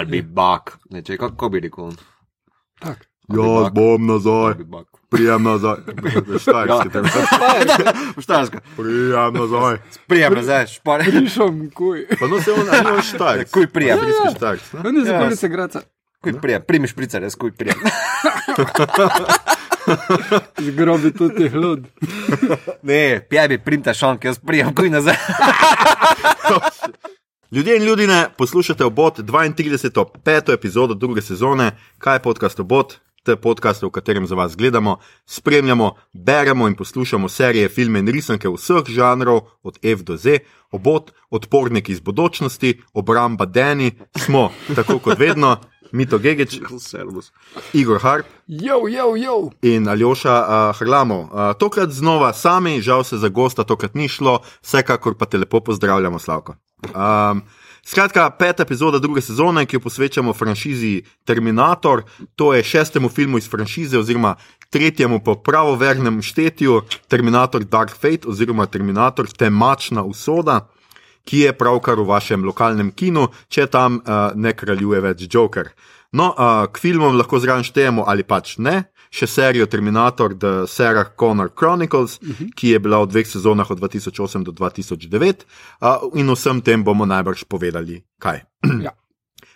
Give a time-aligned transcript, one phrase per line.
[0.00, 0.78] I'll be back.
[0.88, 1.92] Ne, če, kako bi rekel?
[2.78, 3.04] Tak.
[3.30, 4.56] Jaz bom nazaj,
[5.08, 5.76] prijem nazaj.
[6.34, 6.92] Štajerski, Ja.
[6.92, 7.04] tam
[8.18, 8.58] Štajerska.
[8.74, 9.76] prijem nazaj.
[10.08, 11.04] Prijem nazaj, špar.
[11.04, 12.06] Pišem, kuj.
[12.16, 13.52] Pa no se on, ali on štajerski.
[13.52, 13.98] Kuj prijem.
[14.00, 14.82] Bliski štajerski, ne?
[14.84, 15.20] On je za Ja.
[15.20, 15.80] okolice Graca.
[16.20, 16.62] Kuj prijem.
[16.66, 17.78] Primi špricer, jaz kuj prijem.
[20.60, 21.86] Zgrobi tudi hlod.
[22.82, 25.16] Ne, pjavi primta šank, jaz prijem kuj nazaj.
[27.52, 30.04] Ljudje in ljudje, poslušate obot 32.
[30.24, 32.94] peto epizodo druge sezone, kaj je podcast obot.
[33.22, 38.08] To je podcast, v katerem za vas gledamo, spremljamo, beremo in poslušamo serije, filme in
[38.08, 40.38] risanke vseh žanrov, od F do Z,
[40.70, 45.56] obot, odpornik iz bodočnosti, obramba Deni, smo, tako kot vedno,
[45.92, 47.32] Mito Gigič, Servus.
[47.72, 49.50] Igor Harp Jo, jo, jo.
[49.62, 51.20] in Aljoša uh, Hrlamov.
[51.20, 55.60] Uh, tokrat znova sami, žal se za gosta tokrat ni šlo, vsekakor pa te lepo
[55.60, 56.54] pozdravljamo, Slavko.
[56.94, 57.42] Um,
[57.90, 62.02] Skratka, peta epizoda druge sezone, ki jo posvečamo franšizi Terminator,
[62.36, 64.34] to je šestemu filmu iz franšize, oziroma
[64.70, 70.68] tretjemu po pravovernem štetju, Terminator Dark Fate, oziroma Terminator Temačna usoda,
[71.24, 75.72] ki je pravkar v vašem lokalnem kinu, če tam uh, ne kraljuje več Joker.
[76.12, 78.84] No, uh, k filmom lahko zraven štejemo ali pač ne.
[79.10, 82.54] Še serijo Terminator, The Sarah Connor Chronicles, uh -huh.
[82.54, 85.44] ki je bila v dveh sezonah od 2008 do 2009,
[85.80, 88.40] uh, in vsem tem bomo najbrž povedali, kaj.
[88.86, 88.90] Ja.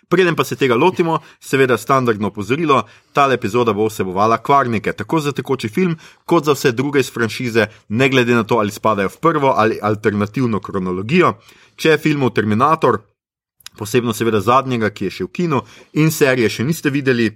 [0.09, 2.83] Preden pa se tega lotimo, seveda standardno opozorilo,
[3.13, 5.95] ta epizoda bo vsebovala kvarnike, tako za tekoči film,
[6.25, 9.79] kot za vse druge iz franšize, ne glede na to, ali spadajo v prvo ali
[9.81, 11.33] alternativno kronologijo.
[11.75, 12.99] Če je filmov Terminator,
[13.77, 15.61] posebno seveda zadnjega, ki je še v kinu,
[15.93, 17.31] in serije še niste videli,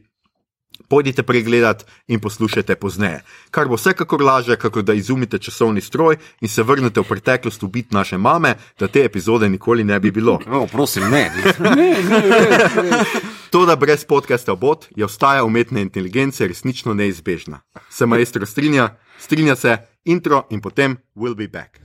[0.88, 3.22] Pojdite pregledat in poslušajte pozneje.
[3.52, 7.95] Kar bo vsekakor lažje, kako da izumite časovni stroj in se vrnete v preteklost ubiti
[7.95, 10.39] naše mame, da te epizode nikoli ne bi bilo.
[10.47, 11.31] No, prosim, ne.
[11.59, 13.07] Ne, ne, res, res.
[13.50, 17.61] To, da brez podcasta bot, je ostaja umetna inteligenca resnično neizbežna.
[17.89, 21.79] Se maestro strinja, strinja se, intro in potem we'll be back.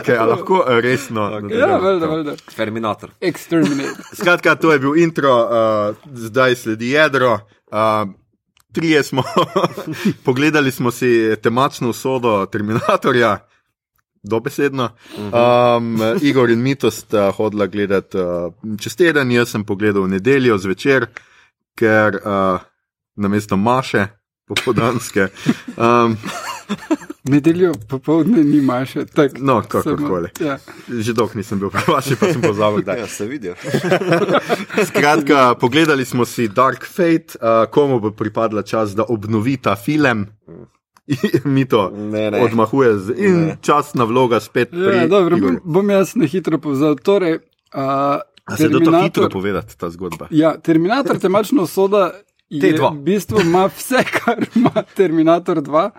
[0.00, 1.28] Okay, a lahko eh, resno.
[1.40, 1.58] Okay.
[1.58, 2.34] Ja, valjda, valjda.
[2.56, 3.10] Terminator.
[3.20, 4.02] Exterminate.
[4.20, 7.32] Skratka, to je bil intro, uh, zdaj sledi jedro.
[7.72, 8.12] Uh,
[8.72, 9.22] trije smo,
[10.26, 13.38] pogledali smo si temačno usodo Terminatorja,
[14.22, 14.88] dobesedno.
[15.18, 20.58] Um, Igor in Mito sta hodila gledati uh, čez teden, jaz sem pogledal v nedeljo
[20.58, 21.06] zvečer,
[21.78, 22.60] ker uh,
[23.16, 24.06] namesto Maše,
[24.48, 25.28] popodanske.
[25.76, 26.16] Um,
[27.24, 29.04] Nedeljo popovdne ni maše.
[29.06, 30.28] Tak, no, kakorkoli.
[30.40, 30.58] Ja.
[30.90, 32.98] Že dolgo nisem bil pri vaši, pa sem pozabil, kdaj.
[32.98, 33.54] Ja, se vidijo.
[34.88, 40.26] Skratka, pogledali smo si Dark Fate, uh, komu bo pripadla čas, da obnovi ta film.
[41.46, 42.40] Mi to Ne, ne.
[42.40, 43.56] odmahuje z, in Ne.
[43.60, 44.68] časna vloga spet.
[44.72, 46.96] Ja, dobro, bom, bom jaz na hitro povzel.
[46.96, 47.80] Torej, uh,
[48.44, 50.26] A se da to hitro povedati, ta zgodba?
[50.30, 52.10] Ja, Terminator, temačna soda.
[52.50, 52.84] Je, T2.
[52.92, 55.90] v bistvu ima vse, kar ima Terminator 2,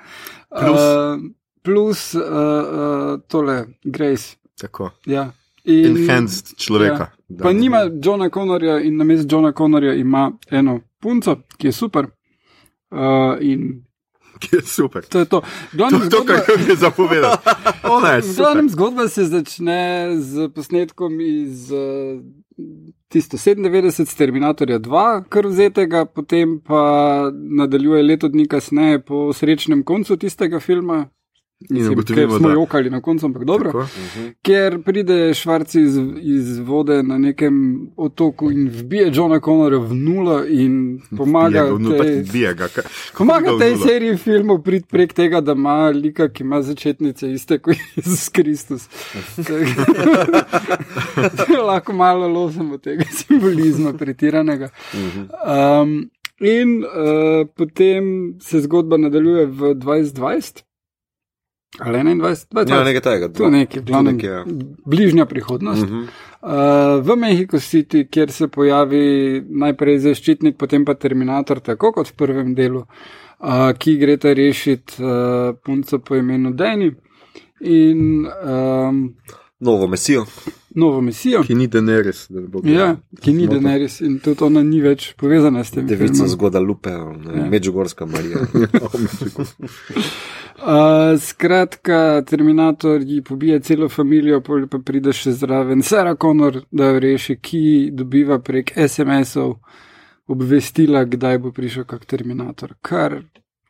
[0.60, 0.80] Plus.
[0.80, 1.20] uh,
[1.62, 4.36] plus uh, uh, tole, Grace.
[4.62, 4.92] Tako.
[5.06, 5.32] Ja.
[5.64, 7.12] In, Enhanced človeka.
[7.30, 7.44] Ja.
[7.44, 12.06] Pa nima Johna Connorja in na mestu Johna Connorja ima eno punco, ki je super.
[12.92, 13.84] Uh, in
[14.44, 15.02] Ki je super.
[15.06, 15.42] to je to.
[15.42, 17.50] To Glavnem, je to, kar zgodba, je zapovedati.
[17.96, 18.36] Ona je super.
[18.36, 21.80] glavnem zgodba se začne z posnetkom iz uh,
[23.08, 29.84] tisto 97 s Terminatorja 2, kar vzetega, potem pa nadaljuje leto dni kasneje po srečnem
[29.84, 31.06] koncu tistega filma.
[32.08, 33.72] Ker smo da- jokali na koncu, ampak dobro.
[33.72, 33.88] Tako.
[34.42, 40.46] Ker pride Švarc iz, iz vode na nekem otoku in vbije Johna Connorja v nulo
[40.46, 41.68] in pomaga
[41.98, 42.84] pač tej,
[43.18, 47.76] pomaga tej seriji filmov priti prek tega, da ima lika, ki ima začetnice iste kot
[47.96, 48.90] Jezus Kristus.
[51.68, 54.70] Lahko malo losamo tega simbolizma pretiranega.
[55.46, 56.10] Um,
[56.40, 60.64] in uh, potem se zgodba nadaljuje v 2020.
[61.80, 63.30] Ali 21, 22, Ja, nekaj tega.
[63.34, 64.44] To je nekaj, v glavnem, nekaj, ja.
[64.86, 65.88] bližnja prihodnost.
[65.88, 66.06] Mhm.
[66.44, 72.18] Uh, v Mehico City, kjer se pojavi najprej zaščitnik, potem pa Terminator, tako kot v
[72.20, 76.92] prvem delu, uh, ki gre ta rešiti uh, punco po imenu Dani.
[77.64, 79.00] In um,
[79.64, 80.26] novo mesijo.
[80.76, 81.44] Novo misijo.
[81.44, 83.48] Ki ni Daenerys, da ne bo Ja, ki ni.
[83.48, 85.88] Daenerys in tudi ona ni več povezana s tem.
[85.88, 86.30] Devica filmom.
[86.30, 87.46] z Guadalupe, Ja.
[87.50, 88.38] Medžugorska Marija.
[90.64, 96.86] Uh, skratka, Terminator ji pobije celo družino, pol pa pride še zraven Sarah Connor, da
[96.94, 97.62] jo reši, ki
[97.92, 99.58] dobiva prek SMS-ov
[100.28, 102.78] obvestila, kdaj bo prišel kak Terminator.
[102.82, 103.18] Kar,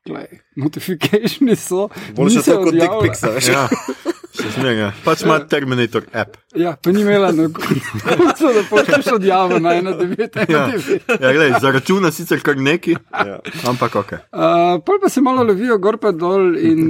[0.05, 1.87] glej, notifikationi so.
[2.15, 3.01] Boljše to kot dick odjavila.
[3.01, 3.47] pics, a veš.
[3.49, 3.67] Ja,
[4.49, 4.77] zmeraj.
[4.77, 4.91] ja.
[5.05, 6.37] Pač ima Terminator app.
[6.55, 10.51] Ja, pa ni imela na koncu, da pošlješ odjavo na 1.9.
[10.51, 10.67] Ja,
[11.19, 13.39] ja glej, zaračuna sicer kar neki, Ja.
[13.67, 14.11] ampak ok.
[14.11, 14.19] Uh,
[14.85, 16.83] pol pa se malo lovijo gor pa dol in,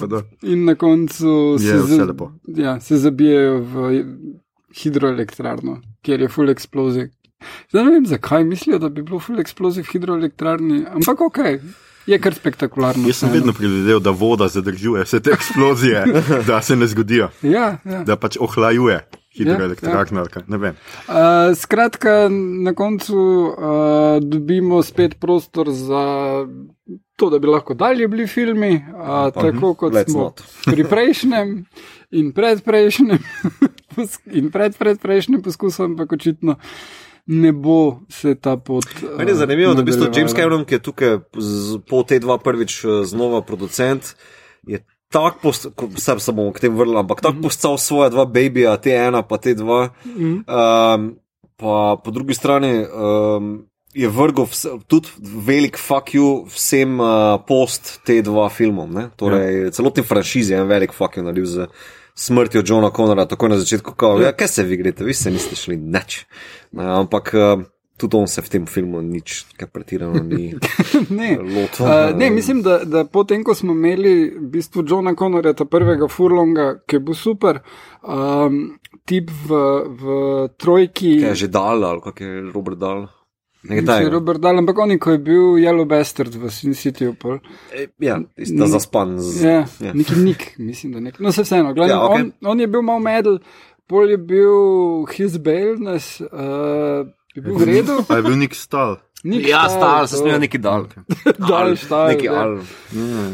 [0.00, 0.22] Pa da.
[0.42, 2.32] in na koncu se, lepo.
[2.46, 4.04] ja, se zabijajo v
[4.74, 7.08] hidroelektrarno, kjer je full eksplozij.
[7.70, 11.38] Zdaj ne vem, zakaj mislijo, da bi bilo full eksplozij v hidroelektrarni, ampak ok,
[12.08, 13.08] je kar spektakularno.
[13.08, 16.04] Jaz sem vedno predvideval, da voda zadržuje vse te eksplozije,
[16.48, 18.02] da se ne zgodijo, Ja, ja.
[18.04, 19.02] da pač ohlajuje
[19.38, 20.24] hidroelektrarno.
[20.46, 20.74] Ne vem.
[21.08, 21.14] Uh,
[21.56, 22.28] skratka,
[22.64, 23.54] na koncu uh,
[24.22, 26.04] dobimo spet prostor za
[27.16, 30.42] to, da bi lahko dalje bili filmi, uh, tako kot let's smo not.
[30.72, 31.64] pri prejšnjem
[32.10, 33.18] in predprejšnjem
[34.38, 36.56] in predpredprejšnjem poskusu, ampak očitno
[37.28, 38.84] ne bo se ta pot.
[39.18, 40.08] Meni je zanimivo, da v bistvu.
[40.16, 44.14] James Cameron, ki je tukaj z, po te dva prvič eh, znova producent,
[44.66, 44.80] je
[45.12, 48.96] tako postal, vse se bomo k tem vrnili, ampak tako postal svoja dva babyja, te
[48.96, 49.90] ena pa te dva.
[50.08, 50.34] Mhm.
[50.48, 51.10] Um,
[51.58, 57.98] pa po drugi strani um, je vrgel vse, tudi velik fuck you vsem uh, post
[58.06, 58.92] te dva filmom.
[58.92, 59.08] Ne?
[59.16, 59.70] Torej, ja.
[59.74, 61.68] celotni franšizi je en velik fuck you naredil z
[62.18, 65.56] smrtjo Johna Connora, tako na začetku, kot ja, kaj se vi greste, vi se niste
[65.56, 66.24] šli nič.
[66.72, 67.62] Uh, ampak uh,
[67.98, 70.50] tudi on se v tem filmu nič, kaj pretirano ni
[71.18, 71.30] ne.
[71.38, 71.86] lotil.
[71.86, 76.08] Uh, ne, mislim, da, da potem, ko smo imeli v bistvu Johna Connorja, ta prvega
[76.10, 77.62] furlonga, ki je bil super,
[78.02, 80.18] um, tip v, v
[80.58, 81.18] trojki.
[81.22, 83.06] Kaj je že dal ali kak je Robert dal.
[83.62, 84.10] Nekaj Mislim, tajega.
[84.10, 87.04] Robert Dal, ampak on, je, ko je bil Yellow Bastard v Sin City.
[87.74, 89.18] E, Ja, ista zaspan.
[89.18, 89.92] Z, Ja, ja.
[89.94, 91.18] neki nik, mislim, da nek.
[91.20, 92.20] No, se vseeno, gledaj, Ja, okay.
[92.20, 93.38] on, on je bil mal medel,
[93.86, 97.02] pol je bil his bailness, uh,
[97.34, 97.98] je bil v redu.
[98.08, 98.96] A je bil nek stal?
[99.24, 100.86] Nik Ja, Stahl, stal, se smeja neki dal.
[101.48, 102.38] Dal, štal, Neki ja.
[102.42, 102.58] al.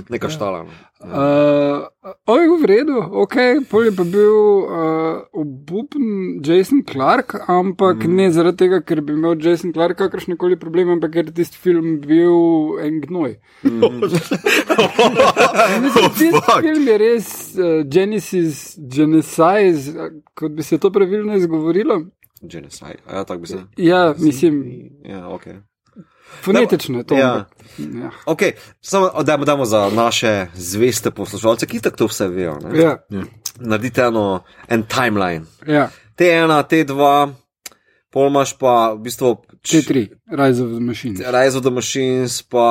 [0.08, 0.64] Neka štala.
[0.64, 0.72] no.
[1.04, 1.84] Uh,
[2.26, 3.34] on je v redu, ok,
[3.68, 4.32] pol je pa bil
[4.64, 8.14] uh, obupen Jason Clark, ampak mm.
[8.16, 11.60] ne zaradi tega, ker bi imel Jason Clark kakršne koli probleme, ampak ker je tisti
[11.60, 13.36] film bil en gnoj.
[15.84, 16.64] Mislim, tisti fuck.
[16.64, 17.28] film je res
[17.60, 19.92] uh, Genesis, Genesis,
[20.32, 22.00] kot bi se to pravilno izgovorilo.
[22.40, 23.04] Genocide.
[23.12, 23.60] Ja, tako bi se.
[23.76, 24.64] Ja, mislim,
[25.04, 25.73] Ja, ok.
[26.42, 27.14] Fonetično je to.
[27.14, 27.44] Ja.
[27.78, 28.10] Ja.
[28.26, 28.42] Ok,
[28.80, 32.58] samo dajmo, dajmo za naše zveste poslušalce, ki tako to vse vejo.
[32.62, 32.80] ne.
[32.80, 32.98] Ja,
[33.56, 35.44] Naredite eno, en timeline.
[35.66, 35.90] ja.
[36.14, 37.32] Te ena, te dva,
[38.08, 39.36] pol imaš pa v bistvu.
[39.64, 41.20] T3, Rise of the Machines.
[41.20, 42.68] Rise of the Machines, pa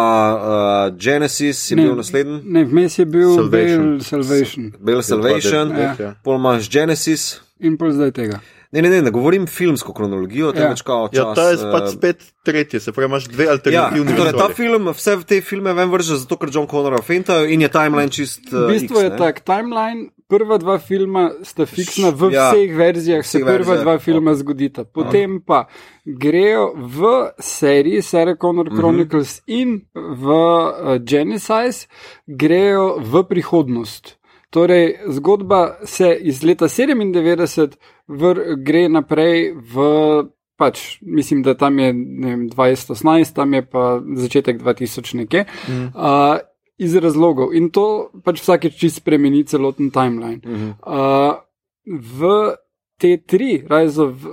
[0.90, 1.84] uh, Genesis je Ne.
[1.84, 3.84] bil naslednji, Ne, vmes je bil Salvation.
[3.84, 4.72] Bale Salvation.
[4.80, 5.96] Bell Salvation, Ja.
[6.00, 6.16] Ja.
[6.24, 7.42] pol imaš Genesis.
[7.60, 8.40] In pol zdaj tega.
[8.74, 11.18] Ne, ne, ne, ne govorim filmsko kronologijo, temveč kao čas.
[11.18, 14.48] Ja, ta je eh, pač spet tretje, se pravi, imaš dve Ja, alternativni torej ta
[14.50, 18.50] film, vse te filme ven vrže, zato ker John Connor fentajo in je timeline čist.
[18.50, 22.74] V Uh, bistvu X, je tak timeline, prva dva filma sta fiksna v Ja, vseh
[22.74, 23.84] verzijah, se prva verzijah.
[23.84, 24.84] dva filma zgodita.
[24.84, 25.68] Potem pa
[26.04, 27.00] grejo v
[27.38, 28.76] seriji Sarah Connor Mhm.
[28.76, 31.86] Chronicles in v uh, Genesis,
[32.26, 34.18] grejo v prihodnost.
[34.54, 37.76] Torej, zgodba se iz leta 97
[38.08, 39.90] vr, gre naprej v.
[40.54, 45.46] Pač, mislim, da tam je vem, 2018, tam je pa začetek 2000 nekje.
[45.68, 45.88] Mm.
[45.98, 46.38] Uh,
[46.78, 47.56] iz razlogov.
[47.58, 50.42] In to pač vsakeč čist spremeni celoten timeline.
[50.46, 50.70] Mhm.
[50.86, 51.42] Uh,
[51.86, 52.54] v
[53.02, 54.32] T3, Rise of uh,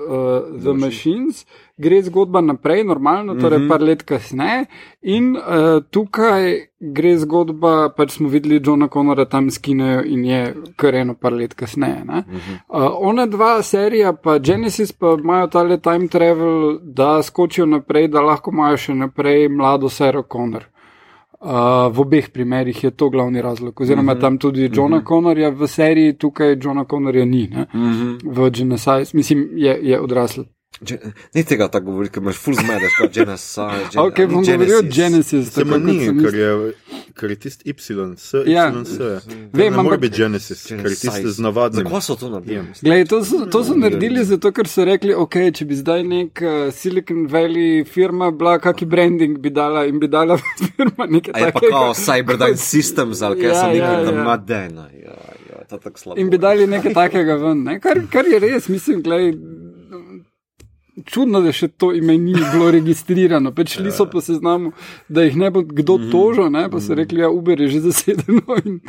[0.63, 1.47] the Machines,
[1.79, 3.69] gre zgodba naprej, normalno, torej Mhm.
[3.69, 4.67] par let kasneje,
[5.03, 10.43] in uh, tukaj gre zgodba, pač smo videli Johna Connora tam skinejo in je
[10.77, 12.05] kar eno par let kasneje.
[12.05, 12.25] ne.
[12.69, 18.21] Uh, ona dva serija, pa Genesis, pa imajo tale time travel, da skočijo naprej, da
[18.21, 20.65] lahko imajo še naprej mlado Sarah Connor.
[21.41, 25.09] Uh, v obeh primerih je to glavni razlog, oziroma tam tudi Johna uh -huh.
[25.09, 27.67] Connorja v seriji, tukaj Johna Connorja ni, ne?
[27.75, 28.17] Mhm.
[28.25, 30.45] v Genesis, mislim, je, je odrasel.
[31.35, 33.57] Ni tega tako govoriti, ker imaš full zmedeš, kot Genesis.
[33.93, 36.51] Gen Ok, bom govoril o Genesis, Se tako ma kot ni, sem ker je,
[37.15, 37.75] ker je tisti Y,
[38.17, 38.65] S, Ja.
[38.71, 38.97] Y, S.
[39.53, 41.85] Vem, ne more ampak- biti Genesis, ker je tisti z navadnim.
[41.85, 42.65] Zakaj so to naredili?
[42.81, 46.43] Glej, to, so, to so naredili zato, ker so rekli, ok, če bi zdaj nek
[46.43, 51.39] uh, Silicon Valley firma bila, kaki branding bi dala in bi dala firma nekaj A
[51.39, 51.73] je pa takega.
[51.73, 54.25] kao Cyberdyne Systems ali kaj Ja, so ja, neki ja.
[54.25, 54.89] madena.
[54.97, 55.17] Ja,
[55.51, 55.65] ja.
[55.67, 56.17] to tako slabo.
[56.17, 57.65] in bi dali nekaj takega ven.
[57.65, 57.77] Ne?
[57.79, 59.35] Kar, kar je res, mislim, glej,
[61.07, 63.53] čudno, da še to ime ni bilo registrirano.
[63.55, 64.73] Pač šli so po seznamu,
[65.09, 66.67] da jih ne bo kdo tožil, ne?
[66.71, 68.81] pa so rekli, da ja, Uber je že zasedeno in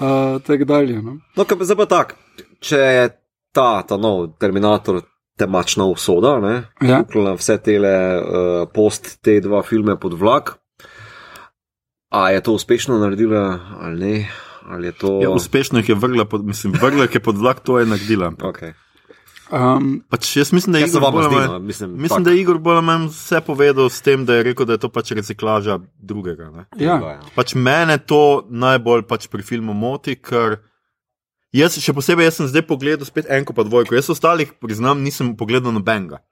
[0.00, 1.00] uh, tako dalje.
[1.02, 1.18] No?
[1.36, 2.20] No, kaj pa zdaj pa tako,
[2.60, 3.08] če je
[3.52, 5.02] ta, ta nov Terminator
[5.40, 7.00] temačna usoda, ne, Ja.
[7.02, 10.58] vključno vse tele uh, post te dva filme pod vlak,
[12.12, 14.14] a je to uspešno naredila ali ne,
[14.68, 15.12] ali je to.
[15.22, 18.30] Ja, uspešno jih je vrgla, pod, mislim, vrgla je pod vlak, to je naredila.
[18.44, 18.76] okay.
[19.52, 21.36] Um, Pač jaz mislim, da je Igor bolj ali zdi?
[21.36, 21.58] manj- No?
[21.60, 24.64] Mislim, Mislim, da je Igor bolj ali manj vse povedal s tem, da je rekel,
[24.64, 26.48] da je to pač reciklaža drugega.
[26.50, 26.62] Ne?
[26.78, 26.96] ja.
[27.34, 30.56] Pač mene to najbolj pač pri filmu moti, ker
[31.52, 33.92] jaz, še posebej, jaz sem zdaj pogledal spet enko pa dvojko.
[33.92, 36.24] Jaz ostalih, priznam, nisem pogledal nobenega.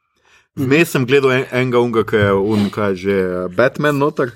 [0.56, 3.16] Vmes sem gledal en, enega unga, ki je un, kaj že
[3.50, 4.32] Batman noter.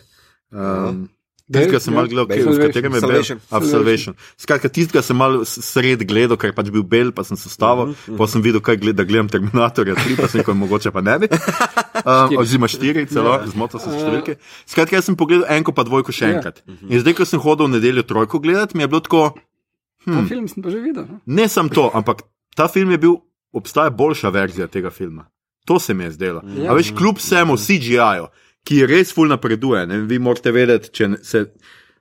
[0.53, 1.09] Um,
[1.45, 2.55] Tistega sem Ja, malo gledal, Salvation.
[2.55, 3.37] v katerem je bil.
[3.53, 4.13] Observation.
[4.37, 7.93] Skratka, tistega sem malo sred gledal, ker je pač bil bel, pa sem se stavil,
[8.17, 11.19] pa sem videl, kaj gleda, da gledam Terminatorja 3, pa sem rekel, mogoče pa ne
[11.21, 11.29] bi.
[11.29, 14.33] Um, oziroma 4, celo, zmotil sem se številke.
[14.65, 16.31] Skratka, jaz sem pogledal enko pa dvojko še Ja.
[16.35, 16.65] enkrat.
[16.83, 19.37] In zdaj, ko sem hodil v nedeljo trojko gledati, mi je bilo tako,
[20.05, 21.05] Ta film sem pa že videl.
[21.05, 21.21] no.
[21.27, 23.15] ne samo to, ampak ta film je bil,
[23.53, 25.29] obstaja boljša verzija tega filma.
[25.65, 26.41] To se mi je zdelo.
[26.55, 26.69] Ja.
[26.69, 28.29] A veš, kljub vsemu CGI-ju,
[28.65, 31.45] ki res ful napreduje, ne, vi morate vedeti, če se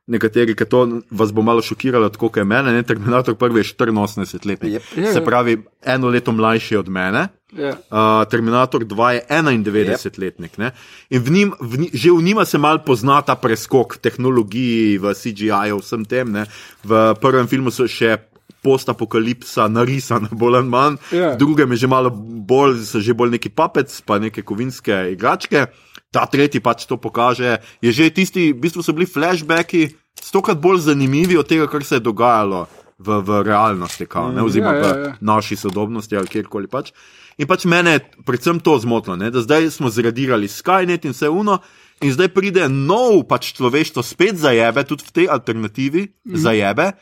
[0.05, 0.79] nekateri, ki to
[1.11, 4.63] vas bo malo šokiralo, tako kot je mene, ne, Terminator prvi je 84 let.
[4.63, 4.89] Yep.
[4.97, 7.27] Ja, Se pravi, eno leto mlajši od mene.
[7.53, 7.75] Ja.
[7.87, 10.57] Uh, Terminator 2 je 91-letnik.
[10.57, 10.71] ne.
[11.09, 14.97] In v njim, v njim, že v njima se mal pozna ta preskok v tehnologiji,
[14.97, 16.31] v CGI-ju, vsem tem.
[16.31, 16.45] Ne.
[16.83, 16.91] V
[17.21, 18.17] prvem filmu so še
[18.63, 21.33] postapokalipsa narisana, bolj ali manj, Ja.
[21.33, 22.09] v drugem je že malo
[22.43, 25.67] bolj, so že bolj neki papec, pa neke kovinske igračke.
[26.13, 27.57] Ta tretji pač to pokaže.
[27.81, 31.97] Je že tisti, v bistvu so bili flashbacki stokrat bolj zanimivi od tega, kar se
[31.97, 32.67] je dogajalo
[32.99, 35.11] v, v realnosti, kao, ne, oziroma ja, v ja, ja.
[35.21, 36.93] naši sodobnosti ali kjerkoli pač.
[37.41, 41.29] In pač mene je predvsem to zmotilo, ne, da zdaj smo zradirali Skynet in vse
[41.33, 41.59] uno,
[42.05, 46.37] in zdaj pride nov pač človeštvo spet zajebe, tudi v tej alternativi mm.
[46.37, 46.93] zajebe.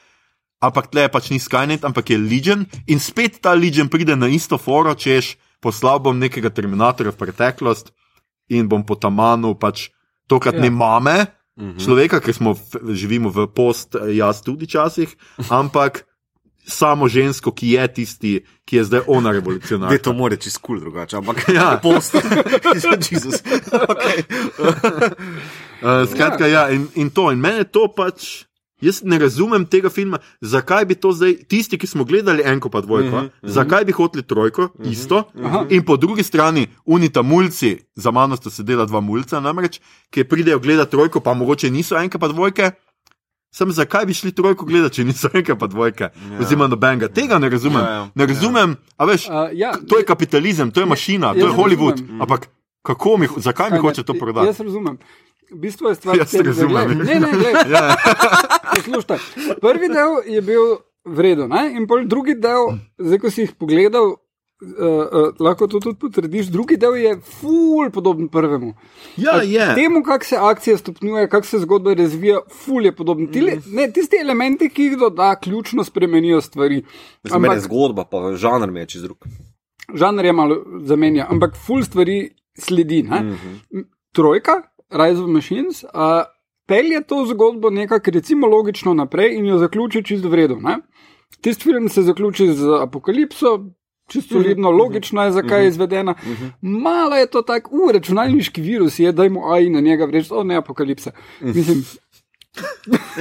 [0.61, 4.61] Ampak tle pač ni Skynet, ampak je Legion in spet ta Legion pride na isto
[4.61, 7.91] foro, češ poslal bom nekega Terminatorja v preteklost
[8.51, 9.89] in bom po tamanu pač
[10.27, 10.63] tokrat Ja.
[10.63, 10.63] ja.
[10.67, 11.17] ne mame,
[11.79, 12.55] človeka, ki smo
[12.91, 15.11] živimo v post, jaz tudi časih,
[15.59, 16.05] ampak
[16.61, 18.33] samo žensko, ki je tisti,
[18.65, 19.97] ki je zdaj ona Ne, revolucionarka.
[19.97, 21.79] to more čez kul cool drugače, ampak Ja.
[21.83, 22.15] post.
[23.11, 23.41] Jezus.
[23.71, 24.23] Okay.
[25.81, 28.45] Uh, skratka, ja, in, in to, in mene to pač.
[28.81, 32.81] Jaz ne razumem tega filma, zakaj bi to zdaj, tisti, ki smo gledali enko pa
[32.81, 33.29] dvojko, uh -huh.
[33.43, 35.23] zakaj bi hoteli trojko, uh -huh, isto.
[35.43, 35.59] Aha.
[35.59, 35.75] -huh.
[35.75, 40.59] In po drugi strani, unita mulci, za mano sta sedela dva mulca, namreč, ki pridejo
[40.59, 42.71] gledati trojko, pa mogoče niso enke pa dvojke.
[43.53, 46.39] Sem zakaj bi šli trojko gledati, če niso enke pa dvojke, ja.
[46.39, 47.07] oziroma nobenega.
[47.07, 47.83] Tega ne razumem.
[47.83, 48.09] Ja, ja.
[48.15, 51.99] Ne razumem, a veš, Uh, ja, to je kapitalizem, to je mašina, to je Hollywood.
[51.99, 52.21] razumem.
[52.21, 52.47] Ampak
[52.81, 54.47] kako mi, zakaj mi Kaj ne, hoče to prodati?
[54.47, 54.97] Jaz razumem.
[55.51, 56.87] V bistvu je stvar tem, da razumem.
[56.89, 57.53] glej- Ne, ne, glej.
[57.71, 57.95] Ja.
[58.71, 59.17] Poslušaj,
[59.61, 60.61] prvi del je bil
[61.05, 61.73] vreden, ne?
[61.75, 64.17] in pol drugi del, zdaj ko si jih pogledal, uh,
[64.61, 66.47] uh, lahko to tudi potrdiš.
[66.47, 68.73] Drugi del je ful podoben prvemu.
[69.17, 69.75] Ja, je.
[69.75, 73.27] Temu, kako se akcija stopnjuje, kako se zgodba razvija, ful je podoben.
[73.27, 76.83] Tile, ne, tisti elementi, ki jih doda, ključno spremenijo stvari.
[77.23, 79.17] Za mene je zgodba, pa žanr mi je čez drug.
[79.93, 83.03] žanr je malo zamenja, ampak full stvari sledi.
[83.03, 83.83] Mm -hmm.
[84.11, 84.51] Trojka,
[84.91, 85.89] Rise of Machines, uh,
[86.67, 90.77] pelje to zgodbo nekako recimo logično naprej in jo zaključi čisto vredno.
[91.41, 93.65] Tisti film se zaključi z apokalipso.
[94.11, 96.15] Čisto solidno, logično je, zakaj je izvedena.
[96.61, 100.43] Malo je to tako, uf, računalniški virus je, da jim AI na njega vreč, o
[100.43, 101.11] ne apokalipsa.
[101.41, 101.85] Mislim,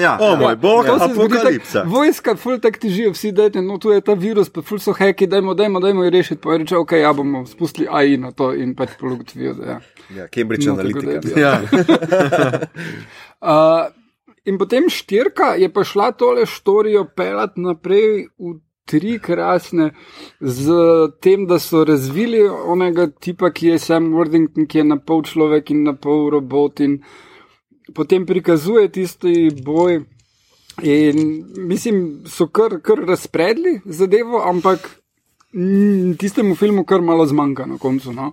[0.01, 1.83] Ja, o moj bog, tako, apokalipsa.
[1.87, 5.29] Vojska, ful tak težijo, vsi dajte, no tu je ta virus, pa ful so heki,
[5.31, 6.41] dajmo, dajmo, dajmo jo rešiti.
[6.43, 9.79] Pa je reče, ok, ja bomo spustili AI na to in pač pologotovijo, da ja.
[10.17, 11.21] Ja, Cambridge No, Analytica.
[11.21, 11.61] da Ja.
[13.41, 13.87] Uh,
[14.45, 19.95] in potem štirka je pa šla tole štorijo pelati naprej v tri krasne,
[20.41, 20.75] z
[21.25, 25.71] tem, da so razvili onega tipa, ki je Sam Worthington, ki je na pol človek
[25.71, 26.99] in na pol robot in
[27.95, 30.01] potem prikazuje tisti boj.
[30.83, 34.87] In mislim, so kar, kar razpredli zadevo, ampak
[35.53, 38.13] mm, tistemu filmu kar malo zmanjka na koncu.
[38.13, 38.33] No.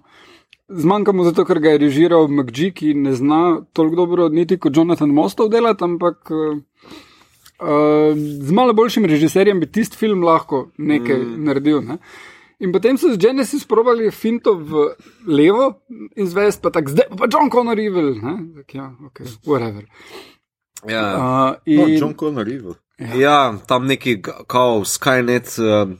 [0.70, 3.42] Zmanjka mu zato, ker ga je režiral McGee, ki ne zna
[3.74, 6.58] toliko dobro niti kot Jonathan Mostov delati, ampak uh,
[7.60, 11.46] uh, z malo boljšim režiserjem bi tisti film lahko nekaj mm.
[11.46, 11.82] naredil.
[11.82, 11.98] Ne.
[12.60, 14.98] In potem so z Genesis probali finto v
[15.30, 15.86] levo
[16.18, 18.18] in zvest, pa tako zdaj pa John Connor Evil.
[18.18, 18.34] Ne?
[18.62, 19.86] Tak, ja, ok, whatever.
[20.88, 21.06] Ja.
[21.18, 22.74] Uh, No, in, John Connor Evil.
[22.98, 25.94] Ja, tam neki kao Skynet uh,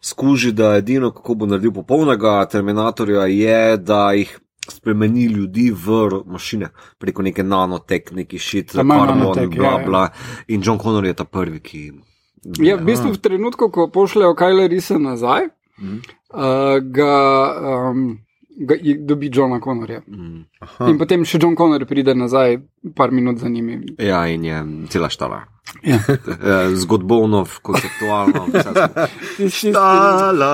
[0.00, 4.38] skuži, da edino, kako bo naredil popolnega Terminatorja, je, da jih
[4.68, 9.86] spremeni ljudi v mašine preko neke nanotek, neki šit, karbon, bla, ja, ja.
[9.86, 10.08] bla.
[10.48, 11.92] In John Connor je ta prvi, ki.
[12.58, 15.48] Ja, v bistvu v trenutku, ko pošljejo Kajla Risa nazaj,
[15.78, 15.88] Uh,
[16.82, 17.14] ga,
[17.88, 18.18] um,
[18.58, 20.02] ga je- dobi Johna Connorja.
[20.06, 20.44] Mm.
[20.60, 20.88] Aha.
[20.88, 22.58] In potem še John Connor pride nazaj,
[22.94, 23.80] par minut za njimi.
[23.98, 25.42] Ja, in je cela štala.
[25.82, 25.96] Ja.
[26.42, 29.08] Eh, Zgodbovno, konceptualno, vse skupaj.
[29.38, 30.52] Tisti- Tala.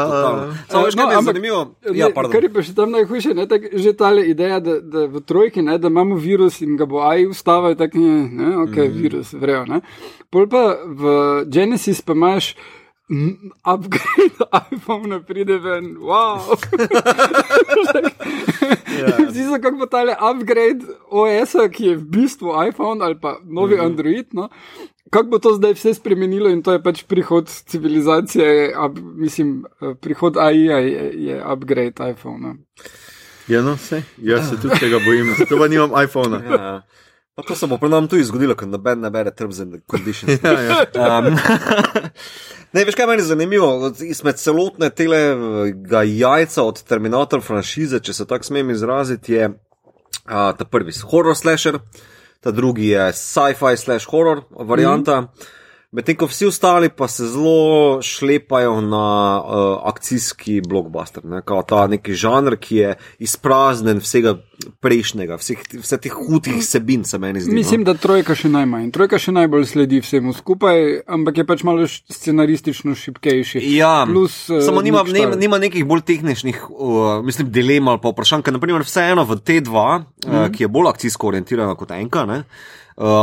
[0.69, 1.61] Samo veš, No, je ampak- zanimivo?
[1.83, 2.33] Ne, Ja, pardon.
[2.33, 5.63] kar je pa še tam najhujše, ne, tak, že ta ideja, da, da v trojki,
[5.63, 8.93] ne, da imamo virus in ga bo AI ustavil, tako je, ne, ok, mm.
[8.95, 9.65] virus, vrejo.
[9.67, 9.81] Ne.
[10.29, 11.03] Pol pa v
[11.47, 12.53] Genesis pa imaš
[13.65, 14.37] upgrade
[14.73, 16.41] iPhone, pride ven, wow.
[18.99, 19.31] Ja.
[19.31, 23.75] Zdi se, kako bo tale upgrade OS-a, ki je v bistvu iPhone ali pa novi
[23.75, 23.87] mm -hmm.
[23.87, 24.27] Android.
[24.33, 24.49] No?
[25.11, 29.95] Kako bo to zdaj vse spremenilo in to je pač prihod civilizacije, ab, mislim, eh,
[30.01, 32.55] prihod AI-ja je, je upgrade iPhone.
[33.49, 34.03] Ja, no, vse.
[34.17, 36.43] Jaz se tudi tega bojim, zato pa nimam iPhona.
[36.45, 36.83] Ja.
[37.39, 40.41] Pa to se bo pri nam tudi zgodilo, ker noben ne bere terms and conditions.
[40.43, 41.19] Ja, ja.
[41.21, 41.37] Um,
[42.75, 43.69] ne, veš, kaj meni je zanimivo?
[44.03, 49.53] Izmed celotne tega jajca od Terminator franšize, če se tako smem izraziti, je
[50.27, 51.79] a, ta prvi horror slasher,
[52.43, 55.21] ta drugi je sci-fi slash horror varianta.
[55.21, 55.55] Mm -hmm.
[55.89, 61.41] Medtem ko vsi ostali pa se zelo šlepajo na uh, akcijski blockbuster, ne?
[61.45, 62.91] kao ta neki žanr, ki je
[63.25, 64.35] izpraznjen vsega
[64.85, 67.55] prejšnjega, vseh, vse teh hudih sebin, se meni zdi.
[67.57, 67.89] Mislim, no?
[67.89, 68.91] da trojka še najmanj.
[68.93, 73.63] Trojka še najbolj sledi vsemu skupaj, ampak je pač malo scenaristično šipkejši.
[73.73, 78.13] Ja, Plus, eh, samo nima, nima, nima nekih bolj tehničnih, uh, mislim, dilem ali pa
[78.13, 80.05] vprašanj, ker naprimer vseeno v T2, mm.
[80.21, 80.45] -hmm.
[80.45, 82.79] uh, ki je bolj akcijsko orientirana kot enka, ne, Uh,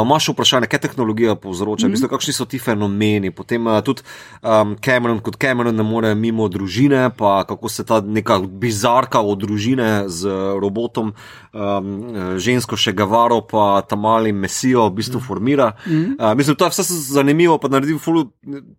[0.05, 2.07] Máš vprašanje, kaj tehnologija povzroča, mm -hmm.
[2.07, 3.31] kakšni so ti fenomeni.
[3.31, 4.01] Potem uh, tudi
[4.41, 9.39] um, Cameron, kot Cameron, ne more mimo družine, pa kako se ta neka bizarka od
[9.39, 10.29] družine z
[10.61, 11.13] robotom,
[11.53, 15.71] um, žensko še Gavaro, pa tam mali mesijo v bistvu formira.
[15.85, 16.31] Mm -hmm.
[16.31, 18.25] uh, mislim, to je vse zanimivo, pa naredi ful,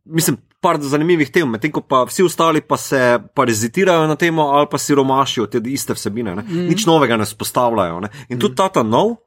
[0.05, 4.67] mislim, par zanimivih tem, medtem ko pa vsi ostali pa se parazitirajo na temo ali
[4.71, 6.35] pa siromašijo te iste vsebine.
[6.35, 6.69] Mm -hmm.
[6.69, 8.01] Nič novega ne spostavljajo.
[8.01, 8.09] Ne?
[8.29, 9.26] In tudi ta ta nov.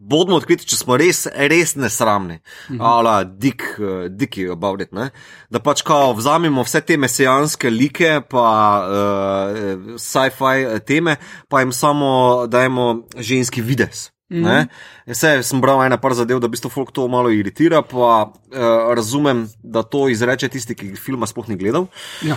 [0.00, 2.78] Bodimo odkriti, če smo res, res nesramni, -hmm.
[2.80, 5.10] ali dik, uh, diki about it, ne?
[5.50, 8.46] da pač kao vzamemo vse te mesijanske like, pa
[8.82, 11.16] uh, sci-fi teme,
[11.48, 14.15] pa jim samo dajemo ženski videz.
[14.30, 14.68] Mm -hmm.
[15.06, 18.94] Vse sem bral ena par zadev, da v bistvu folk to malo iritira, pa uh,
[18.94, 21.86] razumem, da to izreče tisti, ki filma sploh ni gledal.
[22.22, 22.36] Ja.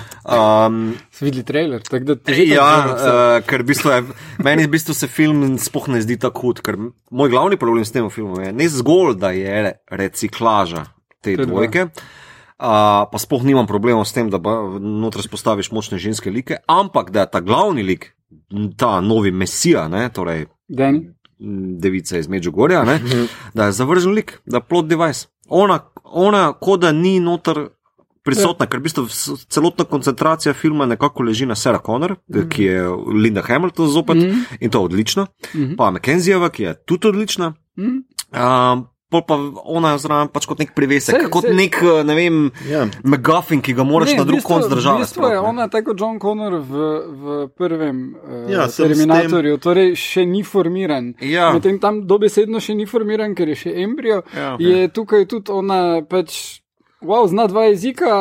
[0.68, 4.04] Um, Si videli trailer, tako da te že Ja, uh, ker v bistvu je,
[4.38, 6.78] meni v bistvu se film sploh ne zdi tako hud, ker
[7.12, 10.86] moj glavni problem s tem filmom je ne zgolj, da je reciklaža
[11.22, 11.82] te Te dvojke.
[11.82, 14.38] Uh, pa sploh nimam problemov s tem, da
[14.80, 18.14] noter spostaviš močne ženske like, ampak da je ta glavni lik,
[18.78, 21.10] ta novi mesija, ne, torej Dani.
[21.80, 23.00] Devica iz Međugorja, ne,
[23.54, 25.28] da je zavržen lik, da je plot device.
[25.48, 27.68] Ona, ona kot da ni noter
[28.24, 29.06] prisotna, ker v bistvu
[29.50, 32.50] celotna koncentracija filma nekako leži na Sarah Connor, mm.
[32.50, 32.90] ki je
[33.24, 34.44] Linda Hamilton zopet mm.
[34.60, 35.76] in to odlično, mm.
[35.78, 37.54] pa McKenzieva, ki je tudi odlična.
[37.76, 38.02] Hm?
[38.36, 39.34] Um, Pol pa
[39.66, 42.84] ona zraven pač kot nek privesek, Saj- kot saj- nek, eh, ne vem, Ja.
[43.04, 44.96] McGuffin, ki ga moraš Ne, na drug konc države.
[44.96, 46.74] V bistvu je ona tako kot John Connor v,
[47.10, 51.16] v prvem uh, Ja, Terminatorju, torej še ni formiran.
[51.20, 51.50] Ja.
[51.52, 54.22] Medtem tam dobesedno še ni formiran, ker je še embrio.
[54.32, 54.56] Ja.
[54.60, 56.62] Je tukaj tudi ona pač.
[57.00, 58.12] Wow, zna dva jezika,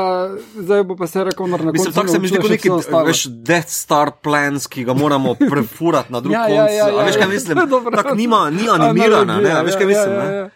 [0.55, 1.83] zdaj bo pa Sarah Connor na koncu.
[1.83, 2.71] Mislim, tako se mi zdi kot neki
[3.05, 6.55] veš, Death Star plans, ki ga moramo prefurati na drug Ja, konc.
[6.55, 7.29] ja, ja, A ja, veš, kaj ja.
[7.29, 7.59] mislim?
[7.75, 7.91] Dobro.
[7.93, 10.13] Tako nima, ni animirana, ne, Analogija, a veš, ja, kaj mislim.
[10.13, 10.31] ja, ne.
[10.31, 10.51] ja, ja.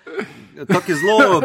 [0.58, 1.42] Tako je zelo,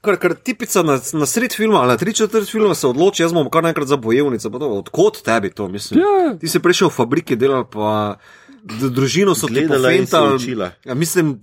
[0.00, 3.32] kar, kar tipica na, na sred filma ali na tri četrt filma se odloči, jaz
[3.32, 4.50] bom kar naenkrat za bojevnico.
[4.50, 6.00] pa to, Odkot tebi to, mislim?
[6.00, 6.36] Ja.
[6.36, 8.16] Ti si prišel v fabriki delal, pa
[8.62, 10.70] družino so ti Gledala in se učila.
[10.84, 11.40] Ja, mislim,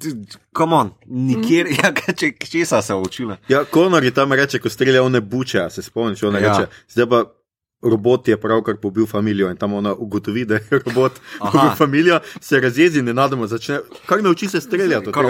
[0.53, 1.75] come on, nikjer, Mhm.
[1.77, 3.38] ja, če, česa se je učila.
[3.47, 6.45] Ja, Konor je tam reče, ko strelja one buče, se spomniš, ona Ja.
[6.45, 6.53] ja.
[6.53, 7.23] reče, zdaj pa
[7.89, 11.12] robot je pravkar pobil familijo in tam ona ugotovi, da je robot
[11.52, 15.12] pobil familijo, se razjezi in nenadoma začne, kar nauči se streljati.
[15.12, 15.26] Kar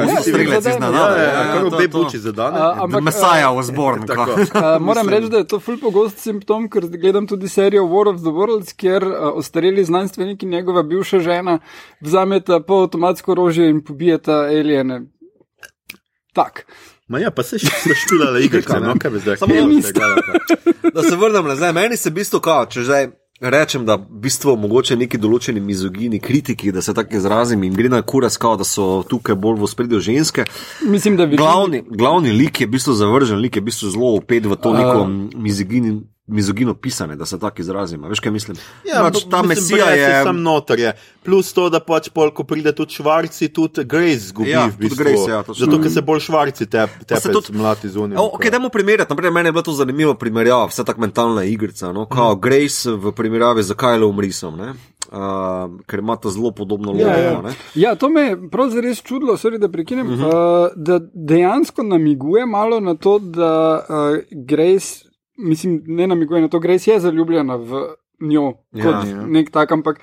[0.57, 0.97] iznenada.
[0.97, 2.59] Ja, ja, ja, kar to- obe buči zadane.
[2.59, 4.05] A, ampak, Mesaja Osborne.
[4.11, 4.31] Tako.
[4.31, 8.21] Uh, moram reči, da je to ful pogost simptom, ker gledam tudi serijo War of
[8.21, 11.59] the Worlds, kjer uh, ostareli znanstveniki in njegova bivša žena
[12.01, 15.01] vzameta polavtomatsko orožje in pobijeta alijene.
[16.33, 16.65] Tak.
[17.07, 18.87] Ma ja, pa se še špilala igrica, ne.
[18.87, 19.93] no kaj bi zdaj Samo hvala isto.
[19.93, 20.89] tega, pa.
[20.91, 23.07] Da se vrnem nazaj, meni se v bistvu kao, če zdaj
[23.41, 27.89] rečem, da v bistvu mogoče neki določeni mizogini, kritiki, da se tako izrazim, jim gre
[27.89, 30.45] na kuras, kao, da so tukaj bolj v spredju ženske.
[30.83, 34.11] Mislim, da večina- glavni, glavni lik je v bistvu zavržen, lik je v bistvu zelo
[34.17, 35.05] upet v to neko
[35.37, 36.01] mizogini.
[36.27, 38.03] Mizogino pisane, da se tako izrazim.
[38.03, 38.57] Veš, kaj mislim?
[38.85, 40.23] pač ta mesija je.
[40.23, 40.91] Sam noter je.
[41.23, 44.83] Plus to, da pač pol, ko pride tudi švarci, tudi Grace zgubi Ja, v tudi
[44.83, 45.03] bistvu.
[45.03, 45.65] Grace, ja, točno.
[45.65, 48.17] Zato, ker se bolj švarci te, te se tudi- mlati zunaj.
[48.17, 49.07] O, ok, dajmo primerjati.
[49.09, 51.91] Naprej, meni je bila to zanimiva primerjava, vse tako mentalna igrica.
[51.91, 52.05] No?
[52.05, 52.41] Kao Mhm.
[52.41, 54.73] Grace v primerjavi z Kajlom Risom, ne?
[55.07, 55.15] uh,
[55.85, 57.19] ker imata zelo podobno Ja, logo.
[57.19, 57.41] ja.
[57.41, 57.53] ne.
[57.75, 60.13] ja, to me je pravzaprav res čudilo, sorry, da prekinem, uh.
[60.13, 60.27] -huh.
[60.65, 63.95] uh, da dejansko namiguje malo na to, da uh,
[64.33, 65.05] Grace,
[65.37, 67.85] mislim, ne namiguje na to, Grace je zaljubljena v
[68.19, 69.25] njo Ja, kot ja.
[69.27, 69.99] nek tak, ampak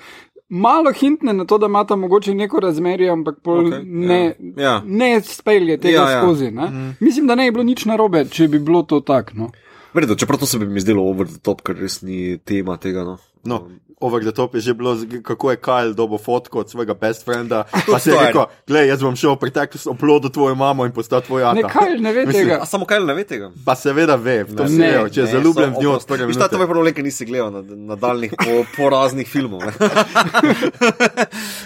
[0.49, 4.63] malo hintne na to, da imata mogoče neko razmerje, ampak okay, ne, ja.
[4.63, 4.83] Ja.
[4.87, 6.23] ne spelje tega Ja, ja.
[6.23, 6.51] skozi.
[6.51, 6.67] Ne?
[6.67, 6.91] Mhm.
[7.01, 9.33] Mislim, da ne bi bilo nič narobe, če bi bilo to tako.
[9.35, 9.51] No.
[9.95, 13.05] Verjetno, čeprav to se bi mi zdelo over the top, ker res ni tema tega.
[13.05, 13.19] No.
[13.45, 13.69] No,
[14.01, 17.65] over the top je že bilo, kako je Kajl dobil fotko od svojega best frienda.
[17.91, 20.93] Pa si je to rekel, gledaj, jaz bom šel v preteklost, oplodil tvojo mamo in
[20.93, 21.55] postal tvoj ata.
[21.55, 22.59] Ne, kaj ne ve Mislim, tega.
[22.63, 23.51] A samo Kajl ne ve tega?
[23.65, 25.91] Pa seveda ve, to Ne, si ve, če je zaljubljen v njo.
[25.91, 26.09] oprosti.
[26.09, 26.57] prve Viš, ta minute.
[26.57, 29.63] je problem, ker nisi gledal nadaljnih po, poraznih filmov.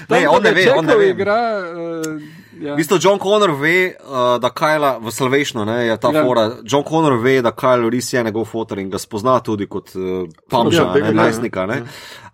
[0.09, 1.09] Ne, ne on ne ve, on ne ve.
[1.11, 2.23] Igra, uh,
[2.61, 2.75] ja.
[2.75, 6.18] V bistvu John Connor ve, uh, da Kajla v Salvationu ne, je ta Ja.
[6.18, 6.25] ja.
[6.25, 6.51] fora.
[6.64, 10.03] John Connor ve, da Kajl res je njegov fotor in ga spozna tudi kot uh,
[10.51, 11.12] pamča, Ja, ne, ja.
[11.12, 11.66] najstnika.
[11.66, 11.83] Ne.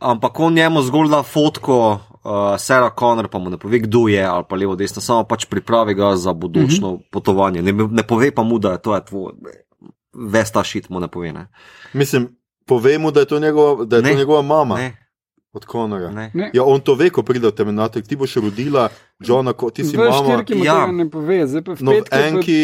[0.00, 1.98] Ampak on njemu zgolj da fotko.
[2.24, 5.44] Uh, Sarah Connor pa mu ne pove, kdo je, ali pa levo, desno, samo pač
[5.44, 7.02] pripravi ga za bodočno uh -huh.
[7.10, 7.62] potovanje.
[7.62, 9.32] Ne, ne pove pa mu, da je to je tvoj,
[10.14, 11.32] ves ta šit mu ne pove.
[11.32, 11.46] Ne.
[11.92, 12.28] Mislim,
[12.66, 14.14] povej mu, da je to njegova, da je to Ne.
[14.14, 14.96] njegova mama Ne,
[15.52, 16.10] od Konora.
[16.10, 16.50] ne.
[16.54, 18.02] Ja, on to ve, ko pride v Terminator.
[18.02, 18.88] Ti boš rodila
[19.20, 20.12] Johna, ko ti si mama.
[20.12, 20.86] štirki mu Ja.
[20.88, 22.58] ne pove, zdaj pa v No, enki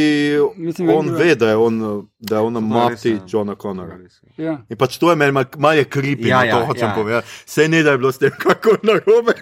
[0.56, 1.78] mislim, on ve, da je, on,
[2.18, 3.18] da je ona je res, mati ja.
[3.24, 3.96] Johna Connora.
[4.36, 4.58] Ja.
[4.66, 6.94] In pač to je meni mal- malo je kripi, Ja, ja, ja, to hočem ja.
[6.94, 7.26] povedati.
[7.46, 9.32] Sej ne, da je bilo s tem kako narobe.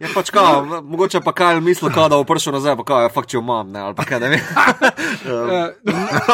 [0.00, 3.00] Je pač kao, v- mogoče pa kaj misli, kao, da bo prišel nazaj, pa kao,
[3.00, 4.40] ja, fakt, če imam, ne, ali pa kaj ne vem.
[5.22, 5.68] Eh,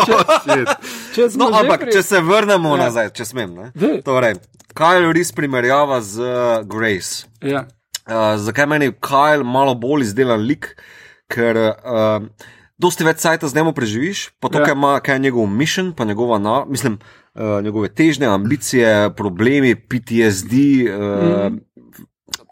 [0.05, 0.65] če,
[1.15, 2.77] če smo No, ampak, pri- če se vrnemo Ja.
[2.77, 2.83] ja.
[2.83, 3.51] nazaj, če smem.
[3.53, 4.01] Ne?
[4.03, 4.35] Torej,
[4.71, 6.31] Kyle res primerjava z uh,
[6.65, 7.27] Grace.
[7.43, 7.67] Ja.
[8.09, 10.71] Uh, zakaj meni Kyle malo bolj izdelan lik?
[11.29, 12.25] Ker uh,
[12.81, 14.65] dosti več sajta z njim preživiš, pa to, Ja.
[14.65, 16.99] kaj, ima, kaj je njegov mission, pa njegova, na, mislim,
[17.35, 20.53] uh, njegove težnje, ambicije, problemi, PTSD.
[20.89, 21.59] Uh, mm.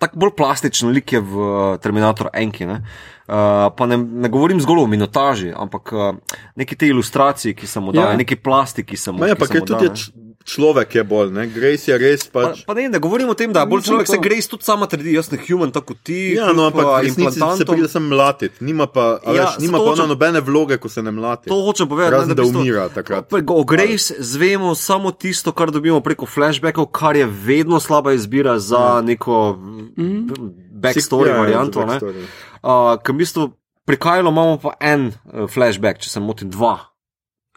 [0.01, 2.67] Tako bolj plastičen lik je v uh, Terminator Enki.
[2.67, 2.83] Ne?
[3.27, 3.35] Uh,
[3.73, 6.13] pa ne, ne govorim zgolj o minotaži, ampak uh,
[6.55, 8.17] neki te ilustracije, ki sem mu dal, Ja.
[8.17, 10.13] neki plastiki, ki sem mu No, ja, pa tudi dal, je č-
[10.47, 11.45] človek je bolj, ne?
[11.49, 12.63] Grace je res Pa, pač.
[12.63, 15.13] pa ne, ne govorim o tem, da bolj človek, se to- Grace tudi sama trdi,
[15.13, 16.33] jaz sem human, tako kot ti.
[16.33, 19.93] Ja, no, ampak resnici se pride sem mlatit, nima pa, Ja, veš, nima pa ona
[19.97, 21.47] hočem- nobene vloge, ko se ne mlati.
[21.47, 23.27] To hočem povedati, Razen ne, da v bistvu- umira takrat.
[23.27, 28.57] Pa O Grace zvemo samo tisto, kar dobimo preko flashbackov, kar je vedno slaba izbira
[28.57, 29.59] za neko
[29.93, 30.31] mm.
[30.73, 31.81] backstory Ja, ja, varianto.
[31.81, 31.87] ne.
[31.89, 32.23] backstory.
[32.63, 33.43] Uh, Ker v bistvu
[33.83, 36.79] pri Kajlu imamo pa en uh, flashback, če se motim, dva.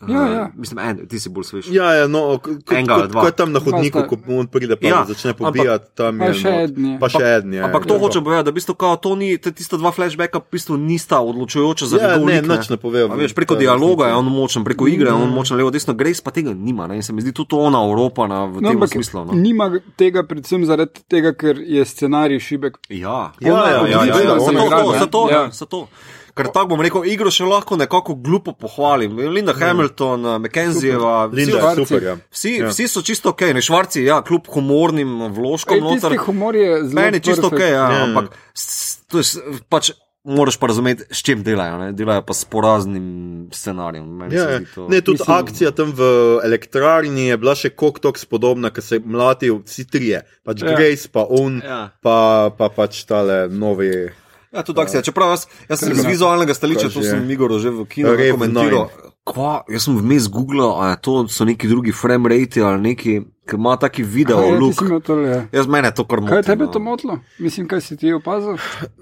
[0.01, 0.43] Ja, ja.
[0.55, 1.65] Mislim, en, ti si bolj svež.
[1.69, 3.19] Ja, ja, no, Enega dva.
[3.19, 6.33] ko je tam na hodniku, ko on pride, pa Ja, ja, začne pobijati, tam je.
[6.35, 6.95] še eden je.
[6.97, 7.59] Pa še en je.
[7.61, 7.99] Ampak to ja.
[7.99, 11.85] hočem povedati, da v bistvu kao, to ni, tista dva flashbacka v bistvu nista odločujoča
[11.85, 13.07] za Ja, ne, nič ne povejo.
[13.07, 15.91] A Veš, preko Ja, dialoga je on močen, preko igre je on močen, levo, desno,
[15.93, 16.87] Grace pa tega nima.
[16.87, 16.95] Ne?
[16.95, 19.25] In se mi zdi tudi ona Evropana v No, tem smislu.
[19.25, 19.33] No?
[19.33, 22.79] nima tega predvsem zaradi tega, ker je scenarij šibek.
[22.87, 24.99] Ja, Ja, Ona ja, ja, ja, odlična ja, zato, on je nagrada, to, ne?
[24.99, 25.35] zato, Ja.
[25.35, 25.49] ja.
[25.51, 25.79] zato.
[26.39, 29.17] Ker tako bom rekel, igro še lahko nekako glupo pohvalim.
[29.29, 31.85] Linda Hamilton, McKenzieva, vsi, Linda je Švarci.
[31.85, 32.15] super, ja.
[32.31, 32.67] vsi, Ja.
[32.69, 36.17] vsi so čisto ok, ne švarci, ja, kljub humornim vložkom Ej, noter.
[36.19, 36.95] Humor je zelo.
[36.95, 37.71] Meni je čisto ok, perfekt.
[37.71, 38.03] ja, Ja.
[38.05, 39.25] ampak s- to je
[39.67, 39.91] pač.
[40.21, 41.77] Moraš pa razumeti, s čim delajo.
[41.79, 41.87] Ne?
[41.93, 43.05] Delajo pa s poraznim
[43.49, 44.19] scenarijem.
[44.29, 44.59] Ja, ja.
[44.75, 46.03] to- Ne, tudi Mislim- akcija tam v
[46.43, 50.21] elektrarni je bila še koliko tok spodobna, ker se mlatijo vsi trije.
[50.43, 50.75] Pač Ja.
[50.75, 51.89] Grace, pa on, Ja.
[52.03, 54.11] pa, pa pač tale novi.
[54.51, 55.01] Ja, tudi akcija.
[55.01, 56.09] Čeprav jaz, jaz sem iz Ja.
[56.09, 57.29] vizualnega stališča, Kaj to sem?
[57.29, 58.89] Igor že v kinu Rev komentiral.
[59.23, 63.55] Kva, jaz sem vmes googlal, a to so neki drugi frame rate ali neki, ki
[63.55, 65.41] ima taki video, ja, imel tole, ja.
[65.51, 66.33] Jaz mene to kar moti.
[66.33, 66.71] Kaj tebe no.
[66.71, 67.19] to motilo?
[67.37, 68.57] Mislim, kaj si ti opazil?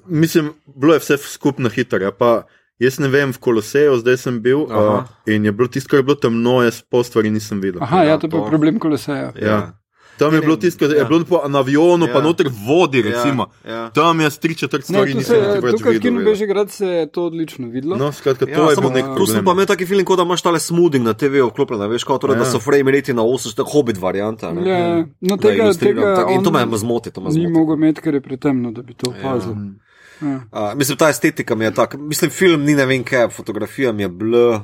[0.06, 2.00] Mislim, bilo je vse skupno hitro.
[2.00, 2.44] Ja, pa
[2.78, 4.84] jaz ne vem, v Koloseju zdaj sem bil Aha.
[5.00, 7.80] uh, in je bilo tisto, kar je bilo temno, jaz pol stvari nisem videl.
[7.82, 9.32] Aha, ja, Ja, to je pa to- problem koleseja.
[9.34, 9.80] Ja.
[10.18, 11.06] Tam je bilo tisto, kar je ja.
[11.06, 12.14] bilo po, na avionu, ja.
[12.14, 12.24] pa Ja.
[12.24, 13.46] noter vodi, recimo.
[13.64, 13.90] Ja, ja.
[13.92, 16.32] Tam jaz tri četrt stvari nisem več tukaj v kinu videl.
[16.32, 17.96] Bežigrad se je to odlično videlo.
[17.96, 19.46] No, skratka, to Ja, je samo, nek problem.
[19.46, 22.36] pa imel taki film, kot da imaš tale smoothing na TV vklopljen, veš, kot torej,
[22.36, 22.40] Ja.
[22.40, 24.52] da so frame rate na 8, tako hobit varianta.
[24.52, 24.62] ne.
[24.64, 24.80] Ja,
[25.22, 26.32] no tega, tega tako.
[26.32, 27.48] In to me zmoti, to me Ni zmoti.
[27.50, 29.52] mogel imeti, ker je pretemno, da bi to opazil.
[29.52, 29.87] Ja.
[30.22, 30.36] Ja.
[30.52, 31.98] Uh, mislim, ta estetika mi je taka.
[31.98, 34.60] Mislim, film ni ne vem kaj, fotografija mi je bl, uh,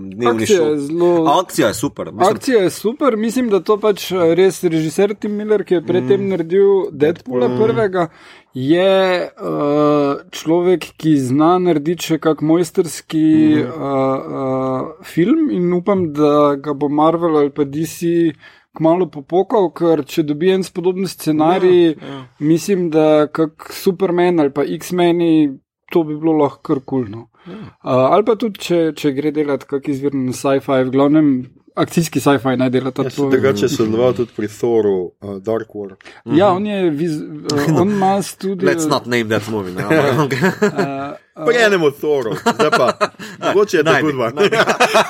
[0.00, 0.70] dnevni Akcija šov.
[0.70, 1.40] je zelo.
[1.40, 2.12] Akcija je super.
[2.12, 5.82] Mislim, Akcija je super, mislim, da to pač eh, res režiser Tim Miller, ki je
[5.86, 6.28] predtem mm.
[6.28, 7.58] naredil Deadpoola mm.
[7.58, 8.08] prvega,
[8.54, 13.70] je uh, človek, ki zna narediti še kak mojsterski mm.
[13.70, 18.34] uh, uh, film in upam, da ga bo Marvel ali pa DC
[18.76, 22.22] kmalo popokal, ker če dobi en spodoben scenarij, ja, ja.
[22.38, 25.50] mislim, da kak Superman ali pa X-meni,
[25.92, 27.28] to bi bilo lahko kar kulno.
[27.46, 27.60] Ja.
[27.84, 31.30] Uh, ali pa tudi, če, če gre delati kak izvirni sci-fi, v glavnem
[31.74, 33.22] akcijski sci-fi naj delata Jaz to.
[33.22, 35.94] sem drugače sodeloval tudi pri Thoru, uh, Dark War.
[36.26, 38.68] Ja, on je, viz, uh, on ima studio.
[38.68, 39.72] Let's not name that movie.
[39.72, 39.82] Ne?
[39.82, 42.92] ampak- Uh, Pri enem od Thorov, zdaj pa.
[43.44, 44.30] Mogoče je hudba.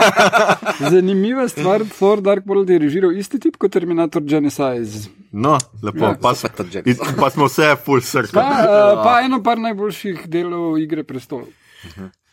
[0.90, 5.08] zanimiva stvar, Thor Dark World je režiral isti tip kot Terminator Genesis.
[5.32, 6.14] No, lepo, Ja.
[6.16, 8.40] pa, ta in- pa smo vse full Pa, circle.
[8.40, 11.48] uh, pa eno par najboljših delov igre prestolov.
[11.84, 12.23] I'll be back.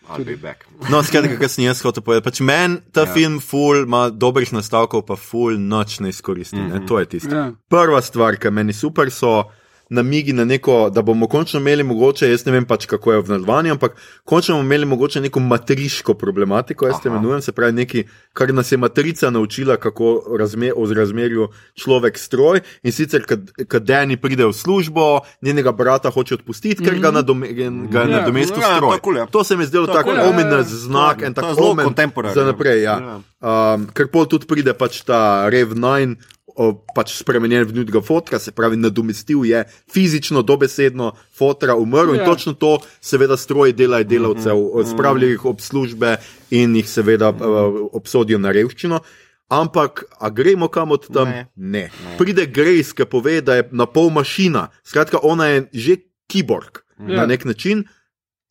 [0.90, 2.26] No, skratka, kar sem jaz hotel povedati.
[2.26, 3.14] Pač meni ta ja.
[3.14, 6.58] film full ima dobrih nastavkov, pa full noč ne izkoristi.
[6.58, 6.88] Mm -hmm.
[6.88, 7.36] To je tisto.
[7.36, 7.52] Ja.
[7.70, 9.52] Prva stvar, ki meni super so.
[9.91, 13.34] Namigi na neko, da bomo končno imeli mogoče, jaz ne vem pač kako je v
[13.34, 18.06] nadaljevanju, ampak končno bomo imeli mogoče neko matriško problematiko, jaz te imenujem, se pravi nekaj,
[18.34, 22.62] kar nas je matrica naučila, kako razme, o razmerju človek stroj.
[22.84, 23.25] In sicer,
[23.67, 27.63] kad Dani pride v službo, njenega brata hoče odpustiti, ker ga, nadome, ga
[28.01, 28.95] je Ja, nadomestil ja, stroj.
[28.95, 29.25] tako.
[29.32, 30.63] To se mi je zdelo Tako tako ja, ja.
[30.63, 32.84] znak, en To je tak zelo omen contemporary, za naprej.
[32.84, 32.99] Ja.
[32.99, 33.19] ja.
[33.41, 36.15] Um, ker pol tudi pride pač ta Rev 9.
[36.96, 42.22] Pač spremenjen v njega fotka, se pravi, nadomestil je fizično, dobesedno fotra, umrl Ja.
[42.24, 44.94] in točno to, seveda, stroji delajo delavcev, mm -hmm.
[44.94, 46.18] spravljajo jih ob službe
[46.50, 47.38] in jih seveda uh,
[47.94, 49.00] obsodijo na revščino.
[49.50, 51.30] Ampak, a gremo kam od tam?
[51.30, 51.48] Ne.
[51.56, 51.90] ne.
[52.04, 52.18] ne.
[52.18, 55.96] Pride Grace, ki pove, da je na pol mašina, skratka, ona je že
[56.28, 57.16] kiborg Ja.
[57.16, 57.84] na nek način.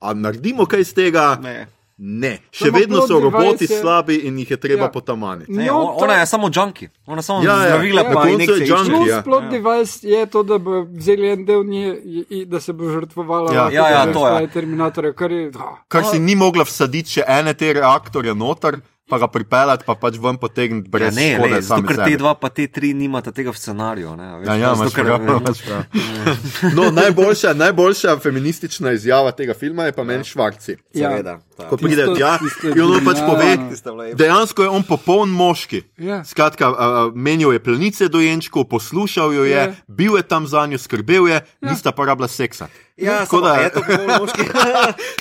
[0.01, 1.39] A naredimo kaj iz tega?
[1.43, 1.67] Ne.
[2.03, 4.89] Ne, še Samo vedno so roboti device je- slabi in jih je treba Ja.
[4.91, 5.53] potamaniti.
[5.53, 7.59] Ne, No, on, to- ona je samo junkie, ona samo Ja, ja.
[7.67, 8.67] zdravila, Ja, pa je išče.
[8.67, 8.91] junkie.
[8.91, 9.23] Plus ja.
[9.23, 9.49] plot Ja.
[9.51, 11.97] device je to, da bo vzeli en del nje
[12.31, 13.53] in da se bo žrtvovala.
[13.53, 13.69] Ja.
[13.71, 14.33] Ja, ja, to je.
[14.33, 15.51] svoje Terminatorje, kar je.
[15.57, 15.77] ah.
[15.89, 20.15] Kar si ni mogla vsaditi še ene te reaktorje noter, pa ga pripeljati, pa pač
[20.17, 21.51] ven potegniti Ja, brez ne, škode.
[21.51, 24.15] ne, zato ker te dva pa te tri nimata tega v scenariju.
[24.15, 25.83] Ne, a veš, Ja, ja, zato imaš ker- prav, imaš prav.
[26.77, 30.77] No, najboljša, najboljša feministična izjava tega filma je pa meni Švarci.
[30.93, 31.11] Ja.
[31.11, 31.39] Seveda.
[31.61, 33.51] Ko Tisto- pride tja in on pač pove,
[34.15, 35.83] dejansko je on popoln moški.
[35.99, 36.25] Ja.
[36.25, 39.73] Skratka, a, menil je plenice dojenčkov, poslušal jo je, Ja.
[39.87, 42.69] bil je tam za njo, skrbel je, nista pa rabila seksa.
[43.01, 43.81] Ja, Tako samo, da- je to
[44.21, 44.43] moški.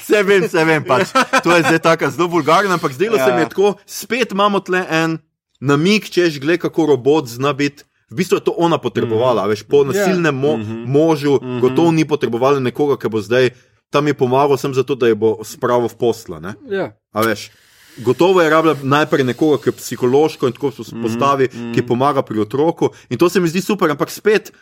[0.02, 1.08] Vse vem, vse vem, pač.
[1.44, 3.26] to je zdaj tako zelo vulgarno, ampak zdelo ja.
[3.26, 3.36] se Ja.
[3.36, 5.18] mi je tako, spet imamo tle en
[5.60, 7.84] namig, češ gled, kako robot zna biti.
[8.10, 9.50] V bistvu je to ona potrebovala, mm.
[9.50, 10.86] veš, po nasilnem mo mm -hmm.
[10.88, 11.60] možu, mm -hmm.
[11.62, 13.50] gotovo ni potrebovala nekoga, ki bo zdaj
[13.90, 16.38] tam je pomagal, sem zato, da je bo spravil v posla.
[16.40, 16.54] Ne?
[16.70, 16.94] Ja.
[17.12, 17.50] A veš,
[18.06, 21.74] gotovo je rabila najprej nekoga, ki je psihološko in tako postavi, mm -hmm.
[21.74, 22.90] ki pomaga pri otroku.
[23.10, 24.54] In to se mi zdi super, ampak spet.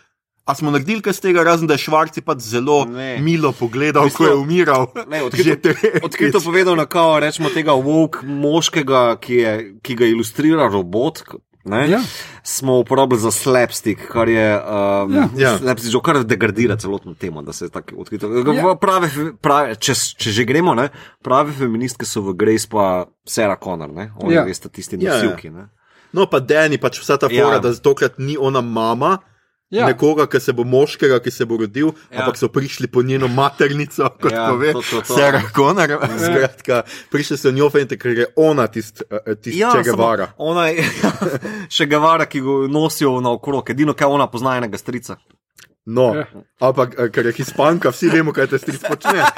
[0.47, 3.17] A smo naredili kaj z tega, razen da je Švarci pač zelo Ne.
[3.19, 4.87] milo pogledal, Bistvo- ko je umiral.
[5.07, 5.69] Ne, odkrito,
[6.01, 11.23] odkrito povedano, kao rečemo tega woke moškega, ki, je, ki ga ilustrira robot.
[11.65, 11.99] Ne, Ja.
[12.43, 15.27] Smo uporabili za slapstick, kar je um, Ja.
[15.35, 15.57] Ja.
[15.57, 17.43] slapstick, že kar degradira celotno temo,
[17.93, 18.31] odkrito.
[18.31, 18.53] Ja.
[18.53, 18.75] Ja.
[18.75, 20.89] Prave, prave, če, če že gremo, ne,
[21.21, 24.39] prave feministke so v Grace pa Sarah Connor, ne, oni Ja.
[24.41, 24.45] ja.
[24.45, 25.15] veste tisti Ja, ja.
[25.19, 25.49] nosilki.
[25.51, 25.67] Ne.
[26.13, 27.59] No, pa Dani, pač vsa ta fora, Ja.
[27.59, 29.19] da tokrat ni ona mama.
[29.69, 29.79] Ja.
[29.79, 29.87] Ja.
[29.91, 31.93] Nekoga, ki se bo moškega, ki se bo rodil, ja.
[32.11, 32.19] Ja.
[32.21, 35.13] ampak so prišli po njeno maternico, kot ja, Ja, pove to, to, to.
[35.13, 35.97] Sarah Connor.
[36.19, 39.03] Skratka, prišli so njo fente, ker je ona tisti
[39.43, 40.29] tist ja, Če Guevara.
[40.31, 40.85] samo Ona je
[41.75, 45.17] še Gavara, ki ga nosijo naokrog, edino kaj ona pozna enega strica.
[45.87, 46.25] No, Ja.
[46.59, 49.23] ampak eh, ker je hispanka, vsi vemo, kaj te stric počne.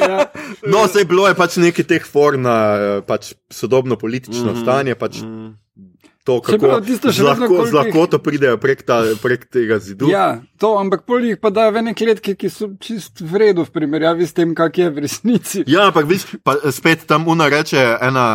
[0.00, 0.26] Ja.
[0.66, 4.62] No, sej bilo je pač nekaj teh for na eh, pač sodobno politično mm -hmm.
[4.62, 4.94] stanje.
[4.94, 5.16] Pač
[6.24, 10.10] To, kako Čeprav tisto z lahko, koliko z lahkoto pridejo prek, ta, prek tega zidu.
[10.12, 13.64] ja, to, ampak pol jih pa dajo v ene kletke, ki so čist v redu
[13.64, 15.64] v primerjavi s tem, kak je v resnici.
[15.64, 18.26] Ja, ampak viš, pa spet tam una reče ena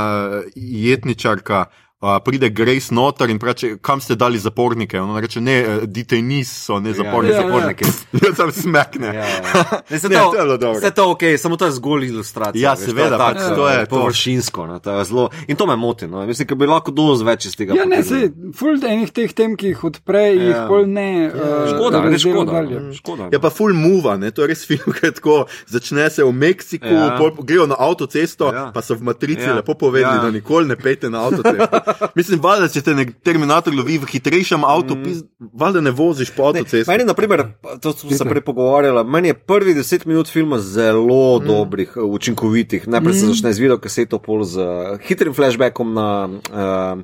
[0.56, 1.70] jetničarka.
[1.98, 5.00] Uh, pride Grace noter in reče, kam ste dali zapornike?
[5.00, 7.34] Ona reče, ne, eh, detainees so, ne zaporniki.
[7.34, 7.48] ja, ja.
[7.48, 7.86] zaporniki.
[8.26, 9.08] Ja, tam smekne.
[9.08, 9.64] Ja, ja.
[9.90, 10.80] Ne, se Ne, to, to je bilo dobro.
[10.80, 12.62] Vse to ok, samo to je zgolj ilustracija.
[12.62, 13.90] Ja, veš, seveda, to je, pač tak, to je eh, to.
[13.92, 14.68] površinsko.
[14.68, 16.08] No, to je zelo, in to me moti.
[16.08, 16.26] No.
[16.26, 17.74] Mislim, da bi lahko dosti več iz tega.
[17.74, 20.66] Ja, ne, sej, ful enih teh tem, ki jih odpre, jih Ja.
[20.68, 21.08] pol ne.
[21.26, 22.52] eh, Škoda, ne škoda.
[22.52, 22.84] dalje.
[22.94, 24.32] škoda Ja, pa full move, ne?
[24.32, 27.16] to je res film, ki tako začne se v Meksiku, Ja.
[27.16, 27.32] ja.
[27.40, 28.60] grejo na avtocesto, Ja.
[28.60, 28.72] ja.
[28.72, 29.50] pa so v Matrici Ja.
[29.50, 29.56] ja.
[29.56, 30.20] lepo povedali, Ja.
[30.20, 30.22] ja.
[30.22, 31.85] da nikoli ne pejte na avtocesto.
[32.20, 35.50] Mislim, valjda, če te nek terminator lovi v hitrejšem avtu, mm.
[35.54, 36.90] valjda ne voziš po avtocesti.
[36.92, 37.46] Meni, naprimer,
[37.84, 41.48] to smo se prej pogovarjali, meni je prvi deset minut filma zelo mm.
[41.48, 42.88] dobrih, učinkovitih.
[42.88, 43.20] Najprej mm.
[43.20, 47.04] se začne z video kaseto, pol z uh, hitrim flashbackom na uh,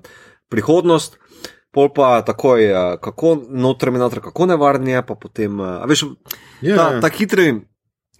[0.52, 1.20] prihodnost.
[1.72, 6.10] Pol pa takoj, uh, kako no, terminator, kako nevaren je, pa potem, uh, veš,
[6.62, 7.62] Ja, ta, ta hitri.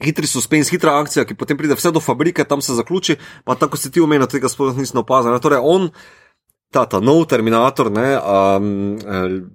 [0.02, 3.78] Hitri suspens, hitra akcija, ki potem pride vse do fabrike, tam se zaključi, pa tako
[3.78, 5.36] si ti omenil, tega sploh nisem opazil.
[5.38, 5.92] Torej, on,
[6.72, 8.98] ta, ta nov Terminator, ne, um,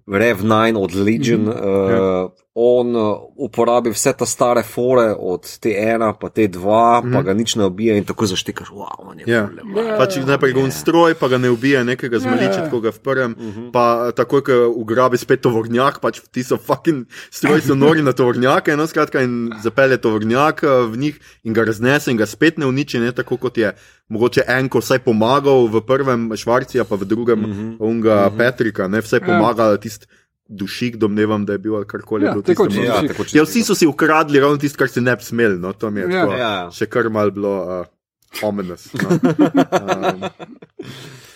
[0.07, 2.25] Rev 9 od Legion, mm -hmm.
[2.25, 7.13] uh, on uh, uporabi vse te stare fore od T1 pa T2, mm -hmm.
[7.13, 9.49] pa ga nič ne ubije in tako zaštekaš, wow, on je Ja.
[9.49, 9.99] yeah.
[9.99, 13.57] Pač najprej gon stroj, pa ga ne ubije, nekega zmaliči, tako ga v prvem, uh
[13.57, 13.73] -huh.
[13.73, 18.77] pa takoj, ko ugrabi spet tovornjak, pač ti so fucking stroji so nori na tovornjake,
[18.77, 22.67] no skratka, in zapelje tovornjak eh, v njih in ga raznese in ga spet ne
[22.67, 23.75] uniči, ne tako kot je
[24.09, 27.77] mogoče enko vsaj pomagal v prvem Švarcija, pa v drugem uh -huh.
[27.81, 28.39] unga uh -huh.
[28.39, 30.07] Petrika, ne vsaj pomagal tist.
[30.49, 32.25] Dušik, domnevam, da je bil ali karkoli.
[32.25, 32.85] Ja, tistem- dušik.
[32.85, 35.59] Ja, Ja, vsi so si ukradli ravno tisto, kar si ne bi smeli.
[35.59, 36.21] No, to mi je Ja.
[36.21, 36.71] tako, Ja.
[36.71, 37.87] še kar mal bilo uh,
[38.43, 38.89] ominous.
[38.95, 39.09] No.
[39.11, 40.25] Um,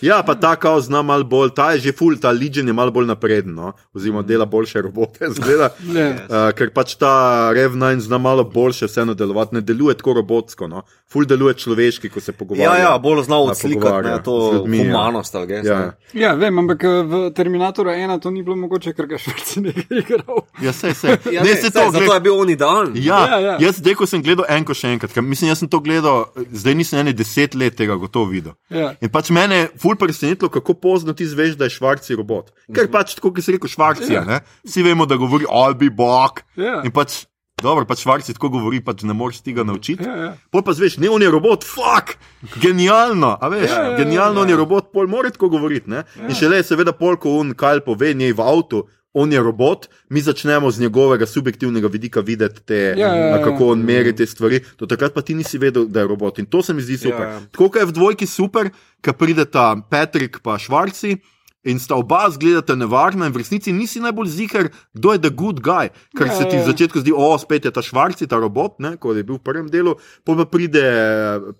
[0.01, 2.91] ja, pa ta kao zna malo bolj, ta je že full, ta Legion je malo
[2.91, 3.73] bolj napreden, no?
[3.93, 5.69] oziroma dela boljše robote, zgleda.
[5.83, 6.07] Ne.
[6.25, 7.11] Uh, ker pač ta
[7.53, 10.81] Rev 9 zna malo boljše vseeno delovati, ne deluje tako robotsko, no?
[11.11, 12.71] full deluje človeški, ko se pogovarja.
[12.71, 14.83] Ja, ja, bolj znal A, odslikati ne, to ljudmi, ja.
[14.85, 15.35] humanost.
[15.35, 15.79] ali gest, Ja.
[15.79, 15.91] ne.
[16.13, 19.73] Ja, vem, ampak eh, v Terminatoru 1 to ni bilo mogoče, ker ga švrci ne
[19.91, 20.41] igral.
[20.61, 21.17] Ja, sej, sej.
[21.27, 22.91] Ja, ne, ne, se saj, to, zato gled, je bil on idealen.
[22.95, 23.55] Ja, Ja, ja.
[23.59, 26.75] jaz zdaj, ko sem gledal enko še enkrat, ker mislim, jaz sem to gledal, zdaj
[26.75, 28.53] nisem ene deset let tega gotovo videl.
[28.69, 28.91] Ja.
[29.01, 32.51] In pač mene je ful presenetilo, kako pozno ti zveš, da je švarci robot.
[32.75, 34.23] Ker pač tako, ki si rekel, švarci, Ja.
[34.27, 34.39] ja.
[34.67, 35.45] vsi vemo, da govori,
[35.79, 36.43] be back.
[36.59, 36.81] Ja.
[36.83, 37.25] In pač,
[37.61, 40.03] dobro, pač švarci tako govori, pač ne moreš tega naučiti.
[40.03, 40.31] Ja, ja.
[40.51, 42.15] Pol pa zveš, ne, on je robot, fuck,
[42.61, 44.43] genialno, a veš, Ja, ja, ja, genialno, ja.
[44.43, 45.89] on je robot, pol mora tako govoriti.
[45.89, 46.03] Ne?
[46.27, 48.87] In šele seveda, pol, ko on kaj pove, njej v avtu.
[49.13, 53.43] On je robot, mi začnemo z njegovega subjektivnega vidika videti, te, Ja, ja, ja.
[53.43, 54.61] kako on meri te stvari.
[54.79, 56.39] Do takrat pa ti nisi vedel, da je robot.
[56.39, 57.21] In to se mi zdi super.
[57.21, 57.41] Ja, ja.
[57.51, 58.69] Tako kot je v dvojki super,
[59.01, 61.17] ker prideta Patrick pa Švarci.
[61.63, 65.59] In sta oba zgledata nevarna, in v resnici nisi najbolj ziger, kdo je the good
[65.61, 65.91] guy.
[66.17, 66.63] Ker Ja, se ti ja.
[66.63, 69.43] v začetku zdi, o, spet je ta švarci, ta robot, ne, kot je bil v
[69.45, 69.93] prvem delu,
[70.25, 70.81] pa pa pride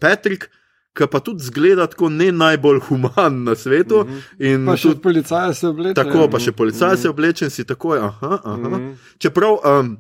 [0.02, 0.50] Patrick,
[0.92, 4.04] ki pa tudi zgleda tako ne najbolj human na svetu.
[4.38, 5.96] In Pa še tudi, policaja se obleče.
[5.96, 8.00] tako, pa še policaj se oblečen, si takoj.
[8.02, 8.80] Aha, aha.
[9.18, 9.60] Čeprav.
[9.64, 9.98] Um,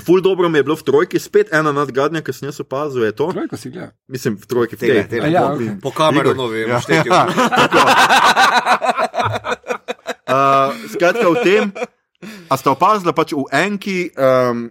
[0.00, 3.12] Ful dobro mi je bilo v trojki, spet ena nadgradnja, ki sem jaz opazil, je
[3.12, 3.30] to.
[3.30, 3.92] Trojko si gleda.
[4.08, 5.08] Mislim, v trojki, v Tele, tej.
[5.14, 5.68] tele, A ja, po, okej.
[5.78, 6.80] po kameru novi, Ja.
[6.80, 7.12] štetju.
[10.22, 11.62] Uh, skratka, v tem,
[12.46, 14.70] a ste opazili, pač v enki, um,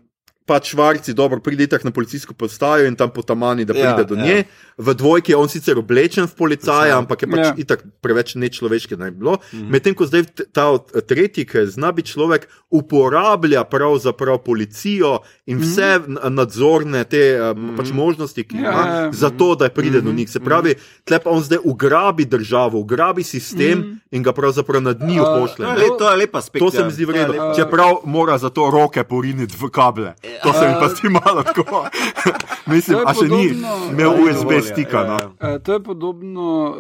[0.50, 4.16] pač švarci dobro pride tak na policijsko postajo in tam potamani, da pride Ja, do
[4.16, 4.24] ja.
[4.24, 4.38] nje.
[4.80, 7.54] V dvojki je on sicer oblečen v policaja, ampak je pač Ja.
[7.56, 9.38] itak preveč nečloveški naj bi bilo.
[9.54, 10.66] Medtem ko zdaj ta
[11.04, 17.92] tretji, ki zna biti človek, uporablja pravzaprav policijo in vse n- nadzorne te um, pač
[17.92, 19.12] možnosti, ki jih Ja, ima, ja, ja.
[19.14, 20.30] zato da pride do njih.
[20.30, 25.20] Se pravi, tle pa on zdaj ugrabi državo, ugrabi sistem in ga pravzaprav nad njih
[25.20, 25.66] A, pošlje.
[25.66, 26.60] To le- To je lepa spet.
[26.60, 27.54] To se mi zdi vredno.
[27.54, 30.14] Čeprav mora za to roke poriniti v kable.
[30.44, 31.86] To se mi pa zdi malo tako.
[32.68, 35.04] Mislim, To je a še ni podobno- imel USB stika.
[35.04, 35.18] No.
[35.60, 36.76] to je podobno uh,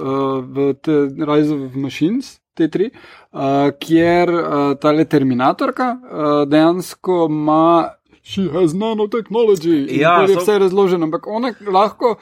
[0.46, 2.90] v te Rise of Machines, te tri,
[3.32, 3.40] uh,
[3.78, 4.42] kjer uh,
[4.76, 6.00] tale Terminatorka uh,
[6.46, 7.90] dejansko ima.
[8.22, 9.88] She has nanotechnology.
[9.88, 12.20] In Ja, je so- vse razloženo, ampak ona lahko uh,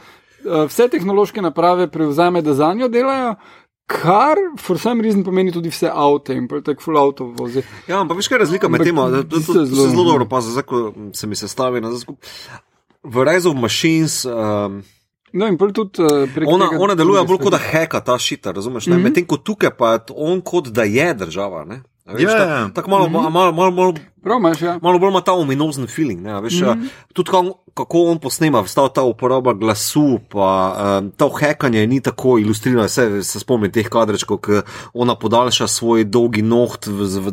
[0.66, 3.36] vse tehnološke naprave prevzame, da za njo delajo.
[3.88, 7.64] Kar, for some reason, pomeni tudi vse avto in tako full auto vozi.
[7.88, 8.96] Ja, ampak veš, kaj je razlika med tem?
[8.96, 10.64] To, to, to, to zelo- se zelo dobro pazi, zdaj,
[11.14, 12.20] se mi sestavi na zaskup.
[13.04, 14.26] V Rise of Machines.
[14.26, 14.84] Um,
[15.34, 18.88] No, in tudi uh, prek Ona, ona deluje bolj kot da heka ta šita, razumeš?
[18.88, 19.04] Mm -hmm.
[19.04, 21.66] Medtem ko tukaj pa on kot da je država.
[21.66, 21.82] Ne?
[22.08, 22.70] Veš, Ja, ta-.
[22.72, 23.14] Tako malo, Mhm.
[23.14, 23.94] malo, malo, malo, malo,
[24.24, 24.80] Prav imaš, ja.
[24.82, 26.22] malo bolj ima ta ominozen feeling.
[26.22, 26.42] Ne?
[26.42, 26.88] Veš, mm.
[27.14, 30.48] Tudi kako, kako on posnema, vstav ta uporaba glasu, pa
[31.00, 32.88] um, to hekanje ni tako ilustrirano.
[32.88, 34.52] Se, se spomnim teh kadrčkov, ki
[34.94, 36.88] ona podaljša svoj dolgi noht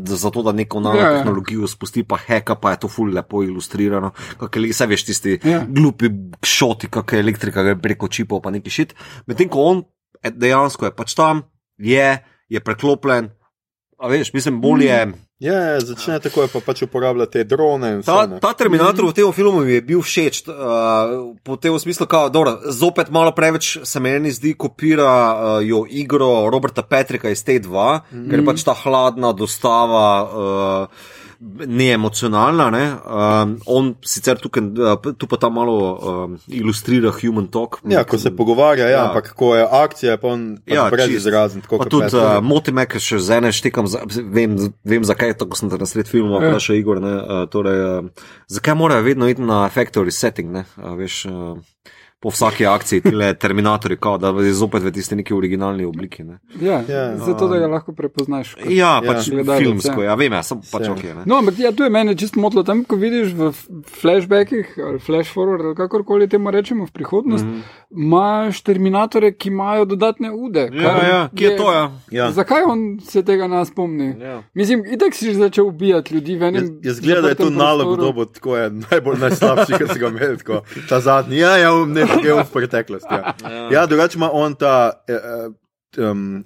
[0.04, 0.92] zato, da neko Ja, ja.
[0.94, 4.10] nanotehnologijo spusti, pa heka, pa je to ful lepo ilustrirano.
[4.40, 5.64] Vse veš, tisti Ja.
[5.68, 6.10] glupi
[6.42, 8.94] šoti, kakšna elektrika gre preko čipov, pa neki šit.
[9.26, 9.82] Medtem ko on
[10.22, 11.42] e, dejansko je pač tam,
[11.78, 13.30] je, je preklopljen.
[14.04, 15.06] A veš, mislim, bolje.
[15.06, 15.14] Mm.
[15.40, 17.96] Ja, ja, začne tako, pa pač uporabljati te drone.
[18.02, 22.06] vse, Ta, ta Terminator v tem filmu mi je bil všeč, uh, po tem smislu,
[22.06, 27.40] da dobro, zopet malo preveč se meni zdi, kopira uh, jo igro Roberta Petrika iz
[27.44, 27.72] T2,
[28.12, 28.28] mm.
[28.28, 30.08] ker je pač ta hladna dostava.
[30.22, 31.12] Uh,
[31.66, 32.70] neemocionalna.
[32.70, 32.84] Ne?
[33.04, 37.78] Um, on sicer tukaj, uh, tu pa ta malo um, ilustrira human talk.
[37.84, 39.04] Ja, ko se pogovarja, ja, Ja.
[39.08, 41.60] ampak ko je akcija, pa on Ja, brez izrazen.
[41.60, 45.04] tako Pa kot tudi uh, moti me, ker še z ene štekam, za, vem, vem
[45.04, 46.48] zakaj, tako sem te na sred filma Ja.
[46.50, 47.00] vprašal, Igor.
[47.00, 51.58] Ne, uh, torej, uh, zakaj morajo vedno iti na factory setting, ne, uh, veš, uh,
[52.24, 56.24] po vsaki akciji, tile terminatorji, kao, da je zopet v tisti neki originalni obliki.
[56.24, 56.38] Ne.
[56.58, 57.16] Ja, Ja.
[57.18, 58.54] zato, da ga lahko prepoznaš.
[58.54, 59.02] kot- Ja, Ja.
[59.04, 60.06] pač Gledalec, filmsko, ja.
[60.06, 60.92] ja, vem, ja, sem pač Ja.
[60.92, 61.02] ok.
[61.04, 61.22] Ne.
[61.26, 62.62] No, ampak ja, tu je meni čisto motlo.
[62.62, 63.52] Tam, ko vidiš v
[63.94, 67.60] flashbackih ali flash forward, ali kakorkoli temu rečemo v prihodnost, Mhm.
[67.92, 68.64] imaš mm.
[68.64, 70.60] terminatorje, ki imajo dodatne ude.
[70.72, 71.72] Ja, kar ja, kje je to?
[71.72, 71.84] Ja?
[72.10, 72.30] Ja.
[72.32, 74.14] Zakaj on se tega ne spomni?
[74.18, 74.42] Ja.
[74.54, 76.64] Mislim, itek si že začel ubijati ljudi v enem.
[76.64, 79.98] Jaz- Jaz gledam, da je to nalog, kdo bo tako je najbolj najslabši, kar si
[79.98, 80.36] ga imel.
[80.36, 80.60] Tako.
[80.88, 83.14] Ta zadnji, ja, ja, ne, ne, v preteklosti.
[83.44, 84.92] Ja, ja drugače ima on ta.
[85.08, 85.52] eh,
[85.94, 86.42] Um,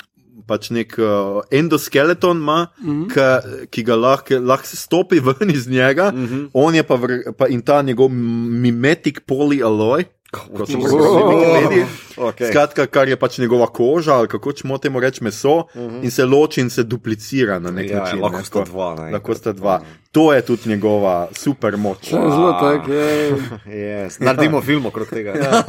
[0.46, 3.06] Pač nek uh, endoskeleton ima, mm.
[3.08, 3.66] -hmm.
[3.70, 6.48] ki ga lahko lah se stopi ven iz njega, mm -hmm.
[6.54, 11.54] on je pa, vr, pa in ta njegov mimetic polyalloy, kot so Oh.
[11.54, 11.86] rekli.
[12.18, 12.48] Okay.
[12.48, 16.04] Skratka, kar je pač njegova koža, ali kako ćemo temu reči meso, uh -huh.
[16.04, 17.92] in se loči in se duplicira na nek Mhm.
[17.92, 18.20] Ja, način.
[18.20, 18.64] lahko ne, sta tako.
[18.66, 18.94] dva.
[18.96, 19.10] ne.
[19.12, 19.80] Lahko sta dva.
[20.12, 21.98] To je tudi njegova super moč.
[22.02, 23.32] Je Zelo tak, je.
[23.66, 24.20] Yes.
[24.20, 25.30] Naredimo film okrog tega.
[25.32, 25.62] Ja.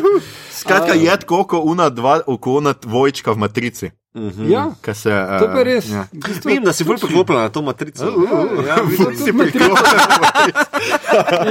[0.52, 3.90] Skratka, je tako, kot una, dva, kot una dvojčka v matrici.
[4.48, 5.88] Ja, Ka se, uh, to pa je res.
[5.88, 6.02] Ja.
[6.04, 8.04] V bistvu- Vem, da si bolj priklopljen na to matrico.
[8.66, 9.16] Ja, vidim.
[9.16, 10.00] Si priklopljen.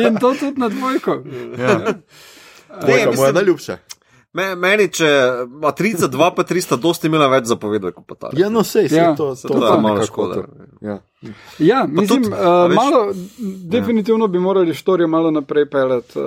[0.03, 1.21] In to tudi na dvojko.
[1.59, 1.79] Ja.
[2.77, 3.77] Dvojka, mislim- moja najljubša.
[4.33, 5.07] Me, meni, če
[5.55, 8.29] matrica 2 pa 3 sta dosti imela več zapovedati kot pa ta.
[8.33, 10.33] Ja, no, sej, sej, Ja, to, to to, je to malo nekako škoda.
[10.33, 10.43] to.
[10.81, 10.97] Ja.
[11.59, 13.13] Ja, mislim, tudi, uh, veš- malo,
[13.65, 16.19] definitivno bi morali štorijo malo naprej peljati.
[16.19, 16.25] Uh,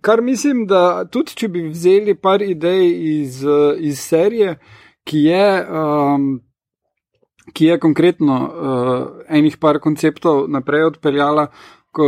[0.00, 2.84] kar mislim, da tudi če bi vzeli par idej
[3.14, 4.58] iz, uh, iz serije,
[5.04, 6.40] ki je, um,
[7.52, 11.46] ki je konkretno uh, enih par konceptov naprej odpeljala.
[11.94, 12.06] Ko,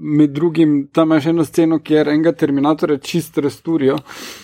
[0.00, 3.96] med drugim tam imaš eno sceno, kjer enega terminatorja čist resturijo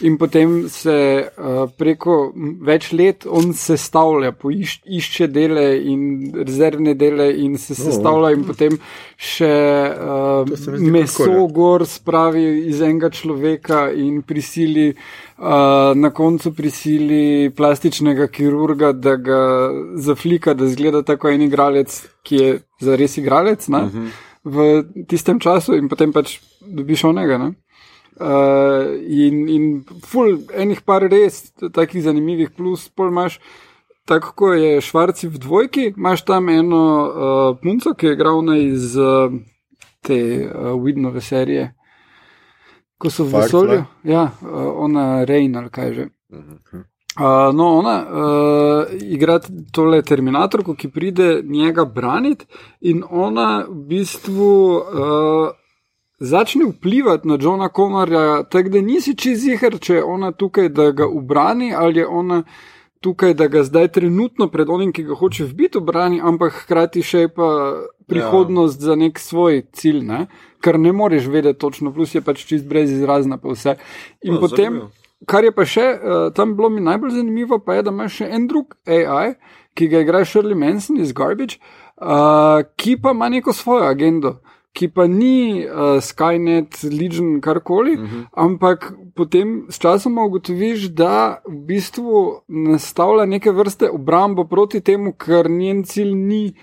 [0.02, 2.16] in potem se uh, preko
[2.66, 6.02] več let on sestavlja, poiš, išče dele in
[6.34, 8.80] rezervne dele in se sestavlja in potem
[9.16, 9.52] še
[9.94, 18.92] uh, meso gor spravi iz enega človeka in prisili, uh, na koncu prisili plastičnega kirurga,
[18.92, 19.42] da ga
[19.94, 23.68] zaflika, da zgleda tako en igralec, ki je zares igralec.
[23.68, 24.14] Uh -huh.
[24.46, 27.38] V tistem času, in potem pač dobiš onega.
[27.42, 27.48] Ne?
[28.16, 29.64] Uh, in, in
[30.06, 33.40] ful, enih par res takih zanimivih, plus pol imaš,
[34.06, 38.94] tako kot je Švarci v dvojki, imaš tam eno uh, punco, ki je igrala iz
[38.96, 39.34] uh,
[40.06, 41.72] te uh, Widnove serije,
[42.96, 43.42] ko so v Firefly?
[43.42, 43.84] vesolju.
[44.06, 46.08] Ja, uh, ona Rein ali kaj že.
[46.30, 46.86] Uh,
[47.52, 49.38] no, ona uh, igra
[49.72, 52.46] tole Terminatorko, ki pride njega braniti,
[52.80, 55.50] in ona v bistvu uh,
[56.18, 61.08] začne vplivati na Johna Connorja, tako da nisi čizihar, če je ona tukaj, da ga
[61.08, 62.42] ubrani, ali je ona
[63.00, 67.28] tukaj, da ga zdaj trenutno pred onim, ki ga hoče vbiti, obrani, ampak hkrati še
[67.28, 67.48] pa
[68.06, 68.86] prihodnost ja.
[68.86, 70.26] za nek svoj cilj, ne?
[70.60, 73.76] kar ne moreš vedeti točno, plus je pač čist brez izrazna pa vse.
[74.22, 74.64] In Ja, potem.
[74.64, 75.05] zanimivo.
[75.24, 78.28] Kar je pa še uh, tam bilo mi najbolj zanimivo, pa je, da imaš še
[78.36, 79.36] en drug AI,
[79.76, 81.56] ki ga igra Shirley Manson iz Garbage,
[81.96, 84.36] uh, ki pa ima neko svojo agendo,
[84.76, 88.24] ki pa ni uh, Skynet, Legion, karkoli, uh -huh.
[88.44, 95.50] ampak potem s časom ugotoviš, da v bistvu nastavlja neke vrste obrambo proti temu, ker
[95.50, 96.54] njen cilj ni.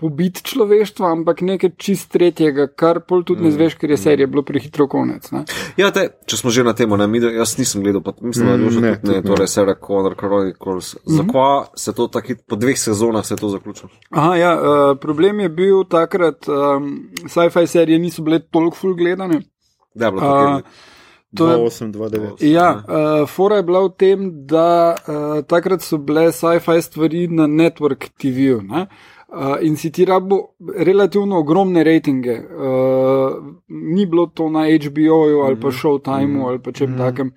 [0.00, 4.40] Pobiti človeštva, ampak nekaj čist tretjega, kar pol tudi ne zveš, ker je serija bilo
[4.42, 5.28] prehitro konec.
[5.30, 5.42] Ne?
[5.76, 8.52] Ja, te, če smo že na tem, ne, mi, jaz nisem gledal, pa mislim, da
[8.52, 9.22] je Mm, že ne, tudi ne, tudi ne.
[9.28, 10.96] torej Sarah Connor Chronicles.
[11.06, 13.90] Zakaj se to tako hit- po dveh sezonah se je to zaključilo?
[14.10, 14.62] Aha, ja, uh,
[14.96, 19.42] problem je bil takrat, um, sci-fi serije niso bile toliko ful gledane.
[19.94, 20.68] Da je bilo Uh, tako.
[21.30, 22.42] to je, 8, 2, 9.
[22.42, 24.66] ja, uh, fora je bila v tem, da
[24.98, 25.04] uh,
[25.44, 28.62] takrat so bile sci-fi stvari na network TV-ju.
[28.62, 28.86] ne.
[29.30, 32.34] Uh, in si ti rabo relativno ogromne rejtinge.
[32.34, 33.36] Uh,
[33.68, 37.30] ni bilo to na HBO-ju ali pa Showtimeu ali pa čem takem.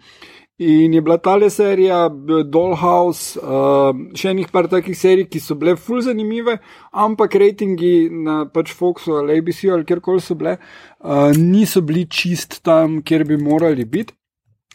[0.57, 5.55] In je bila ta serija, b- Dollhouse, uh, še enih par takih serij, ki so
[5.55, 6.59] bile ful zanimive,
[6.91, 10.57] ampak rejtingi na pač Foxu ali ABC ali kjerkoli so bile,
[10.99, 14.13] uh, niso bili čist tam, kjer bi morali biti.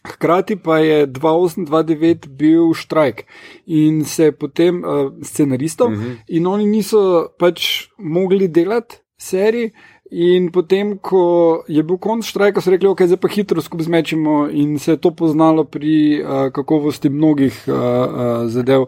[0.06, 3.24] Hkrati pa je 2008-2009 bil štrajk
[3.66, 6.16] in se je potem uh, scenaristov, uh -huh.
[6.28, 9.70] in oni niso pač mogli delati serij.
[10.10, 14.48] In potem, ko je bil konc štrajka, so rekli, okay, zdaj pa hitro skupaj zmečemo,
[14.48, 18.86] in se je to poznalo pri uh, kakovosti mnogih uh, uh, zadev.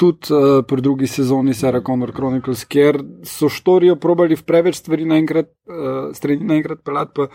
[0.00, 5.04] tudi uh, pri drugi sezoni Sarah Connor Chronicles, kjer so štorijo probali v preveč stvari
[5.04, 7.26] naenkrat, uh, strani naenkrat pelati, pa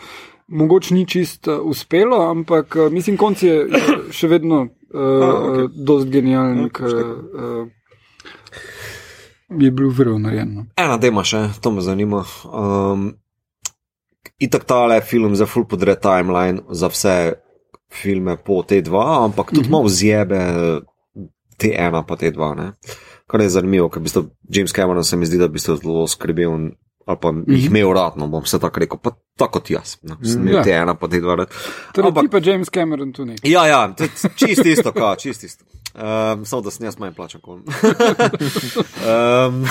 [0.48, 3.72] mogoče ni čist uh, uspelo, ampak uh, mislim, konc je uh,
[4.12, 5.68] še vedno uh, okay.
[5.76, 6.70] dost genijalen.
[6.70, 7.68] Uh,
[9.50, 10.54] Je bil vrlo narejen.
[10.54, 10.66] no.
[10.76, 11.32] Ena, da imaš,
[11.62, 12.24] to me zanima.
[12.46, 13.14] Um,
[14.38, 17.34] Itak tale film za full podre timeline za vse
[17.94, 18.90] filme po T2,
[19.24, 19.72] ampak tudi Mhm.
[19.72, 20.40] malo zjebe
[21.58, 22.56] T1 pa T2.
[22.56, 22.72] Ne?
[23.28, 26.08] Kar je zanimivo, ker v bistvu James Cameron se mi zdi, da bi se zelo
[26.08, 26.52] skrbel
[27.06, 29.98] ali pa jih imel rad, no bom se tako rekel, pa tako kot jaz.
[30.02, 30.64] No, sem imel Ja.
[30.64, 31.52] T1 pa T2 rad.
[31.94, 33.36] Torej, Ampak- ti pa James Cameron tu ne.
[33.44, 35.66] Ja, ja, to je čist isto, ka, čist isto.
[35.94, 37.64] Um, samo da sem jaz manj plačan kot on.
[39.02, 39.66] um,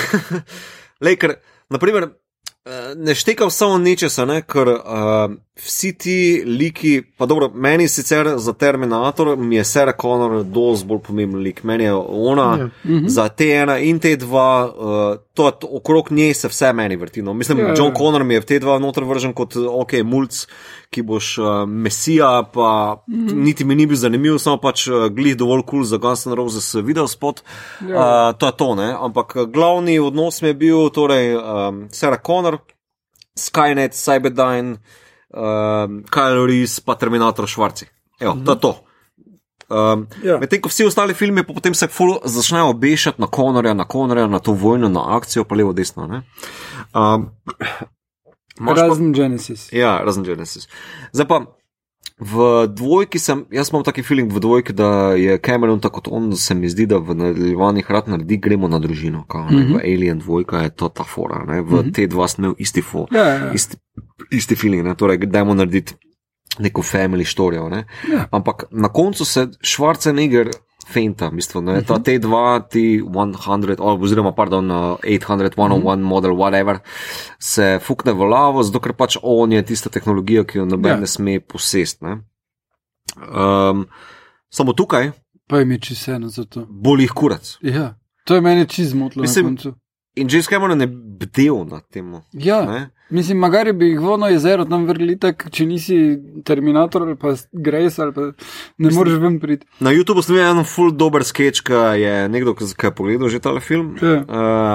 [1.01, 1.35] Lej, ker,
[1.69, 2.07] naprimer,
[2.65, 8.27] eh, ne štekam samo nečesa, ne, ker uh, vsi ti liki, pa dobro, meni sicer
[8.37, 12.69] za Terminator mi je Sarah Connor dosti bolj pomemben lik, meni je ona Ja.
[12.83, 13.07] yeah.
[13.07, 17.21] za T1 in T2, uh, to, to, okrog nje se vse meni vrti.
[17.21, 17.33] No.
[17.33, 17.69] Mislim, Ja, yeah.
[17.69, 17.83] ja.
[17.83, 20.47] John Connor mi je v T2 noter vržen kot ok, mulc,
[20.89, 23.33] ki boš uh, mesija, pa mm -hmm.
[23.33, 26.35] niti mi ni bil zanimiv, samo pač uh, glih dovolj kul cool za Guns N'
[26.35, 27.43] Roses video spot.
[27.89, 27.95] Ja.
[27.95, 28.95] Uh, to je to, ne.
[28.99, 32.57] Ampak uh, glavni odnos mi je bil torej um, Sarah Connor,
[33.35, 34.77] Skynet, Cyberdyne,
[35.35, 37.85] um, Kyle Reese, pa Terminator Švarci.
[38.19, 38.45] Evo, mm -hmm.
[38.45, 38.81] to je to.
[39.67, 40.37] Um, Ja.
[40.37, 41.87] Medtem ko vsi ostali filmi pa potem se
[42.23, 46.07] začnejo obešati na Konorja, na Konorja, na to vojno, na akcijo, pa levo, desno.
[46.07, 46.21] ne.
[46.93, 47.29] Um,
[48.59, 49.73] imaš pa- Razen Genesis.
[49.73, 50.67] Ja, razen Genesis.
[51.11, 51.45] Zdaj pa
[52.17, 52.33] v
[52.67, 56.53] dvojki sem, jaz imam taki feeling v dvojki, da je Cameron tako kot on, se
[56.53, 59.25] mi zdi, da v nadaljevanjih rad naredi, gremo na družino.
[59.27, 59.73] Kao, ne, Mhm.
[59.73, 61.89] V Alien dvojka je to ta fora, ne, v Mhm.
[61.89, 63.07] T2 sem imel isti fo.
[63.11, 63.51] Ja, ja, ja.
[63.51, 63.77] Isti,
[64.31, 65.93] isti feeling, ne, torej dajmo narediti
[66.59, 67.69] neko family storijo.
[67.69, 67.85] Ne.
[68.11, 68.27] Ja.
[68.31, 70.49] Ampak na koncu se Schwarzenegger
[70.93, 72.29] fenta, mislim, ne, ta T2,
[72.69, 76.77] T100, ali oziroma, pardon, uh, 800, 101 model, whatever,
[77.39, 80.99] se fukne v lavo, zato ker pač on je tista tehnologija, ki jo noben Ja.
[80.99, 82.01] ne sme posest.
[82.01, 82.19] Ne.
[83.17, 83.87] Um,
[84.49, 85.11] samo tukaj
[85.47, 86.65] Pa jim je čisto vseeno za to.
[86.69, 87.57] boli jih kurac.
[87.61, 89.73] Ja, to je meni čisto zmotilo Mislim-.
[90.15, 92.21] In James Cameron je bdel nad tem.
[92.33, 92.89] Ja, Ne?
[93.09, 95.97] Mislim, magari bi jih vono jezero tam vrli tak, če nisi
[96.43, 98.33] Terminator ali pa Grace ali pa ne
[98.77, 99.65] Mislim- moreš ven priti.
[99.79, 103.39] Na YouTubu sem videl en full dober sketch, ki je nekdo, ki je pogledal že
[103.39, 104.15] tale film, Ja.
[104.19, 104.25] uh,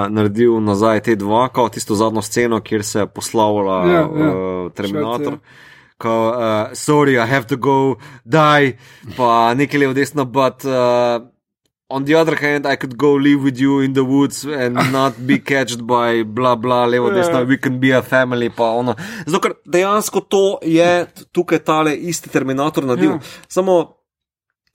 [0.09, 4.05] naredil nazaj te dva, kot tisto zadnjo sceno, kjer se poslavlja Ja, ja.
[4.05, 5.33] uh, Terminator.
[5.33, 5.67] Švarc,
[6.01, 8.73] Ko, uh, sorry, I have to go, die,
[9.15, 11.21] pa nekaj levo desno, but uh,
[11.91, 15.13] on the other hand, I could go live with you in the woods and not
[15.19, 17.15] be catched by bla bla, levo Ja.
[17.15, 18.95] desno, we can be a family, pa ono.
[19.25, 20.91] Zato, ker dejansko to je
[21.31, 23.11] tukaj tale isti Terminator naredil.
[23.11, 23.19] Ja.
[23.47, 23.79] Samo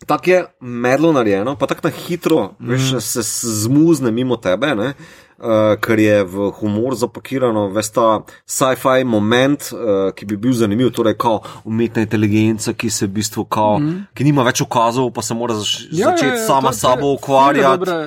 [0.07, 2.69] tako je medlo narejeno, pa tako na hitro, mm.
[2.69, 4.93] veš, se s- zmuzne mimo tebe, ne?
[5.37, 8.05] Uh, ker je v humor zapakirano, veš ta
[8.49, 13.45] sci-fi moment, uh, ki bi bil zanimiv, torej kao umetna inteligenca, ki se v bistvu
[13.45, 14.07] kao, mm.
[14.17, 17.99] ki nima več ukazov, pa se mora zaš, ja, začeti ja, sama s sabo ukvarjati.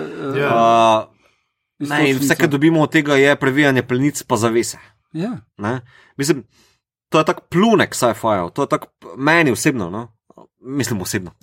[0.41, 0.49] Ja.
[0.49, 4.82] Uh, ne, in vse, kar dobimo od tega, je previjanje plenic pa zavese.
[5.13, 5.36] Ja.
[5.61, 5.82] Ne?
[6.17, 6.47] Mislim,
[7.13, 9.93] to je tak plunek sci-fi, to je tak meni osebno.
[9.93, 10.07] No?
[10.62, 11.32] Mislim osebno.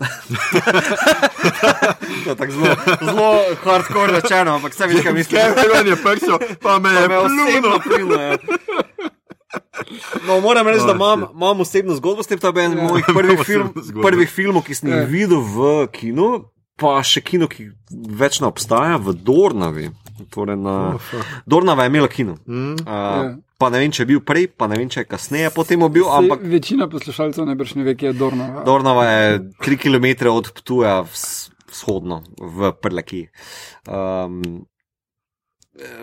[2.24, 5.40] to je tako zelo, zelo hardcore rečeno, ampak vse vidiš, kaj mislim.
[5.54, 7.40] Cameron je prišel, pa me je osebno
[7.78, 7.80] plunil.
[7.86, 8.14] pljuno.
[8.14, 8.36] ja.
[10.26, 12.84] No, moram reči, da imam, imam osebno zgodbo s tem, to je eden Ja.
[12.84, 15.04] mojih prvih, film, prvih filmov, ki sem jih Ja.
[15.04, 15.56] videl v
[15.88, 16.44] kinu,
[16.76, 17.70] pa še kino, ki
[18.10, 19.90] več ne obstaja, v Dornavi.
[20.30, 21.00] Torej na, Oh.
[21.46, 22.36] Dornava je imela kino.
[22.46, 22.72] Mm.
[22.72, 23.36] Uh, Ja.
[23.56, 26.04] Pa ne vem, če je bil prej, pa ne vem, če je kasneje potem bil,
[26.12, 28.64] ampak Večina poslušalcev najbrž ne ve, kje je Dornova.
[28.68, 33.22] Dornava je 3 km od Ptuja vzhodno, v Prleki.
[33.88, 34.66] Um,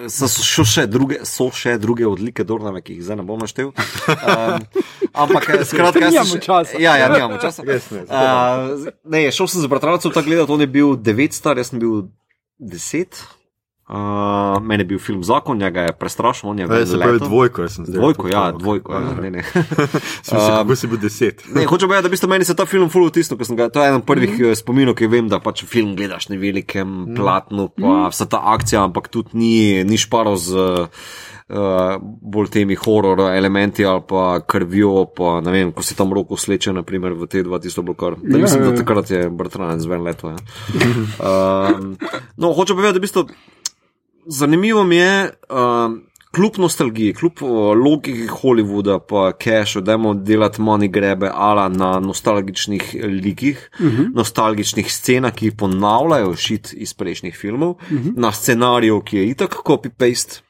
[0.10, 3.70] so, so, še druge, so še druge odlike Dornave, ki jih zdaj ne bom naštel.
[3.70, 4.66] Um,
[5.14, 6.82] ampak, eh, skratka, jaz sem še-.
[6.82, 7.62] Ja, ja, nimamo časa.
[7.70, 11.78] Uh, ne, šel sem z bratrancem tako gledati, on je bil 9 star, jaz sem
[11.82, 12.08] bil
[12.58, 13.22] 10.
[13.84, 17.62] Uh, meni je bil film zakon, njega je prestrašil, on je Ej, Se pravi dvojko,
[17.62, 18.00] jaz sem zdaj.
[18.00, 18.94] Dvojko, ja, dvojko.
[18.94, 19.44] Ja, ne, ne.
[20.28, 21.44] Sem se, kako si bil deset.
[21.56, 23.68] Ne, hočem povedati, da v bistvu meni se ta film ful vtisnil, ker sem ga,
[23.68, 24.56] to je eden prvih mm -hmm.
[24.56, 27.16] spominov, ki vem, da pač film gledaš na velikem mm.
[27.16, 28.10] platnu, pa mm.
[28.10, 30.88] vsa ta akcija, ampak tudi ni, ni šparo z uh,
[32.22, 36.74] bolj temi horor elementi ali pa krvjo, pa ne vem, ko si tam roko sleče,
[36.74, 38.16] naprimer v te dva tisto bilo kar.
[38.16, 38.78] Da, Ja, mislim, ja, da ja.
[38.78, 40.30] takrat je bratranec ven leto.
[40.30, 40.38] Ja.
[41.20, 41.98] Um,
[42.42, 43.28] no, hočem povedati, da v bistvu
[44.26, 46.02] zanimivo mi je, um,
[46.36, 52.96] kljub nostalgiji, kljub uh, logiki Hollywooda, pa cashu, dajmo delati money grebe ala na nostalgičnih
[53.24, 54.10] likih, uh -huh.
[54.16, 58.14] nostalgičnih scenah, ki ponavljajo šit iz prejšnjih filmov, uh -huh.
[58.16, 60.42] na scenariju, ki je itak copy-paste,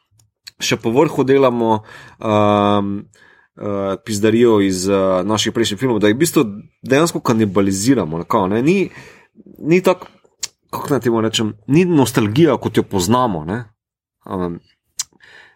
[0.60, 1.84] še po vrhu delamo.
[2.20, 3.06] Um,
[3.56, 4.96] Uh, pizdarijo iz uh,
[5.26, 6.44] naših prejšnjih filmov, da jih v bistvu
[6.82, 8.18] dejansko kanibaliziramo.
[8.18, 8.62] Nekako, ne?
[8.62, 8.90] Ni,
[9.60, 10.08] ni tako,
[10.74, 13.46] kako naj temu rečem, ni nostalgija, kot jo poznamo.
[14.26, 14.60] Um,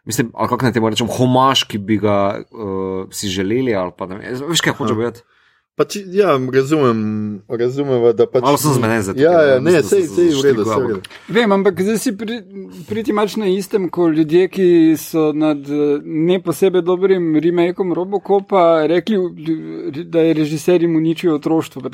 [0.05, 3.75] mislim, ali kako naj temu rečem, homaž, ki bi ga uh, si želeli.
[3.97, 5.25] Pa, veš, kaj hoče biti.
[5.77, 7.01] Pač, ja, razumem,
[7.49, 8.41] razumem, da pač.
[8.41, 9.21] Malo sem zmeden za to.
[9.21, 10.95] Ja, ja, ne, sej, sej, v redu, sej.
[11.29, 12.39] Vem, ampak zdaj si pri,
[12.89, 14.65] priti mač na istem, ko ljudje, ki
[14.97, 15.61] so nad
[16.01, 19.21] ne posebej dobrim remakeom Robocopa rekli,
[20.09, 21.85] da je režiser jim uničil otroštvo.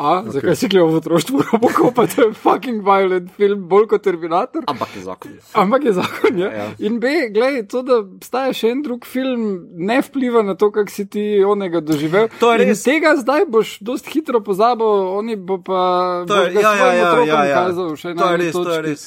[0.00, 0.32] A, okay.
[0.32, 4.64] zakaj si gledal v otroštvu Robocopa, to je fucking violent film, bolj kot Terminator?
[4.64, 5.34] Ampak je zakon.
[5.52, 6.48] Ampak je zakon, ja.
[6.48, 6.66] ja.
[6.80, 9.42] In B, gledaj, to, da obstaja še en drug film,
[9.76, 12.32] ne vpliva na to, kak si ti onega doživel.
[12.40, 12.80] To je res.
[12.80, 14.88] In tega zdaj boš dost hitro pozabil,
[15.20, 15.84] oni bo pa.
[16.24, 17.60] To je, ja, ja, ja, ja, ja.
[17.68, 18.64] Kazal, to je res, točki.
[18.64, 19.06] to je res.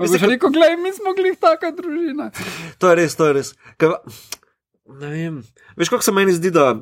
[0.00, 2.32] Pa boš rekel, gledaj, mi smo bili taka družina.
[2.80, 3.52] To je res, to je res.
[3.76, 3.92] Kaj,
[5.04, 5.40] ne vem.
[5.76, 6.78] Veš, kako se meni zdi, da.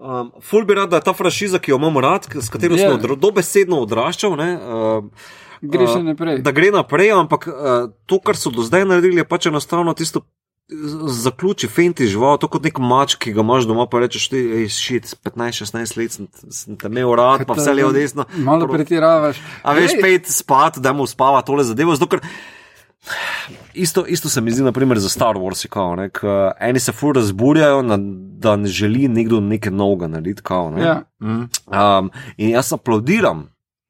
[0.00, 2.96] Um, ful bi rad, da je ta franšiza, ki jo imamo rad, s katero yeah.
[2.96, 6.38] smo dobesedno odraščali, uh, gre še naprej.
[6.38, 9.92] Uh, da gre naprej, ampak uh, to, kar so do zdaj naredili, je pač enostavno
[9.98, 10.24] tisto.
[10.70, 14.40] Zaključi, fenti žival, to kot nek mač, ki ga imaš doma, pa rečeš, ti
[14.70, 18.24] si 15-16 let, sem, sem te imel rad, pa vse levo desno.
[18.46, 19.42] Malo pretiravaš.
[19.66, 21.98] A veš, pet spat, da mu spava tole zadevo.
[21.98, 22.22] Zdokar,
[23.74, 25.66] Isto, isto se mi zdi, naprimer, za Star Wars.
[25.68, 26.10] Kao, ne,
[26.60, 27.96] eni se fur razburjajo, na,
[28.40, 30.42] da ne želi nekdo nekaj novega narediti.
[30.42, 30.82] Kao, ne.
[30.82, 31.02] ja.
[31.20, 33.48] um, in jaz aplaudiram,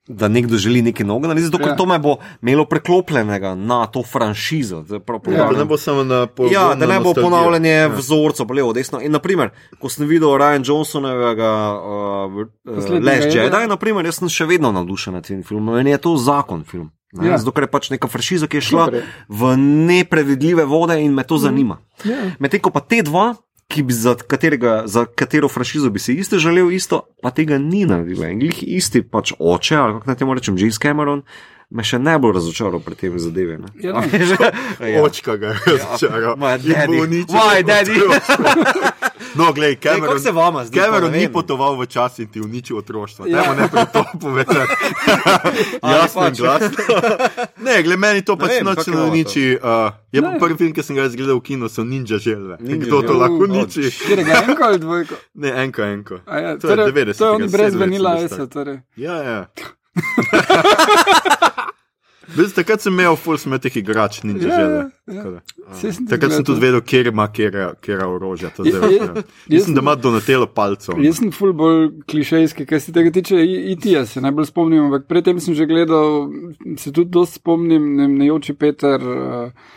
[0.08, 1.76] da nekdo želi nekaj novega narediti, zato ker ja.
[1.76, 4.84] to me bo imelo preklopljenega na to franšizo.
[4.90, 6.52] Ja, da ne bo samo na polno.
[6.52, 7.88] Ja, da ne bo ponavljanje ja.
[7.88, 9.00] vzorcev, pa levo, desno.
[9.00, 14.48] In naprimer, ko sem videl Ryan Johnsonovega uh, uh, Les Jedi, naprimer, jaz sem še
[14.50, 15.76] vedno navdušen nad tem filmom.
[15.78, 16.90] Meni je to zakon film.
[17.12, 17.38] Ja.
[17.38, 19.06] Zato je pač neka franšiza, ki je šla Super.
[19.28, 21.42] v neprevidljive vode in me to mhm.
[21.42, 21.78] zanima.
[22.04, 22.34] Ja.
[22.38, 23.34] Medtem ko pa te dva,
[23.70, 27.84] ki bi za, katerega, za katero franšizo bi si isto želel, isto, pa tega ni
[27.86, 28.24] naredil.
[28.26, 31.22] In jih isti pač oče, ali kako naj temu rečem, James Cameron.
[31.70, 33.60] Me še najbolj razočaral pri tem zadevi.
[33.78, 34.02] Ja,
[34.90, 35.04] ja.
[35.04, 36.34] Očka ga je razočaral.
[36.34, 37.94] Moj daddy.
[39.34, 40.78] No, glej, Cameron, se vama zdi?
[40.78, 43.26] Cameron ni potoval v čas in ti uničil otroštvo.
[43.26, 43.42] Ja.
[43.42, 44.72] Dajmo nekaj to povedati.
[45.82, 46.68] Jasno in glasno.
[47.56, 49.58] ne, glej, meni to pač noč ne uniči.
[49.62, 52.56] Uh, je pa prvi film, ki sem ga gledal v kinu, so Ninja Želve.
[52.60, 53.86] Kdo to lahko uniči?
[53.90, 55.14] Je enko ali dvojko?
[55.34, 56.14] Ne, enko, enko.
[56.26, 57.18] Ja, to torej, je 90.
[57.18, 58.16] To je on brez vanila,
[58.50, 58.82] torej.
[58.96, 59.40] Ja, ja.
[62.36, 65.40] Veste, takrat sem imel full smetih igrač, ni že želel.
[66.10, 68.52] Takrat sem tudi vedel, kje ima kera orožja.
[69.48, 71.00] Mislim, da ima donatelo palcev.
[71.02, 73.40] Jaz sem full bolj klišejski, kar se tega tiče,
[73.74, 76.30] IT-ja se najbolj spomnim, ampak predtem sem že gledal,
[76.78, 79.00] se tudi dosti spomnim, ne, ne oči Peter.
[79.00, 79.76] Uh,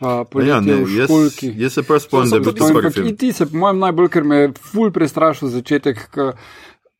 [0.00, 1.10] Pa ja, ne, jaz,
[1.56, 3.16] jaz se prvi spomnim, da je bil to prvi film.
[3.16, 6.06] Ti se, po mojem, najbolj, ker me je ful prestrašil začetek,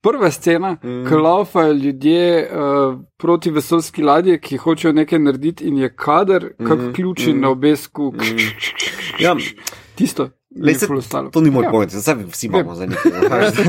[0.00, 1.04] prva scena, mm.
[1.08, 6.68] ko laufajo ljudje uh, proti vesoljski ladji, ki hočejo nekaj narediti, in je kader, mm.
[6.68, 7.40] kot ključi mm.
[7.40, 8.12] na obesku.
[8.16, 8.38] Mm.
[9.18, 9.36] Ja.
[9.94, 10.30] Tisto.
[10.56, 10.86] Le, se,
[11.32, 11.70] to ni moj ja.
[11.70, 13.12] point, zdaj vsi imamo za nekaj.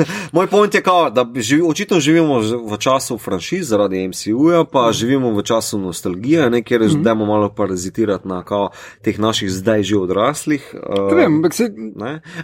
[0.34, 4.94] moj point je, kao, da živi, očitno živimo v času franšiz zaradi MCU-ja, pa mm.
[4.94, 7.04] živimo v času nostalgije, nekaj res, mm.
[7.04, 8.70] da imamo malo parazitirati na kao,
[9.02, 10.74] teh naših zdaj že odraslih.
[10.74, 11.70] Uh, vem, se...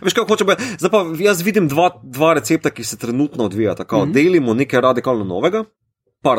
[0.01, 0.63] Veš, kaj hoče biti?
[0.79, 3.83] Zdaj pa jaz vidim dva, dva recepta, ki se trenutno odvijata.
[3.83, 4.11] Kao, mm.
[4.11, 5.63] Delimo nekaj radikalno novega.
[6.21, 6.35] Pa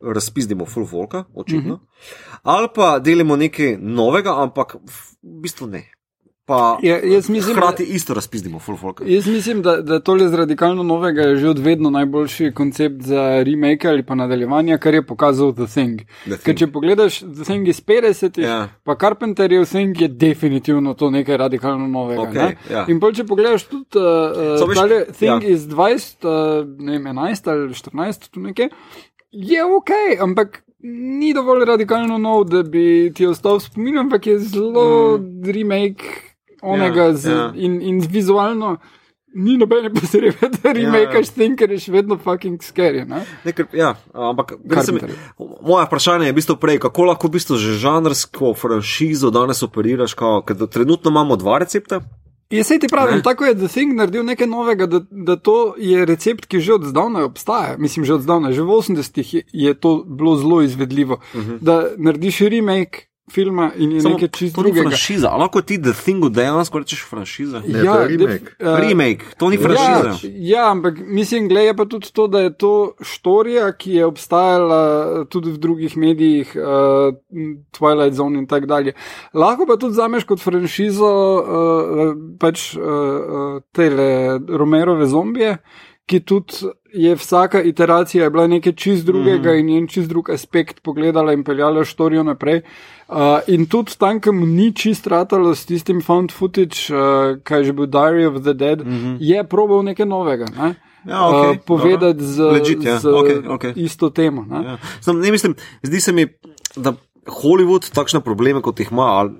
[0.00, 1.74] razpizdimo full volka, očitno.
[1.74, 2.38] Mm -hmm.
[2.42, 5.99] Ali pa delimo nekaj novega, ampak v bistvu ne
[6.50, 6.98] pa ja,
[7.28, 9.02] mislim, hkrati isto razpizdimo, full folk.
[9.06, 13.88] Jaz mislim, da, da tole z radikalno novega je že odvedno najboljši koncept za remake
[13.88, 16.00] ali pa nadaljevanje, kar je pokazal The Thing.
[16.00, 16.42] The Thing.
[16.44, 18.46] Ker če pogledaš The Thing iz 50, yeah.
[18.46, 18.68] Ja.
[18.84, 22.22] pa Carpenterjev Thing je definitivno to nekaj radikalno novega.
[22.22, 22.56] Okay, ne?
[22.66, 22.72] yeah.
[22.72, 22.84] Ja.
[22.88, 25.52] In bolj če pogledaš tudi uh, uh, tale Thing yeah.
[25.52, 28.74] iz 20, uh, ne vem, 11 ali 14, tu nekaj,
[29.30, 29.94] je ok,
[30.26, 30.62] ampak.
[30.82, 35.50] Ni dovolj radikalno nov, da bi ti ostal spomin, ampak je zelo mm.
[35.52, 36.29] remake
[36.62, 37.52] onega ja, z, ja.
[37.54, 38.78] In, in vizualno.
[39.34, 41.34] Ni nobene potrebe, da remakeš ja.
[41.36, 43.04] tem, ker je še vedno fucking scary.
[43.78, 44.98] Ja, ampak sem,
[45.38, 50.16] moja vprašanje je v bistvu prej, kako lahko v bistvu že žanrsko franšizo danes operiraš,
[50.18, 52.02] ker trenutno imamo dva recepta.
[52.50, 53.22] Jaz se ti pravim, ne?
[53.22, 56.88] tako je The Thing naredil nekaj novega, da, da to je recept, ki že od
[56.90, 57.76] zdavnaj obstaja.
[57.78, 61.20] Mislim, že od zdavnaj, že v 80-ih je, je to bilo zelo izvedljivo.
[61.34, 61.50] Uh mhm.
[61.50, 61.58] -huh.
[61.60, 64.88] Da narediš remake filma in je Samo nekaj čisto to drugega.
[64.88, 65.28] franšiza.
[65.28, 67.62] A lahko ti The Thingu dejansko rečeš franšiza?
[67.62, 68.18] Ne, to je remake.
[68.18, 70.10] def- eh, Remake, to ni franšiza.
[70.24, 74.04] Ja, ja, ampak mislim, gled je pa tudi to, da je to štorija, ki je
[74.06, 74.80] obstajala
[75.12, 77.14] eh, tudi v drugih medijih, uh,
[77.70, 78.92] Twilight Zone in tako dalje.
[79.34, 81.44] Lahko pa tudi zameš kot franšizo uh,
[82.38, 84.10] pač uh, uh, tele
[84.50, 85.56] Romerove zombije.
[86.06, 89.58] Ki tudi je vsaka iteracija je bila nekaj čist drugega mm.
[89.58, 92.62] in en čist drug aspekt pogledala in peljala štorijo naprej.
[93.08, 93.16] Uh,
[93.46, 97.86] in tudi tam, kam ni čist ratalo s tistim found footage, uh, kaj že bil
[97.86, 99.16] Diary of the Dead, mm -hmm.
[99.20, 100.46] je probal nekaj novega.
[100.58, 100.74] Ne?
[101.04, 102.98] Ja, okej, uh, povedati z, Legit, ja.
[102.98, 103.72] z Okej, okej.
[103.76, 104.44] isto temo.
[104.50, 104.64] Ne?
[104.64, 104.78] Ja.
[105.00, 106.26] Sam, ne mislim, zdi se mi,
[106.76, 106.94] da
[107.26, 109.30] Hollywood takšne probleme, kot jih ima, ali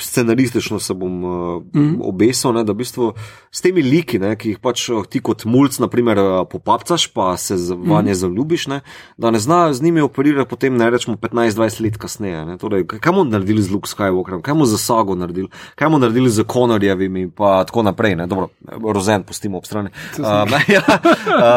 [0.00, 3.12] scenaristično se bom uh, mm obesil, ne, da v bistvu
[3.50, 7.36] s temi liki, ne, ki jih pač uh, ti kot mulj, naprimer, uh, popapcaš, pa
[7.36, 7.90] se Mhm.
[7.90, 8.80] vanje mm zaljubiš, ne,
[9.16, 12.44] da ne znajo z njimi operirati potem, ne rečemo, 15-20 let kasneje.
[12.44, 15.98] Ne, torej, kaj bomo naredili z Luke Skywalkerjem, kaj bomo za Sago naredili, kaj bomo
[15.98, 18.16] naredili z Konorjevimi in tako naprej.
[18.16, 18.48] Ne, dobro,
[18.92, 19.90] Rozen pustimo ob strani.
[20.18, 20.24] Um,
[20.74, 20.82] ja,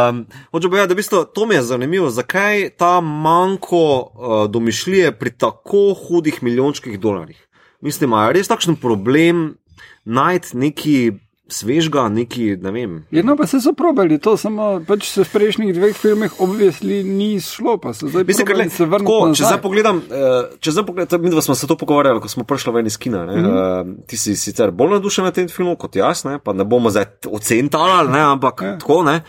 [0.10, 5.12] um, Hočem povedati, da v bistvu to mi je zanimivo, zakaj ta manjko uh, domišljije
[5.12, 7.49] pri tako hudih milijončkih dolarjih.
[7.82, 9.56] Mislim, imajo res takšen problem
[10.06, 11.12] najti neki
[11.50, 12.92] svežga, neki, ne vem.
[13.12, 17.40] Jedno pa se so probali, to samo pač se v prejšnjih dveh filmih obvisli ni
[17.42, 19.48] šlo, pa so zdaj Mislim, le, se vrniti tako, če nazaj.
[19.48, 22.74] zdaj pogledam, eh, če zdaj pogledam, mi dva smo se to pogovarjali, ko smo prišli
[22.74, 23.26] ven iz kina.
[23.26, 23.90] Mm -hmm.
[23.90, 26.40] uh, ti si sicer bolj navdušen na tem filmu kot jaz, ne?
[26.40, 28.20] pa ne bomo zdaj ocentali, ne?
[28.20, 28.78] ampak Ja.
[28.78, 29.22] tako ne.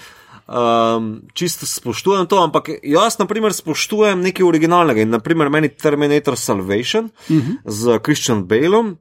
[0.51, 5.05] Um, čisto spoštujem to, ampak jaz, na primer, spoštujem nekaj originalnega.
[5.07, 7.55] In, naprimer, meni Terminator Salvation uh -huh.
[7.65, 8.99] z Christian Baleom.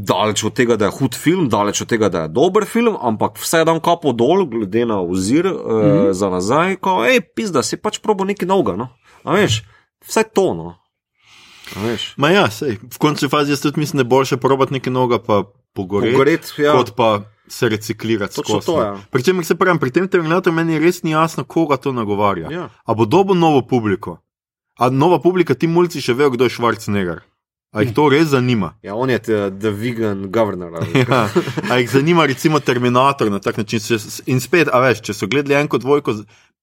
[0.00, 3.36] Daleč od tega, da je hud film, daleč od tega, da je dober film, ampak
[3.36, 6.12] vse dan kapo dol, glede na ozir mm -hmm.
[6.12, 8.76] za nazaj, ko je pizda, si pač probo nekaj novega.
[8.76, 8.88] No?
[9.24, 9.64] A veš,
[10.08, 10.54] vse to.
[10.54, 10.74] No?
[12.16, 15.18] Ma ja, sej, v končni fazi jaz tudi mislim, da je boljše probati nekaj novega,
[15.18, 15.42] pa
[15.74, 16.72] pogoreti, Pogoret, ja.
[16.72, 17.20] kot pa
[17.50, 18.34] se reciklirati.
[18.34, 18.96] Skozi, to, ja.
[19.10, 22.50] Pri čemer se pravim, pri tem terminatorju meni res ni jasno, koga to nagovarja.
[22.50, 22.68] Ja.
[22.84, 24.18] A bo dobo novo publiko?
[24.78, 27.20] A nova publika, ti mulci še vejo, kdo je Schwarzenegger?
[27.68, 28.72] A jih to res zanima?
[28.82, 30.72] ja, on je the, the vegan governor.
[30.94, 31.28] Ja,
[31.68, 33.80] a jih zanima recimo Terminator na tak način.
[33.80, 36.14] Se, in spet, a veš, če so gledali enko dvojko,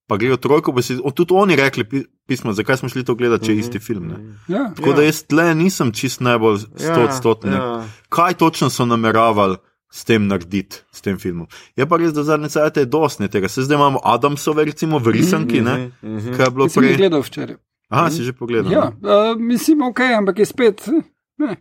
[0.07, 3.15] pa gledajo trojko, bi si o, tudi oni rekli pi- pismo, zakaj smo šli to
[3.15, 4.07] gledati, če je isti film.
[4.07, 4.17] Ne?
[4.47, 4.71] Ja.
[4.73, 7.51] Tako da jaz tle nisem čist najbolj stotstotni.
[7.51, 7.87] Ja, Ja, ja.
[8.09, 9.57] Kaj točno so nameravali
[9.91, 11.47] s tem narediti, s tem filmom?
[11.75, 13.47] Je pa res, da zadnje cajt je dosti tega.
[13.47, 15.91] Se zdaj imamo Adamsove, recimo v risanki, ne?
[16.03, 16.35] Mhm.
[16.37, 16.97] Kaj je bilo Sem prej?
[16.97, 17.57] gledal včeraj.
[17.89, 18.71] Aha, si že pogledal.
[18.71, 20.89] Ja, uh, mislim, ok, ampak je spet.
[21.37, 21.55] Ne.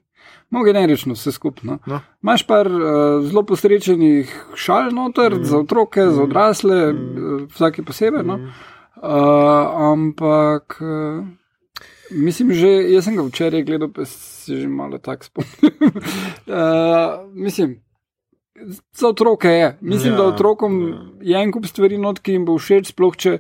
[0.50, 1.78] Mogo generično vse skupno.
[1.86, 2.00] No.
[2.22, 5.44] Imáš par uh, zelo posrečenih šal noter, mm.
[5.44, 6.12] za otroke, mm.
[6.12, 7.46] za odrasle, mm.
[7.52, 8.24] vsake posebej.
[8.24, 8.34] No?
[8.34, 11.26] Uh, ampak uh,
[12.10, 15.74] mislim, že jaz sem ga včeraj gledal, pa se že malo tako spomnim.
[16.46, 17.83] uh, mislim.
[18.92, 19.78] Za otroke je.
[19.80, 23.16] Mislim, ja, Ja, da otrokom je en kup stvari not, ki jim bo všeč, sploh
[23.18, 23.38] če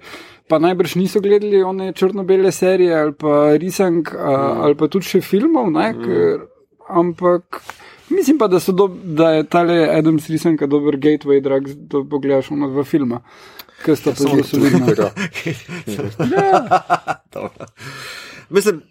[0.50, 4.62] pa najbrž niso gledali one črno-bele serije ali pa risank mm.
[4.66, 5.70] ali pa tudi še filmov.
[5.70, 6.02] Ne, mm.
[6.02, 6.46] ker,
[6.90, 7.62] ampak
[8.10, 12.50] mislim pa, da, so do, da je tale Adams risanka dober gateway drug, da pogledaš
[12.50, 13.22] ono dva filma.
[13.84, 14.86] Ker sta pa zelo solidna.
[17.34, 17.70] Dobro.
[18.50, 18.82] Mislim,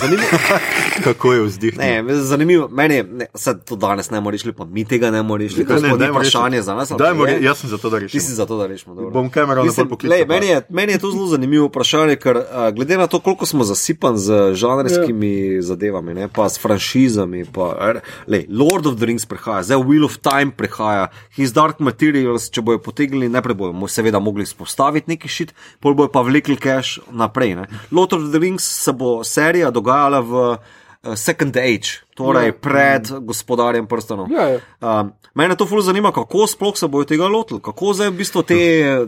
[0.00, 0.38] zanimivo.
[1.04, 1.78] Kako je vzdih?
[1.78, 2.68] Ne, zanimivo.
[2.68, 5.54] Meni ne, sad to danes ne moreš pa mi tega ne moreš.
[5.54, 6.92] To je vprašanje za nas.
[6.98, 8.20] Dajmo, re- jaz sem za to, da Ti rešim.
[8.20, 8.94] si za to, da rešimo.
[8.94, 9.10] dobro.
[9.10, 10.18] Bom kamero Mislim, poklical.
[10.18, 13.46] lej, meni, je, meni je to zelo zanimivo vprašanje, ker uh, glede na to, koliko
[13.46, 15.60] smo zasipan z žanrskimi yeah.
[15.60, 20.04] zadevami, ne, pa s franšizami, pa er, lej, Lord of the Rings prihaja, zdaj Wheel
[20.04, 25.28] of Time prihaja, His Dark Materials, če bojo potegnili, najprej bojo seveda mogli spostaviti neki
[25.28, 27.54] šit, pol bojo pa vlekli cache naprej.
[27.54, 27.66] Ne.
[27.90, 29.81] Lord of the Rings se bo serija dogajala
[30.20, 30.56] v uh,
[31.14, 32.54] Second Age, torej Ja.
[32.54, 34.30] pred gospodarjem prstanov.
[34.30, 34.58] Ja, ja.
[34.78, 38.42] Um, mene to fully zanima, kako sploh se bojo tega lotili, kako zdaj v bistvu
[38.42, 38.60] te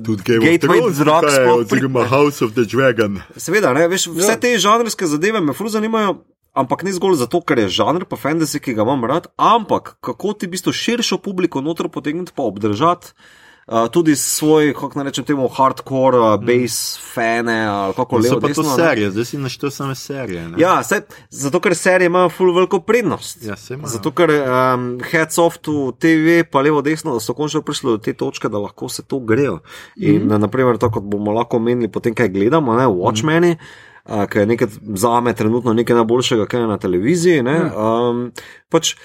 [0.03, 2.05] of gateway drug sploh oziroma.
[2.05, 3.22] House of the Dragon.
[3.37, 4.41] Seveda, ne, veš, vse Ja.
[4.41, 6.25] te žanrske zadeve me fully zanimajo.
[6.55, 10.39] Ampak ne zgolj zato, ker je žanr, pa fantasy, ki ga imam rad, ampak kako
[10.39, 13.44] ti v bistvu širšo publiko noter potegniti, pa obdržati uh,
[13.93, 18.41] tudi svoj, kako naj rečem, temu hardcore, uh, base fane ali kako So levo.
[18.41, 18.85] pa to desno, ne.
[18.85, 20.49] serije, zdaj si naštel same serije.
[20.49, 20.57] ne?
[20.59, 21.01] Ja, saj,
[21.31, 23.43] zato ker serije imajo full veliko prednost.
[23.43, 23.89] Ja, imajo.
[23.89, 27.99] Zato ker um, heads off to TV, pa levo, desno, da so končno prišli do
[27.99, 29.59] te točke, da lahko se to grejo.
[29.97, 33.55] In mm naprimer, tako kot bomo lahko omenili, potem kaj gledamo, ne, Watchmeni.
[33.55, 33.59] Mm.
[34.05, 37.43] Uh, ki je nekaj za me trenutno nekaj najboljšega, kar je na televiziji.
[37.43, 38.33] Ne, um,
[38.69, 38.97] pač,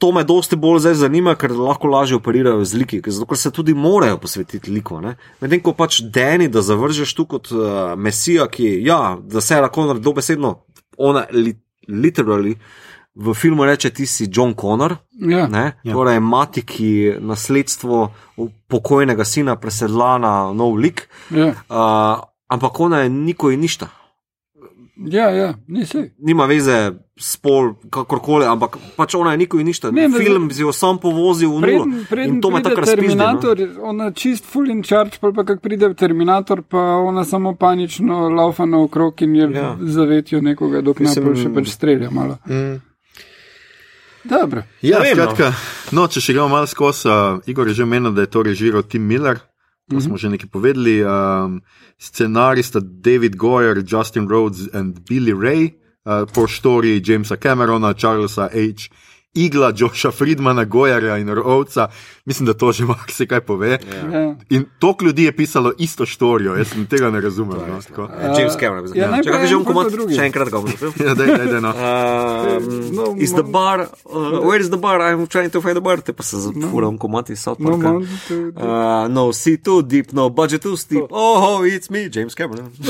[0.00, 3.38] to me dosti bolj zdaj zanima, ker lahko lažje operirajo z liki, ker, zato, ker
[3.38, 4.96] se tudi morajo posvetiti liku.
[5.40, 9.92] Medtem ko pač Deni, da zavržeš tu kot uh, mesija, ki, ja, da se lahko
[10.00, 10.54] dobesedno,
[10.96, 11.52] ona li,
[11.88, 12.56] literally
[13.14, 14.96] v filmu reče, ti si John Connor.
[15.20, 15.46] Ja.
[15.52, 15.76] Ne?
[15.84, 15.92] Ja.
[15.92, 18.08] Torej, mati, ki nasledstvo
[18.70, 23.90] pokojnega sina presedla na nov lik, Ja, uh, ampak ona je niko in ništa.
[25.06, 26.10] Ja, ja nisi.
[26.18, 29.90] Nima veze, spol, kakorkoli, ampak pač ona je niko in ništa.
[29.90, 31.84] Ne, Film bi jo sam povozil v nulo.
[31.84, 33.14] Preden, preden In to me pride tako razpizdi.
[33.16, 33.24] No?
[33.40, 38.28] Terminator, ona čist full in charge, pa pa kak pride Terminator, pa ona samo panično
[38.28, 39.76] laufa naokrog in je Ja.
[39.80, 42.38] zavetijo nekoga, dok Mislim- napol še pač strelja malo.
[42.48, 42.80] Mm.
[44.24, 44.62] Dobro.
[44.82, 45.04] Ja, no.
[45.04, 45.52] skratka,
[45.92, 48.82] no, če še gremo malo skozi, uh, Igor je že omenil, da je to režiral
[48.82, 49.40] Tim Miller.
[49.90, 50.00] To Mhm.
[50.00, 51.02] smo že nekaj povedali.
[51.02, 51.60] Um,
[51.98, 55.74] scenarista David Goyer, Justin Rhodes in Billy Ray,
[56.06, 58.88] uh, po štoriji Jamesa Camerona, Charlesa H.
[59.34, 61.86] Igla, Josha Friedmana, Goyerja in Rhovca.
[62.24, 63.70] Mislim, da to že marsikaj pove.
[63.70, 64.34] Ja.
[64.50, 67.58] In toliko ljudi je pisalo isto štorijo, jaz sem tega ne razumem.
[67.68, 68.02] No, tako.
[68.02, 68.90] Ja, James Cameron.
[68.94, 69.54] Ja, Ja, Če ga že
[69.90, 70.14] drugi.
[70.14, 70.70] še enkrat ga bom
[71.06, 71.70] ja, daj, daj, daj, no.
[71.70, 75.00] Um, No, is the mo- bar, uh, where is the bar?
[75.00, 76.00] I'm trying to find the bar.
[76.02, 77.92] Te pa se zafuram komati South No, Parka.
[77.92, 81.06] no, to- Uh, no, sea too deep, no budget too steep.
[81.10, 82.70] Oh, it's me, James Cameron.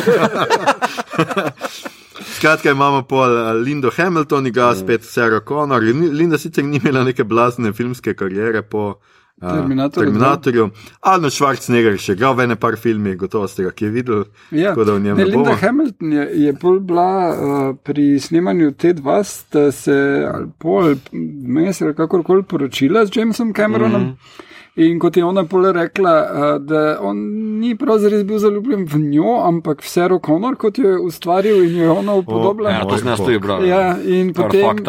[2.40, 5.84] Skratka, imamo pol uh, Lindo Hamilton, igra spet Sarah Connor.
[5.84, 10.70] In Linda sicer ni imela neke blazne filmske kariere po uh, Terminatorju, Terminatorju.
[11.00, 14.24] Arnold Schwarzenegger je še igral v ene par filmih, gotovo ste ga kje videli.
[14.56, 14.72] Ja.
[14.72, 15.58] Ne, ne Linda bomo.
[15.60, 19.98] Hamilton je, je bolj bila uh, pri snemanju te dva, sta se
[20.32, 24.00] ali pol mes ali kakorkoli poročila z Jamesom Cameronom.
[24.00, 24.48] Mm -hmm.
[24.76, 27.18] In kot je ona pole rekla, uh, da on
[27.60, 31.76] ni pravzaprav bil zaljubljen v njo, ampak v Sarah Connor, kot jo je ustvaril in
[31.76, 32.70] jo je ona upodobila.
[32.70, 33.66] Ja, to sem jaz tudi bral.
[33.66, 34.84] Ja, in Kar potem,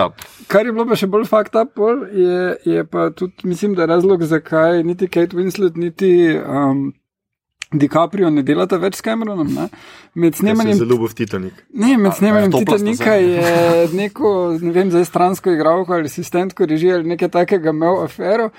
[0.47, 1.81] kar je bilo pa še bolj fucked up,
[2.13, 6.91] je, je pa tudi, mislim, da razlog, zakaj niti Kate Winslet, niti um,
[7.71, 9.47] DiCaprio ne delata več s Cameronom.
[9.55, 9.67] Ne?
[10.19, 11.61] Med snemanjem, zelo ljubil v Titanik.
[11.73, 13.53] ne, med snemanjem Titanika je
[14.01, 18.49] neko, ne vem, zdaj stransko igralko ali asistentko režije ali nekaj takega imel afero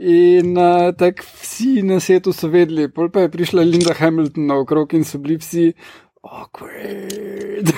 [0.00, 2.88] in uh, tak vsi na svetu so vedeli.
[2.88, 5.72] Pol pa je prišla Linda Hamilton naokrog in so bili vsi.
[6.22, 7.68] Awkward.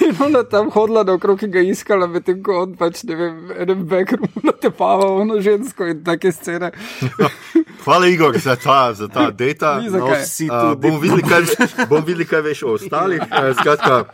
[0.00, 3.56] in ona tam hodila naokrog in ga iskala, medtem ko on pač ne vem, v
[3.56, 6.72] enem backroomu natepava ono žensko in take scene.
[7.84, 9.80] Hvala, Igor, za ta, za ta data.
[9.80, 10.10] No,
[10.42, 11.42] Uh, bomo, videli, kaj,
[11.88, 13.22] bomo videli, kaj veš o ostalih.
[13.22, 14.04] Uh, skratka,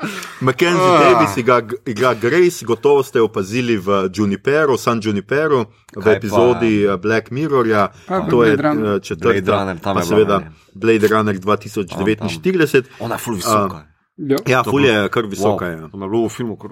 [0.41, 0.99] Mackenzie Ah.
[1.01, 6.11] Davis igra, igra Grace, gotovo ste opazili v Juniperu, San Juniperu, v Kaj pa?
[6.13, 7.89] epizodi uh, Black Mirrorja.
[8.07, 8.85] Pa To je Runner.
[8.87, 10.53] uh, četrta, Runner, pa seveda ne.
[10.79, 12.91] Blade Runner 2049.
[13.01, 13.85] Ona je full visoka.
[14.17, 14.37] Ja.
[14.47, 15.67] Ja, ful je kar visoka.
[15.67, 15.89] Wow, Ja.
[15.89, 16.71] To me je bilo v filmu, kar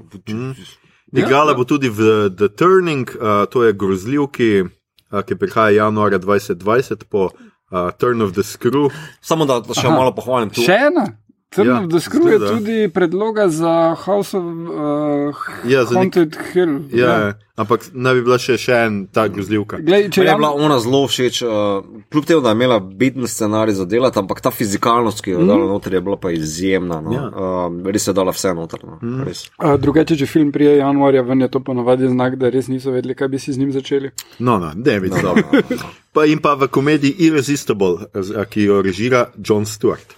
[1.12, 4.64] Igrala bo tudi v The Turning, uh, to je grozljivki,
[5.12, 8.90] uh, ki prihaja januarja 2020 po uh, Turn of the Screw.
[9.22, 9.94] Samo da, da še Aha.
[9.94, 10.66] malo pohvalim tu.
[10.66, 11.06] Še ena.
[11.56, 12.48] Turn Ja, je zgleda.
[12.50, 15.34] tudi predloga za House of uh,
[15.64, 16.78] Ja, za nek- Haunted Hill.
[16.92, 17.32] Ja, ja.
[17.56, 19.78] ampak naj bi bila še, še en ta grozljivka.
[19.80, 23.24] Glej, če je jam- bila ona zelo všeč, uh, kljub temu, da je imela biten
[23.24, 27.00] scenarij za delati, ampak ta fizikalnost, ki jo je dala noter, je bila pa izjemna.
[27.00, 27.10] No.
[27.10, 27.24] Ja.
[27.26, 28.80] Uh, res je dala vse noter.
[28.82, 29.00] No.
[29.24, 29.46] Res.
[29.56, 33.14] A, Drugače, če film prije januarja, ven je to ponavadi znak, da res niso vedeli,
[33.14, 34.10] kaj bi si z njim začeli.
[34.38, 35.18] No, no, ne vidim.
[35.18, 35.88] No, No, no, no, no.
[36.12, 38.08] Pa in pa v komediji Irresistible,
[38.46, 40.16] ki jo režira John Stewart.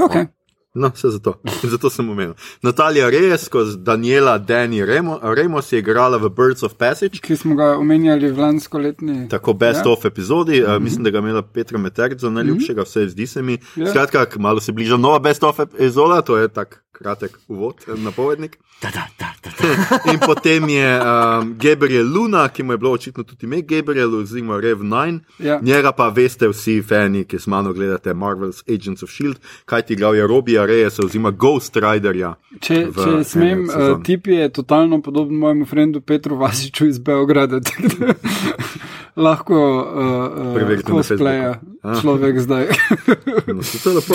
[0.00, 0.26] Okay.
[0.74, 1.34] No, vse zato.
[1.70, 2.34] zato sem omenil.
[2.62, 7.20] Natalija Reyes, kot Daniela Dani Remo, Remos je igrala v Birds of Passage.
[7.22, 9.28] Ki smo ga omenjali v lansko letni.
[9.28, 9.92] Tako best Ja.
[9.92, 10.76] of epizodi, mm -hmm.
[10.76, 12.88] uh, mislim, da ga je imela Petra Meterc za najljubšega, mm -hmm.
[12.88, 13.58] vse zdi se mi.
[13.76, 13.86] Ja.
[13.86, 18.58] Skratka, malo se bliža nova best of epizoda, to je tak kratek uvod, eh, napovednik.
[18.82, 20.12] Da, da, da, da, da.
[20.12, 24.60] In potem je um, Gabriel Luna, ki mu je bilo očitno tudi ime Gabriel, oziroma
[24.60, 25.20] Rev 9.
[25.38, 25.58] Ja.
[25.62, 29.92] Njega pa veste vsi fani, ki s mano gledate Marvel's Agents of Shield, kaj ti
[29.92, 32.34] igral je Robija Reyesa oziroma Ghost Riderja.
[32.60, 37.60] Če, če smem, uh, tip je totalno podoben mojemu frendu Petru Vasiču iz Beograda.
[39.16, 41.86] Lahko uh, uh, cosplaya Facebooku.
[41.86, 42.00] A.
[42.02, 42.64] človek zdaj.
[43.54, 44.14] No, to je lepo.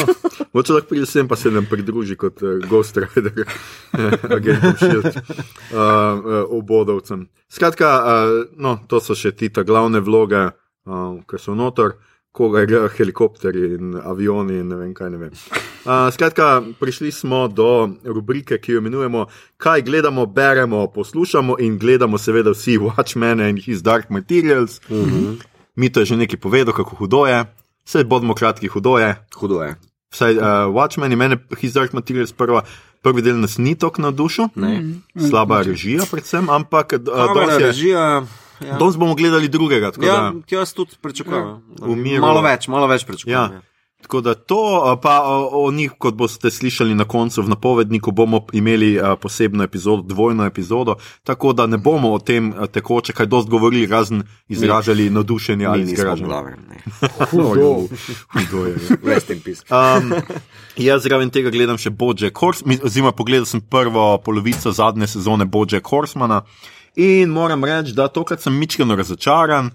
[0.52, 3.48] Moče lahko pride sem, pa se nam pridruži kot uh, Ghost Rider,
[4.36, 5.22] agent of Shield, uh,
[5.72, 7.30] uh, obodovcem.
[7.48, 11.96] Skratka, uh, no, to so še ti ta glavne vloge, uh, ki so notor.
[12.32, 15.10] Koga igrajo helikopteri in avioni, in ne vem kaj.
[15.10, 15.32] Ne vem.
[15.32, 19.26] Uh, skratka, prišli smo do rubrike, ki jo imenujemo
[19.58, 24.80] Kaj gledamo, beremo, poslušamo in gledamo, seveda, vsi Watchmen in His Dark Materials.
[24.90, 25.42] Uh -huh.
[25.76, 27.46] Mi to je že nekaj povedal, kako hudo je.
[27.86, 29.16] Vse bodimo kratki, hudo je.
[29.36, 29.76] Hudo je.
[30.12, 32.64] Vsaj uh, Watchmen in mene, His Dark Materials, prva,
[33.02, 34.48] prvi del nas ni tako navdušil.
[34.56, 34.84] Ne.
[35.30, 38.24] Slaba režija, predvsem, ampak uh, Kamera, dosti je, režija,
[38.62, 38.78] ja.
[38.78, 39.92] Danes bomo gledali drugega.
[39.92, 41.48] tako Ja, da- jaz tudi pričakujem.
[41.80, 42.20] Ja.
[42.20, 43.34] Malo več, malo več pričakujem.
[43.34, 43.62] Ja.
[44.02, 44.60] Tako da to,
[45.04, 49.64] pa o, o njih, kot boste slišali na koncu v napovedniku, bomo imeli a, posebno
[49.64, 54.24] epizodo, dvojno epizodo, tako da ne bomo o tem a, tekoče kaj dost govorili, razen
[54.48, 55.10] izražali
[55.58, 56.26] Mi ali nismo izražanje.
[56.26, 56.56] glave.
[56.70, 56.80] ne.
[57.32, 57.88] Hudo.
[58.32, 58.72] Hudo je.
[58.90, 58.96] ja.
[59.04, 59.64] Rest in peace.
[59.70, 60.14] Um,
[60.78, 65.84] jaz zraven tega gledam še Bojack Horseman, oziroma pogledal sem prvo polovico zadnje sezone Bojack
[65.88, 66.42] Horsemana
[66.96, 69.72] in moram reči, da tokrat sem mičkeno razočaran.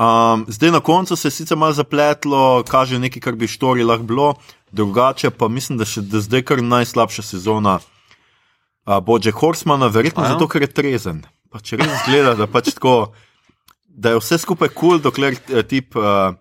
[0.00, 4.04] Um, zdaj na koncu se je sicer malo zapletlo, kaže nekaj, kar bi štori lahko
[4.04, 4.34] bilo,
[4.72, 10.32] drugače pa mislim, da še da zdaj kar najslabša sezona uh, Bojack Horsemana, verjetno ja?
[10.32, 11.24] zato, ker je trezen.
[11.52, 13.12] Pa če res zgleda, da pač tako,
[13.84, 15.96] da je vse skupaj kul, cool, dokler eh, tip.
[15.96, 16.38] Uh,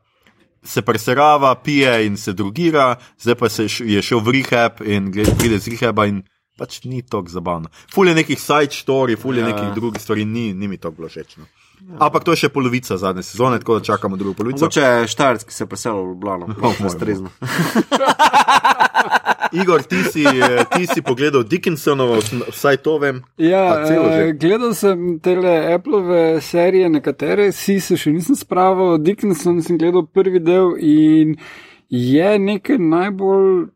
[0.63, 5.31] se preserava, pije in se drugira, zdaj pa se je šel v rehab in gled,
[5.39, 6.23] pride z rehaba in
[6.59, 7.71] pač ni tako zabavno.
[7.93, 9.47] Ful je nekih side story, ful je Ja.
[9.47, 9.55] ja.
[9.55, 11.37] nekih drugih stvari, ni, ni mi to bilo všeč.
[11.39, 11.47] No.
[11.99, 14.67] Ampak to je še polovica zadnje sezone, tako da čakamo drugo polovico.
[14.67, 16.49] Mogoče je Štajerc, ki se je preselil v Ljubljano.
[16.61, 17.31] Moj Ustrezno.
[19.61, 20.23] Igor, ti si,
[20.75, 22.19] ti si pogledal Dickinsonovo,
[22.51, 23.23] vsaj to vem.
[23.41, 29.79] Ja, eh, gledal sem tele Appleove serije, nekatere, si se še nisem spravil, Dickinson sem
[29.79, 31.37] gledal prvi del in
[31.89, 33.69] je nekaj najbolj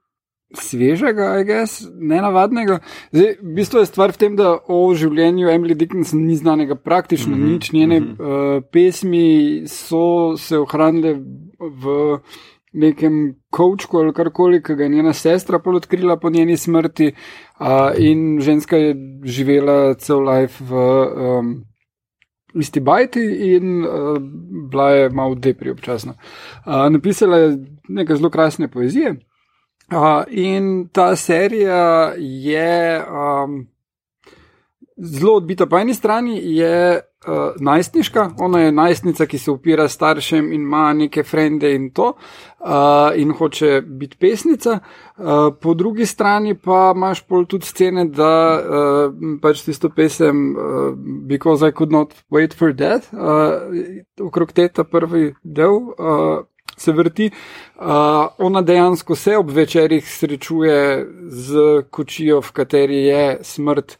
[0.54, 2.80] svežega, I guess, nenavadnega.
[3.12, 7.36] Zdaj, v bistvu je stvar v tem, da o življenju Emily Dickinson ni znanega praktično
[7.36, 8.58] mm -hmm, nič, njene mm -hmm.
[8.58, 11.20] uh, pesmi so se ohranile
[11.60, 12.20] v
[12.74, 17.14] nekem kočku ali karkoli, ki ga je njena sestra pol odkrila po njeni smrti,
[17.60, 21.64] uh, in ženska je živela cel life v um,
[22.54, 23.22] isti bajti
[23.56, 24.18] in uh,
[24.70, 26.14] bila je malo depri občasno.
[26.66, 27.58] Uh, napisala je
[27.89, 29.16] nekaj zelo krasne poezije.
[29.91, 33.67] Uh, in ta serija je um,
[34.97, 35.65] zelo odbita.
[35.65, 40.93] Po eni strani je uh, najstniška, ona je najstnica, ki se upira staršem in ima
[40.93, 42.13] neke frende in to,
[42.59, 42.69] uh,
[43.15, 44.79] in hoče biti pesnica.
[45.17, 45.25] Uh,
[45.61, 50.95] po drugi strani pa imaš pol tudi scene, da uh, pač tisto pesem uh,
[51.27, 55.75] Because I Could Not Wait for Death, uh, okrog teta prvi del.
[55.97, 56.45] Uh,
[56.84, 57.29] se vrti.
[57.75, 57.86] Uh,
[58.38, 63.97] ona dejansko se ob večerjih srečuje z kočijo, v kateri je smrt.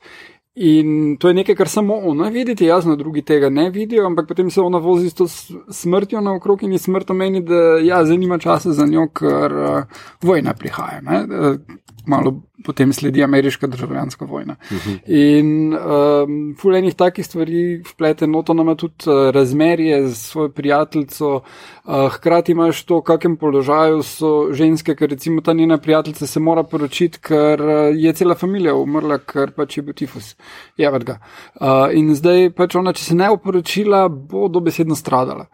[0.56, 4.52] In to je nekaj, kar samo ona vidi, jasno, drugi tega ne vidijo, ampak potem
[4.54, 5.26] se ona vozi s to
[5.72, 10.04] smrtjo naokrog in je smrt omeni, da ja, zdaj nima časa za njo, ker uh,
[10.22, 11.02] vojna prihaja.
[11.02, 11.24] Ne?
[11.24, 11.58] Uh,
[12.06, 14.56] malo potem sledi ameriška državljanska vojna.
[14.72, 15.00] Uh -huh.
[15.08, 22.12] In um, fulejnih takih stvari vplete noto nama tudi uh, razmerje z svojo prijateljico, uh,
[22.12, 26.64] hkrati imaš to, v kakem položaju so ženske, ker recimo ta njena prijateljica se mora
[26.64, 30.36] poročiti, ker uh, je cela familija umrla, ker pač je bil tifus.
[30.78, 31.20] Jevad ga.
[31.62, 35.46] Uh, in zdaj pač ona, če se ne bo poročila, bo dobesedno stradala,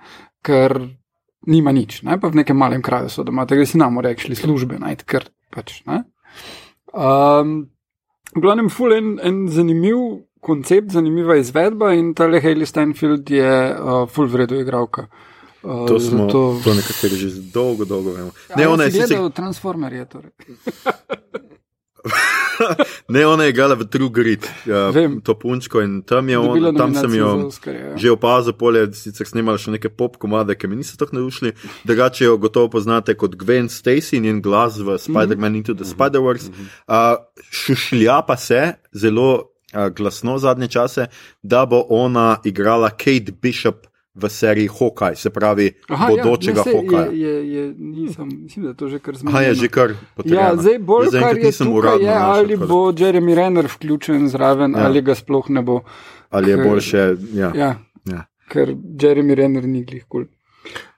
[0.42, 0.80] ker
[1.48, 2.20] nima nič, ne?
[2.20, 5.82] pa v nekem malem kraju so doma, tega si nam rekli službe najti, ker pač
[5.88, 6.04] ne.
[6.94, 7.70] Um,
[8.36, 9.98] v glavnem, ful en, en zanimiv
[10.42, 15.08] koncept, zanimiva izvedba in ta le Haley Stanfield je uh, ful vredo igralka.
[15.64, 18.32] Uh, To smo zato- to nekateri že dolgo, dolgo vemo.
[18.56, 20.06] Ne, ona je si sicer gledal Transformerje.
[20.06, 20.32] Torej.
[23.14, 25.22] Ne, ona je igrala v True Grit, ja, Vem.
[25.24, 27.98] to punčko in tam, je Dobila on, tam sem jo Oscarja, ja.
[27.98, 31.54] že opazil, polje sicer snimala še neke pop komade, ki mi niso tako navdušili.
[31.88, 36.52] Drugače jo gotovo poznate kot Gwen Stacy, njen glas v Spider-Man Into the Spider-Verse.
[36.86, 37.18] Uh,
[37.50, 39.30] šušlja pa se zelo
[39.74, 41.08] uh, glasno zadnje čase,
[41.42, 43.89] da bo ona igrala Kate Bishop
[44.20, 47.06] v seriji Hawkeye, se pravi bodočega ja, ne, saj Hawkeja.
[47.06, 49.38] Je, je, je, nisem, mislim, da je to že kar zmedeno.
[49.38, 50.56] Aha, je že kar Ja, potrjeno.
[50.58, 54.72] zdaj bolj, Jaz kar je tukaj, je, našel, ali da- bo Jeremy Renner vključen zraven,
[54.72, 54.80] Ja.
[54.80, 54.86] ja.
[54.86, 55.82] ali ga sploh ne bo.
[56.30, 57.04] Ali je ker- boljše,
[57.34, 57.52] ja.
[57.56, 57.72] Ja,
[58.06, 58.26] ja.
[58.48, 60.26] ker Jeremy Renner ni glih kul.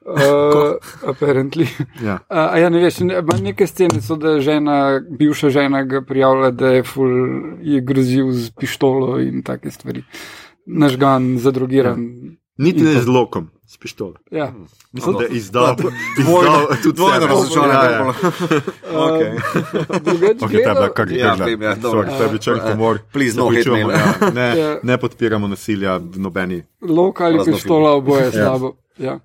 [0.02, 1.68] Uh, apparently.
[2.04, 2.20] ja.
[2.28, 6.68] Uh, ja, ne veš, ne, neke scene so, da žena, bivša žena ga prijavlja, da
[6.70, 7.12] je, ful,
[7.62, 10.02] je grozil z pištolo in take stvari.
[10.66, 12.02] Nažgan, zadrogiran.
[12.58, 14.14] Niti ne to- z lokom, s pištolo.
[14.32, 14.54] Ja.
[14.92, 15.76] Mislim, da je izdal,
[16.18, 17.90] Dvojno- razočaranje.
[17.90, 18.14] Ja, ja.
[18.92, 19.32] Ja, okay.
[20.02, 21.66] Drugače Ok, ta je bila kar Ja, grda.
[21.66, 22.02] ja, dobro.
[22.02, 23.00] Sorry, to je bil črn humor.
[23.14, 23.90] Please, Se no mail.
[23.90, 24.32] ja.
[24.34, 24.80] Ne, Ja.
[24.84, 26.64] ne podpiramo nasilja v nobeni.
[26.82, 28.32] Lok ali pištola, oboje Ja.
[28.32, 28.76] slabo.
[28.98, 29.20] Ja.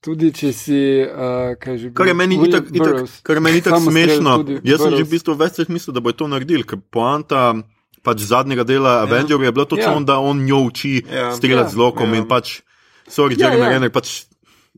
[0.00, 1.10] Tudi če si, uh,
[1.60, 4.60] kaj že Kar je meni itak, itak, kar je meni itak Samostrel smešno.
[4.64, 7.52] Jaz sem že v bistvu več mislil, da bo to naredil, ker poanta
[8.02, 9.96] pač zadnjega dela Avengerja je bila točno, Ja.
[9.96, 11.32] on, da on njo uči Ja.
[11.32, 11.72] streljati Ja.
[11.72, 12.16] z lokom Ja.
[12.16, 12.60] in pač,
[13.08, 13.68] sorry, Ja, Jeremy ja.
[13.68, 14.24] Renner, pač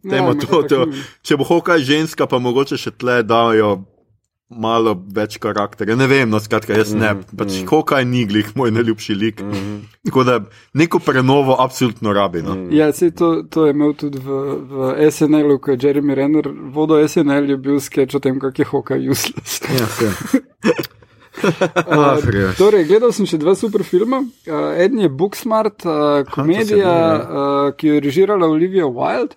[0.02, 0.86] Ja, temo me to, to,
[1.22, 3.84] če bo hokaj ženska, pa mogoče še tle dajo
[4.52, 5.94] malo več karakterja.
[5.96, 7.14] Ne vem, no, skratka, jaz ne.
[7.14, 9.40] Mhm, Pač Hokaj ni glih moj najljubši lik.
[10.04, 10.34] Tako da
[10.74, 12.42] neko prenovo absolutno rabi.
[12.42, 12.56] No.
[12.70, 14.28] Ja, sej to, to je imel tudi v,
[14.60, 14.72] v
[15.08, 19.08] SNL-u, ko je Jeremy Renner vodil SNL, je bil sketch o tem, kako je Hokaj
[19.08, 19.62] useless.
[19.70, 20.10] Ja, se.
[21.92, 24.22] Uh, torej, gledal sem še dva super filma.
[24.46, 27.66] Uh, eden je Booksmart, uh, komedija, imenuje.
[27.68, 29.36] uh, ki jo je režirala Olivia Wilde.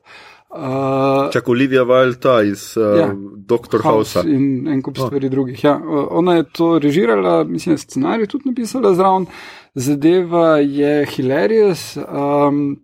[0.55, 3.09] Uh, Čak Olivia Wilde, ta iz uh, Ja.
[3.45, 3.81] Dr.
[3.83, 4.23] Hausa.
[4.23, 5.63] in en kup stvari drugih.
[5.63, 5.75] Ja.
[5.75, 9.25] Uh, Ona je to režirala, mislim, da je scenarij tudi napisala zraven.
[9.75, 11.97] Zadeva je hilarious.
[11.97, 12.79] Um,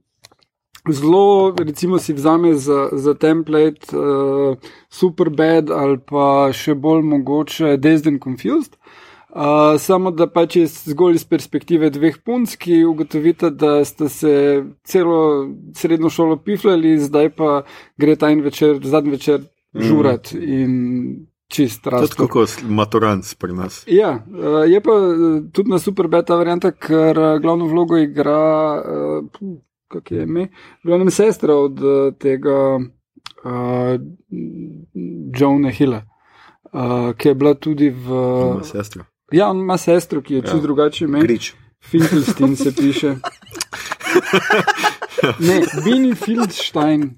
[0.89, 4.57] Zelo, recimo, si vzame za, za template uh,
[4.89, 8.75] Super Bad ali pa še bolj mogoče Dazed and Confused.
[8.75, 9.10] Uh,
[9.79, 15.47] samo da pač je zgolj iz perspektive dveh punc, ki ugotovita, da sta se celo
[15.75, 17.61] srednjo šolo pifljali, zdaj pa
[17.97, 22.15] gre ta en večer, zadnji večer žurat in čist rasto.
[22.15, 23.83] tako kot maturanc pri nas.
[23.87, 28.79] Ja, uh, je pa uh, tudi na super beta varianta, ker uh, glavno vlogo igra,
[28.79, 29.55] uh,
[29.91, 30.47] kako je ime,
[30.83, 33.95] glavnem sestra od uh, tega uh,
[35.39, 36.03] Johna Hilla,
[36.71, 38.07] uh, ki je bila tudi v.
[38.07, 39.10] Moja sestra.
[39.31, 40.59] Ja, on ima sestro, ki je čist Ja.
[40.61, 41.21] drugače ime.
[41.21, 41.53] Grič.
[41.81, 43.15] Finkelstein se piše.
[45.39, 47.09] Ne, Bini Fieldstein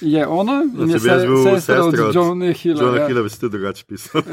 [0.00, 2.82] je ona in je se, bil sestra od sestra od Johna Hilla.
[2.82, 3.06] Johna ja.
[3.06, 4.22] Hilla bi se tudi drugače pisal.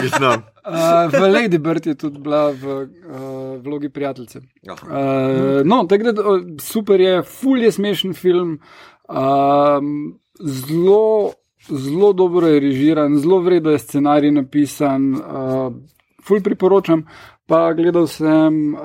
[0.00, 0.42] Priznam.
[0.66, 4.38] Uh, v Lady Bird je tudi bila v uh, vlogi prijateljice.
[4.38, 6.22] Uh, no, tako da
[6.62, 8.58] super je, ful je smešen film,
[9.08, 11.32] um, zelo,
[11.70, 15.72] zelo dobro je režiran, zelo vredno je scenarij napisan, uh,
[16.24, 17.04] ful priporočam.
[17.46, 18.80] Pa gledal sem uh,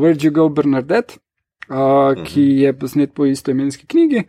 [0.00, 1.18] Where'd You Go Bernadette,
[1.68, 4.24] uh, ki je posnet po istoimenski knjigi.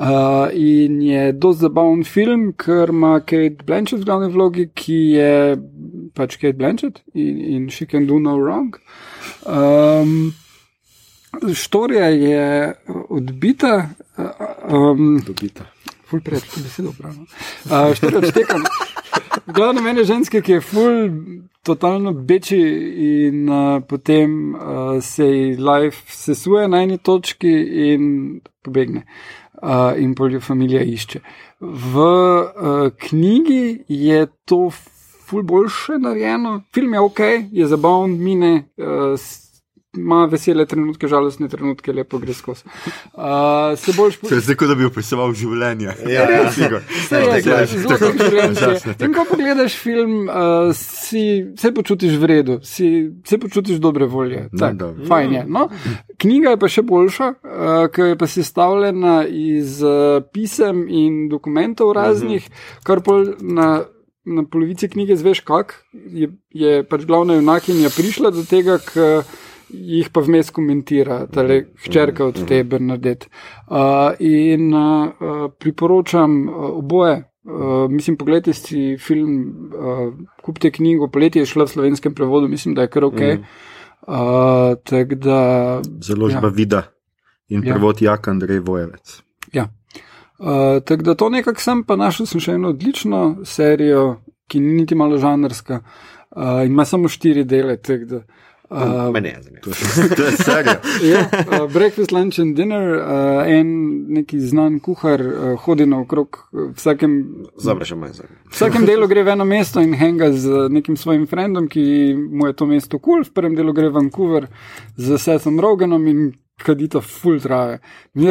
[0.00, 5.32] Uh, in je dosti zabaven film, ker ima Kate Blanchett v glavni vlogi, ki je
[6.14, 8.78] pač Kate Blanchett in, in She Can Do No Wrong.
[9.44, 10.32] Um,
[11.54, 12.74] Štorija je
[13.08, 13.74] odbita,
[14.18, 14.30] uh,
[14.72, 15.68] um, Dobita.
[16.10, 17.26] Ful preveč, to besedo pravno.
[17.64, 18.64] Uh, štorija odštekam.
[19.46, 21.10] Glavno meni je ženska, ki je ful
[21.62, 22.60] totalno beči
[23.06, 27.52] in uh, potem uh, se ji life sesuje na eni točki
[27.92, 29.04] in pobegne.
[29.62, 31.20] Uh, in pol jo familija išče.
[31.60, 34.70] V uh, knjigi je to
[35.30, 37.20] ful boljše narejeno, film je ok,
[37.52, 39.20] je zabaven, mine, uh,
[39.96, 42.62] ima vesele trenutke, žalostne trenutke, lepo gre skozi.
[42.66, 45.94] Uh, se bolj To je zdaj, kot da bi opisoval življenje.
[46.06, 46.44] Ja, ja.
[46.54, 46.80] Sigurno.
[46.86, 48.72] Vse je Tako, zelo tako, zelo.
[48.74, 51.24] Jasno, In ko pogledaš film, uh, si,
[51.58, 54.46] se počutiš v redu, si, se počutiš dobre volje.
[54.52, 55.06] No, Tak, dobro.
[55.10, 55.44] fajn je.
[55.48, 55.66] No?
[56.22, 61.96] Knjiga je pa še boljša, uh, ker je pa sestavljena iz uh, pisem in dokumentov
[61.98, 62.46] raznih,
[62.86, 63.72] kar pol na.
[64.30, 65.74] Na polovici knjige zveš, kako
[66.12, 69.24] je, je pač glavna junakinja prišla do tega, ker
[69.72, 71.44] jih pa vmes komentira, ta
[71.84, 73.26] hčerka od te Bernadette.
[73.66, 77.24] Uh, in uh, priporočam uh, oboje.
[77.44, 79.38] Uh, mislim, pogledajte si film,
[79.72, 80.12] uh,
[80.42, 83.20] kupite knjigo, poletje je šla v slovenskem prevodu, mislim, da je kar ok.
[83.20, 83.44] Mm.
[84.06, 86.46] Uh, da, Založba Ja.
[86.46, 86.54] ja.
[86.54, 86.82] Vida
[87.48, 87.74] in Ja.
[87.74, 89.22] prevod Jak Andrej Vojevec.
[89.52, 89.68] ja.
[90.38, 94.72] Uh, tako da to nekako sem, pa našel sem še eno odlično serijo, ki ni
[94.72, 97.76] niti malo žanrska, uh, ima samo štiri dele.
[97.76, 98.22] tako Da, uh,
[98.70, 99.62] Je zanimivo.
[99.62, 100.80] To je, to je serija.
[101.12, 101.28] ja,
[101.62, 103.66] uh, breakfast, lunch and dinner, uh, en
[104.08, 107.16] neki znan kuhar uh, hodi naokrog uh, vsakem
[107.58, 108.42] Zabra še manj zanimivo.
[108.50, 112.46] V vsakem delu gre v eno mesto in henga z nekim svojim frendom, ki mu
[112.46, 113.26] je to mesto kul, cool.
[113.26, 114.46] v prvem delu gre v Vancouver
[114.96, 116.30] z Sethom Roganom in
[116.62, 117.78] kadita full trave.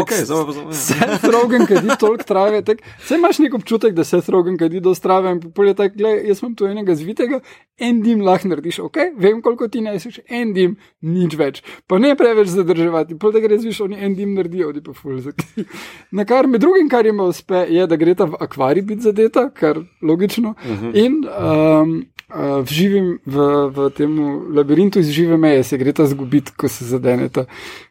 [0.01, 0.73] Ok, zdaj pa zdaj.
[0.73, 5.03] Seth Rogan kadi toliko trave, tak, vse imaš nek občutek, da Seth Rogan kadi dosti
[5.03, 7.39] trave in pol je tako, gledaj, jaz imam tu enega zvitega,
[7.79, 12.13] en dim lahko narediš, ok, vem koliko ti neseš, en dim, nič več, pa ne
[12.19, 15.67] preveč zadrževati, pol da greš, viš, oni en dim naredijo, oni pa full zakaj.
[16.19, 19.49] Na kar med drugim, kar jim uspe, je, da gre ta v akvarij biti zadeta,
[19.55, 20.95] kar logično, uh -huh.
[21.05, 21.99] in um,
[22.29, 23.35] Uh, v, živim, v,
[23.69, 24.11] v tem
[24.53, 27.45] labirintu iz žive meje se gre ta zgubiti, ko se zadeneta.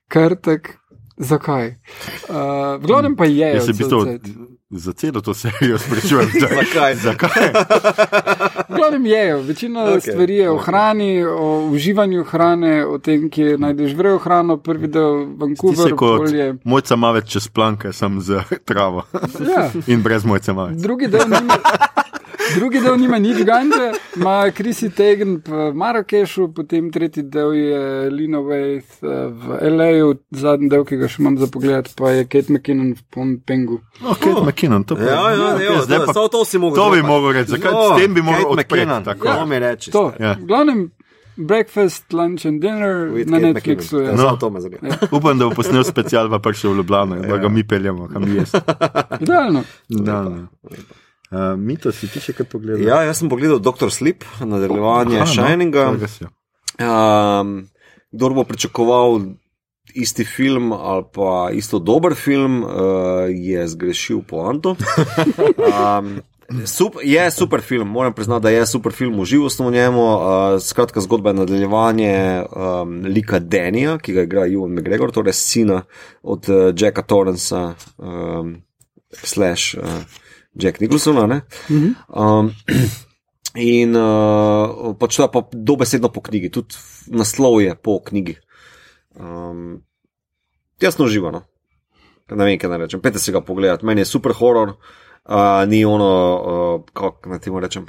[0.07, 0.79] Kar tak,
[1.17, 1.75] zakaj?
[2.25, 3.51] Uh, v glavnem pa je.
[3.55, 4.01] Jaz se v bistvu
[4.71, 6.95] za celo to serijo sprašujem, Zakaj?
[6.97, 7.49] zakaj.
[8.69, 9.97] V glavnem je, večina okay.
[9.97, 14.89] Ok, stvari je o hrani, o uživanju hrane, o tem, kje najdeš vrejo hrano, prvi
[14.89, 16.55] del Ti Vancouver, se kot okolje.
[16.65, 19.03] mojca mavec čez planke, sem z travo
[19.41, 19.71] Ja.
[19.87, 20.77] in brez mojca mavec.
[20.77, 21.57] Drugi del nima.
[22.51, 27.81] Drugi del nima nič ganče, ima Krisi Tegen v Marrakešu, potem tretji del je
[28.11, 32.25] Lino Waith eh, v L.A.U., zadnji del, ki ga še imam za pogled, pa je
[32.27, 33.81] Kate McKinnon v Pompengu.
[34.01, 36.59] Oh, Kate McKinnon, to pa Ja, ja, ok, ja, zdaj to, pa- samo to si
[36.59, 36.77] mogel.
[36.77, 39.25] To bi mogel reči, zakaj No, s tem bi moral Kate odpreti, McKinnon, tako.
[39.31, 39.91] To mi reči.
[39.91, 40.35] To, Ja.
[40.37, 40.81] glavnem,
[41.39, 44.01] breakfast, lunch and dinner With na Kate Netflixu.
[44.01, 44.11] Ja.
[44.11, 44.37] Ja, No.
[44.37, 44.97] to me zanima.
[45.11, 48.55] Upam, da bo posnel special, pa prišel v Ljubljano, da ga mi peljemo, kam jaz.
[49.21, 49.63] Idealno.
[49.89, 50.47] Da, ne.
[51.29, 52.87] Uh, Mito, si ti še kaj pogledal?
[52.87, 53.93] Ja, jaz sem pogledal Dr.
[53.93, 55.91] Sleep, nadaljevanje no, Shininga.
[56.25, 56.31] ja.
[56.79, 57.69] Um,
[58.15, 59.21] kdor bo pričakoval
[59.99, 64.77] isti film ali pa isto dober film, uh, je zgrešil poanto.
[65.69, 66.21] Um,
[66.65, 70.05] Sup, je super film, moram priznati, da je super film, užival sem v njemu.
[70.05, 70.23] Uh,
[70.65, 72.15] skratka, zgodba je nadaljevanje
[72.57, 75.83] um, lika Denija, ki ga igra Ewan McGregor, torej sina
[76.23, 78.55] od uh, Jacka Torrensa, um,
[79.13, 79.85] slash uh,
[80.59, 81.27] Jack Nicholsona.
[81.27, 81.41] ne.
[82.09, 82.53] Um,
[83.55, 86.79] in uh, pač to je pa dobesedno po knjigi, tudi
[87.15, 88.39] naslov je po knjigi.
[89.19, 89.83] Um,
[90.81, 91.43] jasno uživano.
[92.29, 93.01] Ne vem, kaj naj rečem.
[93.01, 94.77] Pete si ga pogledati, meni je super horor.
[95.29, 96.09] Uh, ni ono,
[96.41, 97.85] uh, kako naj temu rečem,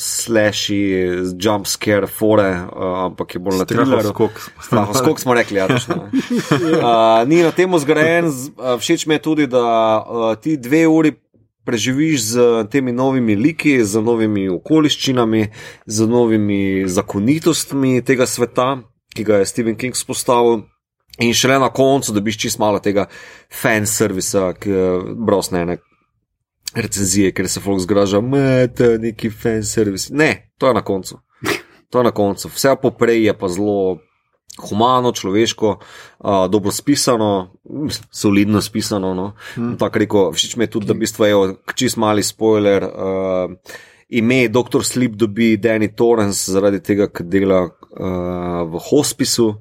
[0.00, 0.78] slashy,
[1.36, 4.00] jump scare, fore, uh, ampak je bolj na thrilleru.
[4.00, 4.40] Strahoskok.
[4.64, 5.96] Strahoskok smo rekli, ja, točno.
[5.96, 6.08] ne.
[6.78, 9.64] Uh, ni na tem zgrajen, uh, všeč mi je tudi, da
[10.00, 11.12] uh, ti dve uri
[11.68, 15.42] preživiš z temi novimi liki, z novimi okoliščinami,
[15.86, 18.70] z novimi zakonitostmi tega sveta,
[19.12, 20.64] ki ga je Stephen King spostavil.
[21.20, 23.08] In šele na koncu dobiš čist malo tega
[23.52, 24.88] fan servisa, ki je
[25.28, 25.78] brosne ene
[26.74, 28.22] recenzije, ker se folk zgraža,
[28.80, 30.08] je neki fan servis.
[30.10, 31.20] Ne, to je na koncu.
[31.90, 32.48] To je na koncu.
[32.48, 33.98] Vse poprej je pa zelo
[34.70, 37.50] humano, človeško, uh, dobro spisano,
[38.10, 39.14] solidno spisano.
[39.14, 39.32] No.
[39.54, 39.76] Hmm.
[39.78, 42.84] Tako rekel, všeč mi je tudi, da v bistvu je čist mali spoiler.
[42.84, 43.54] Uh,
[44.08, 44.84] ime Dr.
[44.84, 49.54] Sleep dobi Danny Torrance zaradi tega, ker dela uh, v hospisu.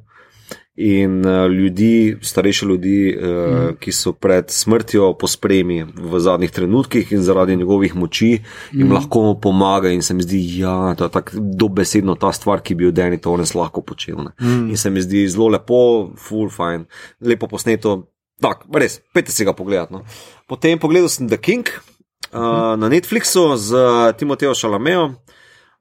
[0.77, 3.77] In uh, ljudi, starejše ljudi, uh, mm.
[3.81, 8.93] ki so pred smrtjo pospremi v zadnjih trenutkih in zaradi njegovih moči, jim mm.
[8.93, 9.89] lahko pomaga.
[9.89, 13.17] In se mi zdi, da ja, je tako dobesedno ta stvar, ki bi jo Danny
[13.17, 14.21] Torrens lahko počel.
[14.41, 14.69] Mm.
[14.69, 16.85] In se mi zdi zelo lepo, full fine,
[17.21, 17.97] lepo posneto.
[18.41, 19.97] Tak, res, pete si ga pogledati.
[19.97, 20.03] No.
[20.47, 23.73] Potem pogledal sem The King uh, na Netflixu z
[24.17, 25.15] Timotejo Šalamejo.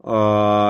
[0.06, 0.12] Uh,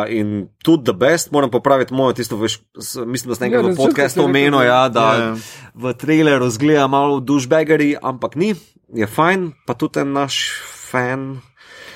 [0.09, 3.65] in tudi The Best, moram popraviti mojo tisto, veš, s- mislim, da sem Ja, enkrat
[3.67, 5.35] na v podkastu omenil, da- ja, da Ja, ja.
[5.75, 8.55] v traileru zgleda malo dušbegari, ampak ni,
[8.89, 10.39] je fajn, pa tudi en naš
[10.83, 11.41] fan.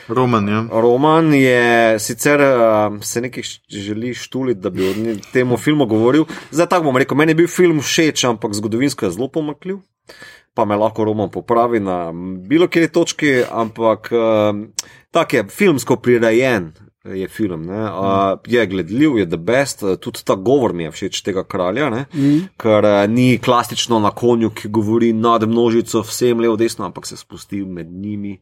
[0.06, 0.66] Roman, ja.
[0.70, 1.62] Roman je
[1.98, 2.52] sicer uh,
[3.00, 4.92] se nekaj želi štuliti, da bi o
[5.32, 6.24] temu filmu govoril.
[6.50, 9.78] Zdaj tako bom rekel, meni je bil film všeč, ampak zgodovinsko je zelo pomakljiv.
[10.52, 12.10] Pa me lahko Roman popravi na
[12.42, 14.52] bilo kjer točki, ampak uh,
[15.10, 16.72] tak je filmsko prirejen.
[17.04, 17.84] Je film, ne?
[17.84, 22.02] uh, je gledljiv, je the best, tudi ta govor mi je všeč tega kralja, ne?
[22.12, 22.42] Mm.
[22.60, 27.16] ker uh, ni klasično na konju, ki govori nad množico, vsem levo, desno, ampak se
[27.16, 28.34] spusti med njimi.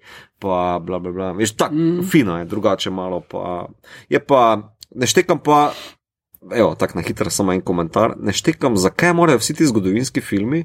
[0.42, 1.30] Pa, bla, bla, bla.
[1.38, 2.08] Veš, tako mm.
[2.10, 3.20] fino je, drugače malo.
[3.20, 3.68] Pa,
[4.08, 4.42] je pa,
[4.90, 5.72] ne štekam pa,
[6.50, 8.16] evo, tako na hitro samo en komentar.
[8.18, 10.64] Ne štekam, zakaj morajo vsi ti zgodovinski filmi,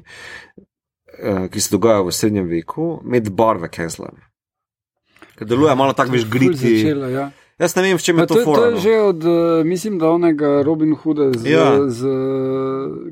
[1.18, 4.30] eh, ki se dogajajo v srednjem veku, imeti barve kenslane.
[5.38, 6.76] Ker deluje malo tako, veš, griti.
[6.76, 7.30] začelo, ja.
[7.56, 8.78] Jaz ne vem, Pa je To, to to je no.
[8.78, 9.30] že od, eh,
[9.64, 11.58] mislim, da onega Robin Hooda z, Ja.
[11.60, 11.88] ja.
[11.88, 12.00] z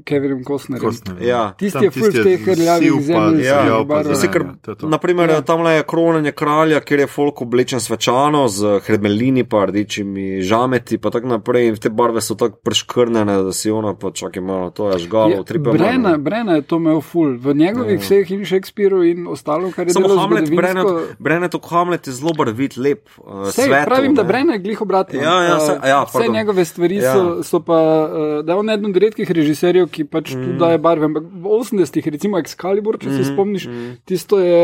[0.05, 0.83] Kevinom Costnerjem.
[0.83, 1.53] Kostner, Ja.
[1.53, 4.03] Tisti Tam je ful teh rjavih siv pa zemeljskih rjav pa barv.
[4.05, 4.89] zelen, Vse, kar- ja, to je to.
[4.89, 5.35] Naprimer, Ja.
[5.35, 5.41] ja.
[5.43, 11.11] tam je kronanje kralja, kjer je folk oblečen svečano z hremelini, pa rdečimi žameti, pa
[11.11, 11.69] tako naprej.
[11.69, 15.31] In te barve so tako preškrnjene, da si ona pa čakaj malo, to je žgalo,
[15.31, 16.19] Je, tripe Brena, malo.
[16.19, 17.39] Brena je to imel ful.
[17.39, 17.99] V njegovih Ja.
[18.01, 22.13] vseh in Shakespeareu in ostalo, kar je Samo delal Hamlet, Brenet, zgodovinsko- Brenet, Hamlet je
[22.13, 23.87] zelo barvit, lep, uh, Sej, svetlo.
[23.87, 24.35] pravim, da ne.
[24.35, 25.21] Brena je glih obratno.
[25.21, 26.33] Ja, ja, se- Uh, ja, Vse pardon.
[26.33, 27.13] njegove stvari Ja.
[27.13, 30.43] so, so pa, uh, da je on eden od redkih režiserjev, ki pač mm.
[30.43, 31.05] tu daje barve.
[31.05, 33.69] Ampak v 80-ih, recimo Excalibur, če se spomniš,
[34.05, 34.61] tisto je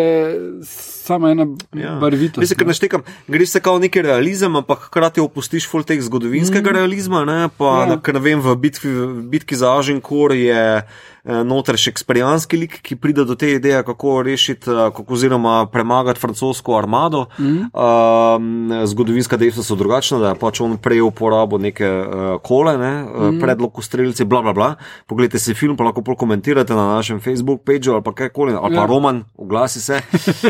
[0.62, 1.96] sama ena Ja.
[1.96, 2.40] barvitost.
[2.40, 6.70] Veš, ker ne štekam, greš se kao neki realizem, ampak hkrati opustiš full teh zgodovinskega
[6.70, 6.74] mm.
[6.74, 7.24] realizma.
[7.24, 7.48] Ne?
[7.50, 7.96] Pa, Ja.
[7.98, 10.82] ker ne vem, v bitki, v bitki za Ažinkor je
[11.28, 16.20] eh, noter šeksperijanski lik, ki pride do te ideje, kako rešiti, eh, kako oziroma premagati
[16.20, 17.26] francosko armado.
[17.38, 17.68] Mm.
[17.76, 22.92] Um, zgodovinska dejstva so drugačna, da je pač on prej uporabil neke uh, kole, ne?
[23.02, 23.40] mm.
[23.40, 24.74] predlog streljci, bla, bla, bla.
[25.06, 28.74] Poglejte si film, pa lahko pol komentirate na našem Facebook pageu ali pa kajkoli, ali
[28.74, 28.86] pa Ja.
[28.86, 30.00] roman, oglasi se.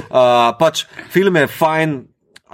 [0.08, 1.98] Uh, pač film je fajn.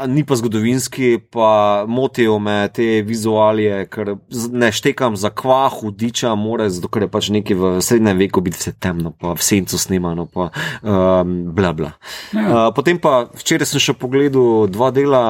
[0.07, 4.17] Ni pa zgodovinski, pa motijo me te vizualije, ker
[4.51, 8.59] ne štekam za kva, hudiča, more, zato ker je pač nekaj v srednjem veku biti
[8.59, 10.49] vse temno, pa v sencu snemano, pa
[10.83, 11.93] um, bla bla.
[12.35, 15.23] Uh, potem pa včeraj sem še pogledal dva dela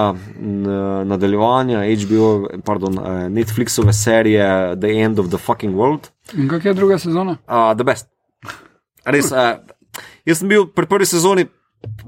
[1.13, 2.31] nadaljevanja HBO,
[2.65, 4.47] pardon, uh, Netflixove serije
[4.81, 6.09] The End of the Fucking World.
[6.33, 7.37] In kak je druga sezona?
[7.45, 8.09] Uh, the best.
[9.05, 9.61] Res, uh,
[10.25, 11.45] jaz sem bil pri prvi sezoni.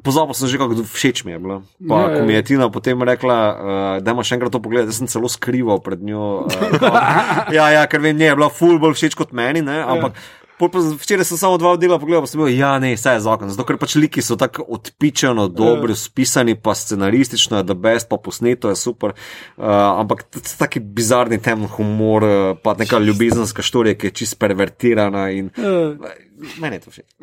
[0.02, 1.56] Pozabil sem že, kako všeč mi je bilo.
[1.88, 2.14] Pa, Ja, ja.
[2.18, 5.10] ko mi je Tina potem rekla, uh, da ima še enkrat to pogled, da sem
[5.10, 6.46] celo skrival pred njo.
[6.46, 6.80] Uh,
[7.56, 10.18] ja, ja, ker vem, nje je bila ful bolj všeč kot meni, ne, ampak.
[10.56, 13.24] pol pa Včeraj sem samo dva dela pogledal, pa sem bil, ja, ne, vse je
[13.26, 13.50] zakon.
[13.52, 18.72] Zato, ker pač liki so tako odpičeno, dobro spisani, pa scenaristično da best, pa posneto
[18.72, 19.12] je super.
[19.58, 19.66] Uh,
[20.00, 20.24] ampak
[20.56, 22.24] taki bizarni temen humor,
[22.64, 26.00] pa neka ljubezenska štorija, ki je čist pervertirana in Uh,
[26.60, 27.06] Meni je to všeč.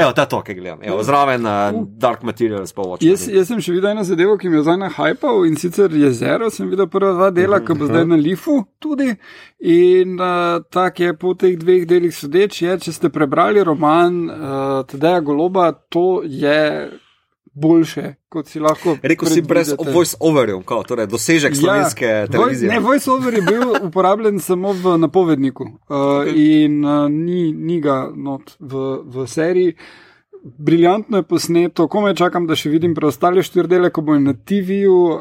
[0.00, 0.78] Evo, ta to, ki gledam.
[0.82, 3.04] Evo, zraven uh, Dark Materials pa watch.
[3.04, 5.92] Jaz, jaz sem še videl eno zadevo, ki mi je zdaj na hypal in sicer
[5.92, 6.50] jezero.
[6.50, 9.08] Sem videl prva dva dela, ki bo zdaj na Lifu tudi.
[9.68, 14.38] In uh, tak je po teh dveh delih sodeč, je, če ste prebrali roman uh,
[14.88, 16.60] Tadeja Goloba, to je
[17.56, 18.98] boljše, kot si lahko.
[19.02, 22.68] Rekel si brez voice-overjev, torej dosežek slovenske Ja, televizije.
[22.68, 28.12] Voi- Ne, voiceover je bil uporabljen samo v napovedniku uh, in uh, ni, ni ga
[28.14, 28.74] not v,
[29.04, 29.76] v seriji.
[30.58, 34.92] Briljantno je posneto, komaj čakam, da še vidim preostale štiri dele, ko bojo na TV-ju.
[34.94, 35.20] Uh,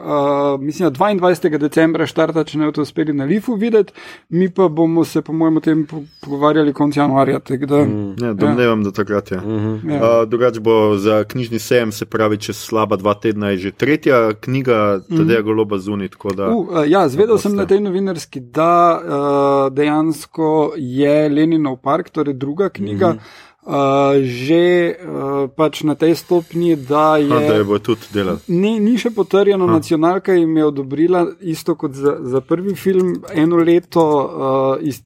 [0.62, 1.58] mislim, da 22.
[1.58, 3.94] decembra štarta, če ne boste uspeli na Lifu videti,
[4.30, 7.40] mi pa bomo se, po mojem, o tem po- pogovarjali konec januarja.
[7.40, 8.16] Da, mm.
[8.22, 9.38] Ja, domnevam, da takrat je.
[9.38, 9.90] Mhm.
[9.90, 10.00] ja.
[10.00, 14.34] Uh, drugač bo za knjižni sejem, se pravi, čez slaba dva tedna je že tretja
[14.36, 16.12] knjiga Tadeja Goloba zunit.
[16.12, 21.78] tako da- Uh, uh, ja, zvedel sem na tej novinarski, da uh, dejansko je Leninov
[21.78, 23.45] park, torej druga knjiga, mm -hmm.
[23.66, 27.30] Uh, že uh, pač na tej stopni, da je.
[27.30, 28.40] No, da je bo tudi delal.
[28.48, 33.58] Ni, ni še potrjeno, nacionalka jim je odobrila, isto kot za, za prvi film, eno
[33.58, 35.02] leto uh, iz,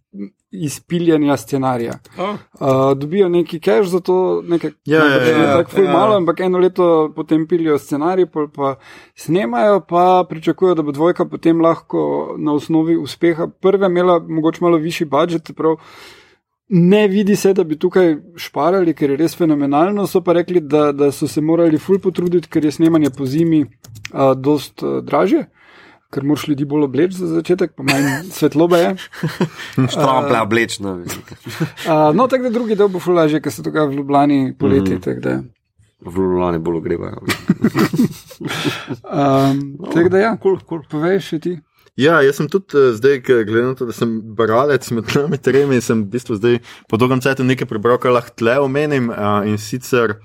[0.52, 2.00] izpiljanja scenarija.
[2.18, 2.30] Oh.
[2.30, 5.94] Uh, dobijo neki cash za to, nekaj Ja, ja, ja, ja, tako ful ja.
[5.94, 8.76] malo, ampak eno leto potem pilijo scenarij, pol pa
[9.16, 14.78] snemajo, pa pričakujejo, da bo dvojka potem lahko na osnovi uspeha prve imela mogoče malo
[14.78, 15.52] višji budžet.
[15.56, 15.78] Prav,
[16.70, 20.06] Ne vidi se, da bi tukaj šparali, ker je res fenomenalno.
[20.08, 23.64] So pa rekli, da, da so se morali ful potruditi, ker je snemanje po zimi
[23.64, 25.48] uh, dost uh, draže,
[26.14, 28.92] ker moraš ljudi bolj obleči za začetek, pa manj svetlobe je.
[29.96, 30.94] Štrample oblečno.
[31.02, 34.94] Uh, no, tako da drugi del bo ful lažje, ker se dogaja v Ljubljani poleti.
[34.94, 35.48] Mm -hmm.
[36.06, 37.18] V Ljubljani bolj ogrevajo.
[39.18, 40.82] um, tako da ja, Cool, cool.
[40.90, 41.60] povej še ti.
[42.00, 45.82] Ja, jaz sem tudi uh, zdaj, glede na to, da sem bralec med nami tremi,
[45.84, 49.12] sem v bistvu zdaj po dolgem času nekaj prebral, kar lahko tle omenim.
[49.12, 50.16] Uh, in sicer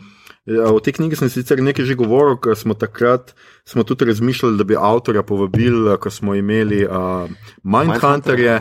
[0.46, 3.32] ja, o tej knjigi sem sicer nekaj že govoril, ker smo takrat
[3.64, 7.26] smo tudi razmišljali, da bi avtorja povabili, ko smo imeli uh,
[7.64, 8.60] Mindhunterje.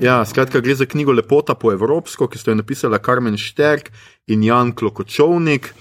[0.00, 3.90] Ja, skratka, gre za knjigo Lepota po evropsko, ki sto jo napisala Karmen Šterk
[4.30, 5.74] in Jan Klokočovnik.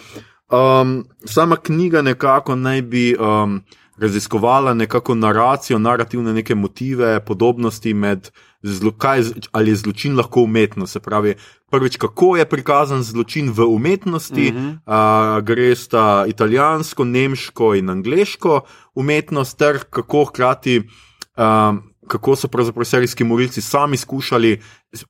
[0.49, 3.61] Um, sama knjiga nekako naj bi um,
[3.97, 8.29] raziskovala nekako naracijo, narativne neke motive, podobnosti med
[8.61, 10.93] zlo, kaj, ali je zločin lahko umetnost.
[10.93, 11.35] Se pravi,
[11.71, 15.37] prvič, kako je prikazan zločin v umetnosti, uh -huh.
[15.37, 18.61] uh, gre sta italijansko, nemško in angliško
[18.95, 20.81] umetnost, ter kako hkrati.
[21.37, 24.61] Um, Kako so pravzaprav serijski morilci sami skušali,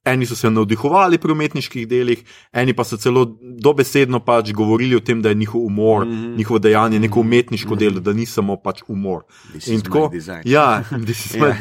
[0.06, 5.00] eni so se navdihovali pri umetniških delih, eni pa so celo dobesedno pač govorili o
[5.00, 6.38] tem, da je njihov umor, mm -hmm.
[6.38, 7.80] njihovo dejanje neko umetniško mm -hmm.
[7.80, 9.24] delo, da ni samo pač umor.
[9.52, 10.12] This In tako,
[10.46, 11.54] ja, design.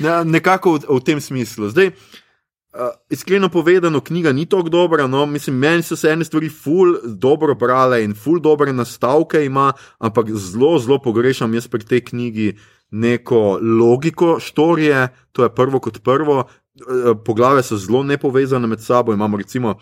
[0.00, 1.68] Ja, nekako v, v tem smislu.
[1.68, 1.90] Zdaj,
[2.72, 5.06] Uh, iskreno povedano, knjiga ni tako dobra.
[5.06, 9.72] No, mislim, meni so se ene stvari ful dobro brale in ful dobre nastavke ima,
[9.98, 12.54] ampak zelo, zelo pogrešam jaz pri tej knjigi
[12.92, 15.08] neko logiko štorije.
[15.32, 16.38] To je prvo kot prvo.
[16.38, 19.12] Uh, Poglave so zelo nepovezane med sabo.
[19.12, 19.74] Imamo recimo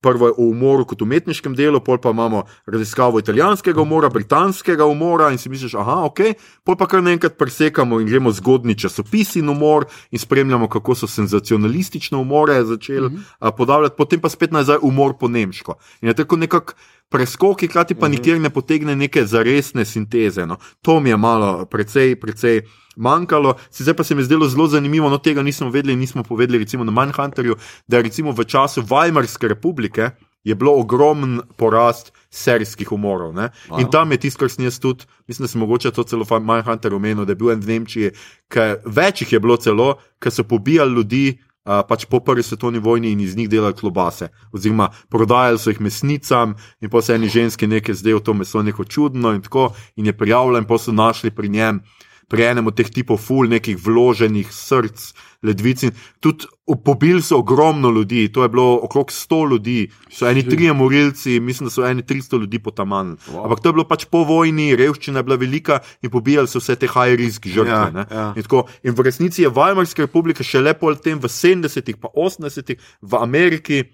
[0.00, 5.30] prvo je o umoru kot umetniškem delu, pol pa imamo raziskavo italijanskega umora, britanskega umora
[5.30, 6.20] in si misliš, aha, ok,
[6.64, 11.06] pol pa kar naenkrat presekamo in gremo zgodni časopis in umor in spremljamo, kako so
[11.06, 13.56] senzacionalistične umore začeli mm -hmm.
[13.56, 15.74] podavljati, potem pa spet nazaj umor po nemško.
[16.00, 16.72] In je tako nekako
[17.10, 20.46] preskoki, hkrati pa nikjer ne potegne neke zaresne sinteze.
[20.46, 20.56] No.
[20.82, 22.62] To mi je malo, precej, precej.
[22.96, 26.58] Manjkalo, sicer pa se mi je zdelo zelo zanimivo, no tega nismo vedeli, nismo povedali,
[26.58, 27.56] recimo na Manhunterju,
[27.88, 30.10] da je recimo v času Weimarske republike
[30.44, 33.34] je bilo ogromen porast serijskih umorov.
[33.34, 33.50] Ne?
[33.68, 33.80] Wow.
[33.80, 36.94] In tam je tisto, kar sem jaz tudi, mislim, da sem mogoče to celo Manhunter
[36.94, 38.10] omenil, da je bil en v Nemčiji,
[38.48, 41.38] ker več jih je bilo celo, ker so pobijali ljudi.
[41.60, 45.80] Uh, pač po prvi svetovni vojni in iz njih delali klobase, oziroma prodajali so jih
[45.80, 49.74] mesnicam, in pa se eni ženski nekaj zdaj v to meso neko čudno, in tako,
[49.96, 51.82] in je prijavljen, pa so našli pri njem
[52.30, 55.10] pri enem od teh tipov ful, nekih vloženih src,
[55.42, 55.90] ledvic.
[56.22, 56.46] Tudi
[56.84, 61.66] pobili so ogromno ljudi, to je bilo okrog 100 ljudi, so eni trije morilci, mislim,
[61.66, 63.16] da so eni 300 ljudi potaman.
[63.26, 63.44] Wow.
[63.44, 66.78] Ampak to je bilo pač po vojni, revščina je bila velika in pobijali so vse
[66.78, 67.70] te high risk žrtve.
[67.70, 68.06] Ja, ne.
[68.10, 68.26] ja.
[68.36, 72.78] In, tako, in v resnici je Weimarska republika šele pol tem v 70-ih, pa 80-ih
[73.02, 73.88] v Ameriki.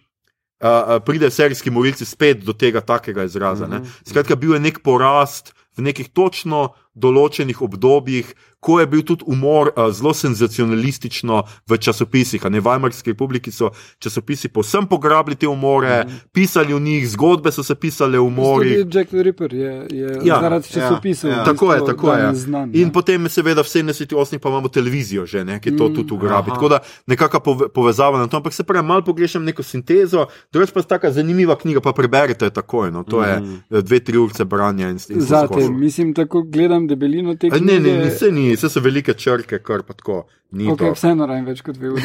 [0.56, 3.66] Uh, pride serijski morilci spet do tega takega izraza.
[3.68, 3.82] Ne?
[4.08, 8.32] Skratka, bil je nek porast v nekih točno določenih obdobjih,
[8.66, 12.42] ko je bil tudi umor uh, zelo senzacionalistično v časopisih.
[12.44, 16.10] Ne, v Weimarski republiki so časopisi povsem pograbili te umore, mm.
[16.32, 18.82] pisali o njih, zgodbe so se pisale o umorih.
[18.86, 21.30] Jack the Ripper je, je Ja, ja, zaradi ja, časopisov.
[21.30, 21.42] ja.
[21.42, 22.34] v Tako je, tako je.
[22.36, 22.92] Znan, In ne.
[22.92, 25.94] potem, seveda, v 70-ih pa imamo televizijo, že, ne, ki to Mm.
[25.94, 26.50] tudi ugrabi.
[26.50, 26.54] Aha.
[26.54, 30.70] Tako da nekako pove, povezava na to, ampak se pravi, malo pogrešam neko sintezo, drugač
[30.70, 32.90] pa je tako zanimiva knjiga, pa preberite takoj.
[32.90, 33.62] No, to je Mm.
[33.70, 37.64] eh, dve, tri ure branja in, in Zate, mislim, tako gledam debelino te knjige.
[37.64, 40.24] Ne, ne, vse ni, vse so velike črke, kar pa tako.
[40.50, 42.02] Ni Okay, vseeno rajem več kot dve uri.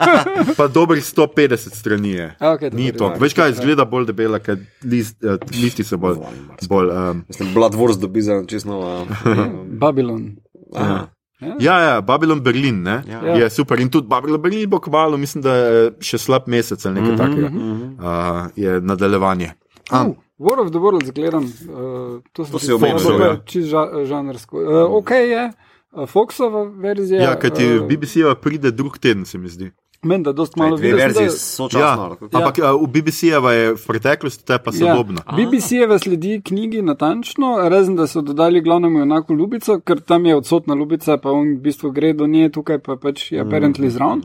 [0.58, 2.26] Pa dobrih 150 strani je.
[2.38, 3.08] Okay, Ni to.
[3.08, 3.16] ja.
[3.20, 6.20] Veš kaj, izgleda bolj debela, ker list, uh, listi so bolj.
[6.68, 9.06] bolj um, Mislim, Blood Wars dobi za čisto nova.
[9.82, 10.36] Babylon.
[10.76, 11.08] Aha.
[11.40, 13.22] Ja, ja, Babylon Berlin ne, Ja.
[13.24, 13.34] ja.
[13.34, 13.80] je super.
[13.80, 17.16] In tudi Babylon Berlin bo kmalo, mislim, da je še slab mesec ali nekaj mm
[17.16, 17.26] -hmm.
[17.26, 17.48] takega.
[17.48, 17.96] Mhm.
[17.96, 19.52] Uh, je nadaljevanje.
[19.90, 21.44] A, Uh, War of the Worlds gledam.
[21.44, 23.26] Uh, to To omenil, ja.
[23.26, 24.56] je čist ža, žanrsko.
[24.56, 25.69] Uh, ok je, uh,
[26.06, 27.22] Foxova verzija.
[27.22, 29.70] ja, kaj ti uh, BBC-ja pride drug teden, se mi zdi.
[30.02, 32.16] Meni da dost malo Dve videl sem, verzije da- sočasno.
[32.32, 35.20] Ja, ampak uh, v BBC-jeva je v preteklosti, te pa sodobna.
[35.26, 40.36] Ja, BBC-jeva sledi knjigi natančno, razen da so dodali glavnemu enako Ljubico, ker tam je
[40.36, 44.22] odsotna Ljubica, pa on v bistvu gre do nje, tukaj pa pač je apparently zraven.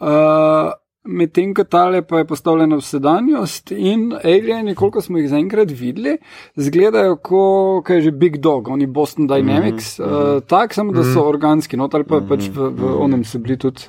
[0.00, 0.72] Uh,
[1.04, 6.18] Medtem ko tale pa je postavljena v sedanjost in alieni, koliko smo jih zaenkrat videli,
[6.60, 10.36] izgledajo kot je že Big Dog, oni Boston Dynamics, mm -hmm.
[10.36, 13.56] uh, tako samo da so organski, no ali pa pač v, v onem so bili
[13.56, 13.82] tudi.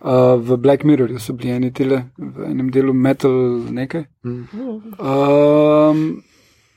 [0.00, 3.32] Uh, v Black Mirrorju so bili eni tele, v enem delu metal
[3.70, 4.04] nekaj.
[4.24, 6.22] Um,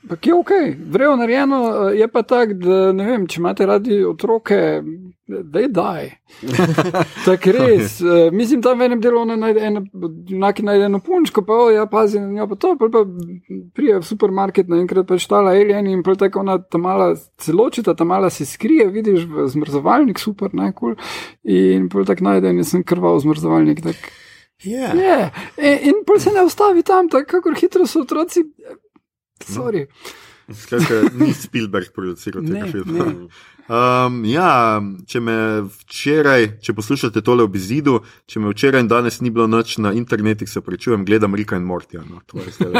[0.02, 0.50] Ampak je ok,
[0.90, 1.58] vrejo narejeno,
[1.90, 4.56] eh, je pa tako, da ne vem, če imate radi otroke,
[5.26, 6.08] da je daj.
[7.24, 8.00] Tako res.
[8.00, 9.84] eh, Mislim, tam v enem delu ona najde eno,
[10.28, 13.04] junaki najde eno punčko, pa o, ja, pazi na njo, pa to, pa, pa
[13.78, 18.04] prije v supermarket naenkrat pač tala alien in prav tako ona ta mala celočita, ta
[18.04, 20.96] mala se skrije, vidiš v zmrzovalnik, super, najkul.
[20.96, 21.14] Cool.
[21.46, 23.86] In prav tako najde in sem krval zmrzovalnik.
[23.86, 24.02] Tak,
[24.64, 24.92] Ja.
[24.94, 25.30] je.
[25.58, 28.44] In, in pol se ne ustavi tam, tako hitro so otroci.
[29.44, 29.86] Sorry.
[30.52, 33.04] Skratka, ni Spielberg produciral tega Ne, filma.
[33.06, 33.28] ne.
[33.68, 39.20] Um, ja, če me včeraj, če poslušate tole ob izidu, če me včeraj in danes
[39.20, 42.02] ni bilo noč na internetu, se prečujem, gledam Rika in Mortija.
[42.02, 42.74] No, to je zdaj-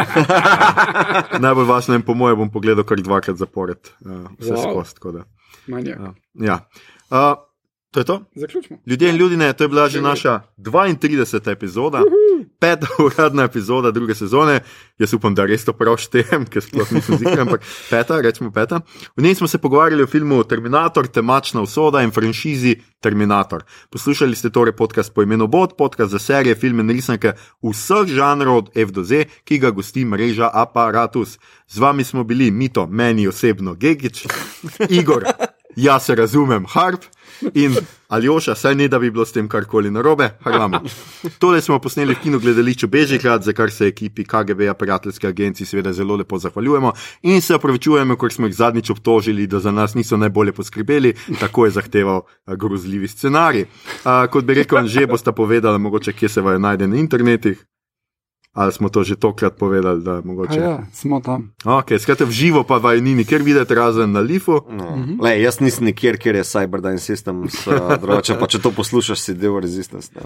[1.45, 4.83] Najbolj važno in po mojem bom pogledal kar dvakrat zapored, uh, vse Wow.
[4.93, 5.25] tako da,
[5.69, 6.01] Manjak.
[6.01, 6.59] Uh, ja.
[7.11, 7.39] uh,
[7.93, 8.24] to je to?
[8.35, 8.78] Zaključimo.
[8.86, 11.51] Ljudje in ljudje, to je bila že naša 32.
[11.51, 12.02] epizoda,
[12.59, 14.60] peta uradna epizoda druge sezone.
[14.98, 18.81] Jaz upam, da res to prav štejem, ker sploh nisem zikran, ampak peta, rečemo peta.
[19.16, 23.64] V njej smo se pogovarjali o filmu Terminator, temačna usoda in franšizi Terminator.
[23.90, 27.32] Poslušali ste torej podcast po imenu Bot, podcast za serije, filme in risanke
[27.62, 31.39] vseh žanrov od F do Z, ki ga gosti mreža Apparatus.
[31.69, 34.27] Z vami smo bili Mito, meni osebno Gegič,
[34.89, 35.24] Igor,
[35.77, 37.05] jaz se razumem, Harp
[37.55, 37.77] in
[38.09, 40.81] Aljoša, saj ne da bi bilo s tem karkoli narobe, haramo.
[41.39, 45.93] Tole smo posneli v kinu gledališču Bežigrad, za kar se ekipi KGB-ja, prijateljske agencije, seveda
[45.93, 46.93] zelo lepo zahvaljujemo
[47.23, 51.64] in se opravičujemo, ker smo jih zadnjič obtožili, da za nas niso najbolje poskrbeli, tako
[51.64, 53.66] je zahteval a, grozljivi scenarij.
[54.05, 57.64] A, kot bi rekel, že boste povedali, mogoče kje se vajo najde na internetih.
[58.53, 60.61] Ali smo to že tokrat povedali, da A mogoče.
[60.61, 61.57] ja, smo tam.
[61.65, 64.61] Ok, skratka, v živo pa vaj ni nikjer videti, razen na lifu.
[64.69, 65.16] No.
[65.24, 69.35] Le, jaz nisem nikjer, kjer je Cyberdyne Systems, uh, drugače pa če to poslušaš, si
[69.35, 70.12] del Resistance.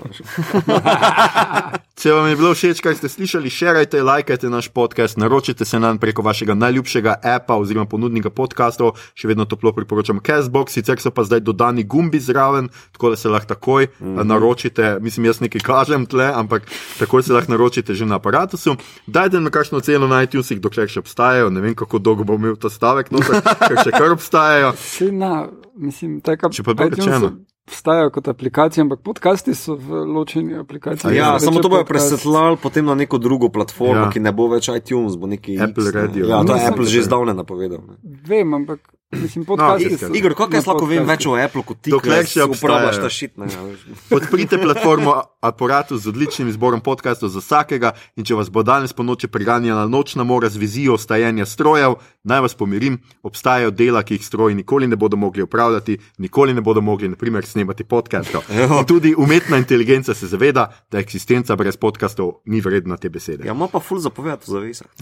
[1.96, 5.96] Če vam je bilo všeč, kaj ste slišali, širite, lajkajte naš podcast, naročite se nam
[5.96, 11.24] preko vašega najljubšega appa oziroma ponudnika podkastov, še vedno toplo priporočam Castbox, sicer so pa
[11.24, 14.28] zdaj dodani gumbi zraven, tako da se lahko takoj mm -hmm.
[14.28, 14.98] naročite.
[15.00, 18.76] Mislim, jaz nekaj kažem tle, ampak takoj se lahko naročite že na aparatusu.
[19.06, 22.56] Dajte nam kakšno ceno na iTunesih, dokler še obstajajo, ne vem kako dolgo bom imel
[22.60, 24.72] ta stavek, no, ker še kar obstajajo.
[24.80, 27.36] Vsi na, mislim, tako Če pa bilo rečeno.
[27.66, 31.16] Vstajajo kot aplikacije, ampak podcasti so v ločeni aplikaciji.
[31.18, 34.04] Ja, Se samo to bojo presetlali potem na neko drugo platformo, Ja.
[34.06, 34.10] ja.
[34.14, 36.00] ki ne bo več iTunes, bo neki Apple X, ne.
[36.00, 36.28] Radio.
[36.30, 37.82] Ja, to je Apple že zdavne napovedal.
[37.82, 37.98] Ne.
[38.22, 40.14] Vem, ampak Mislim, podcasti No, so.
[40.14, 43.10] Igor, kako jaz lahko vem več o Apple kot ti, Dokler ki še uporabljaš ta
[43.12, 43.36] šit?
[43.38, 43.84] Ne, veš.
[44.10, 45.14] Podprite platformo
[45.46, 49.84] Apparatu z odličnim izborom podkastov za vsakega in če vas bo danes po noči preganjala
[49.86, 51.94] nočna mora z vizijo stajenja strojev,
[52.26, 56.66] naj vas pomirim, obstajajo dela, ki jih stroji nikoli ne bodo mogli upravljati, nikoli ne
[56.66, 58.42] bodo mogli, naprimer, snemati podkastov.
[58.80, 63.46] In tudi umetna inteligenca se zaveda, da eksistenca brez podkastov ni vredna te besede.
[63.46, 64.90] Ja, ima pa ful zapovedati v zavesah.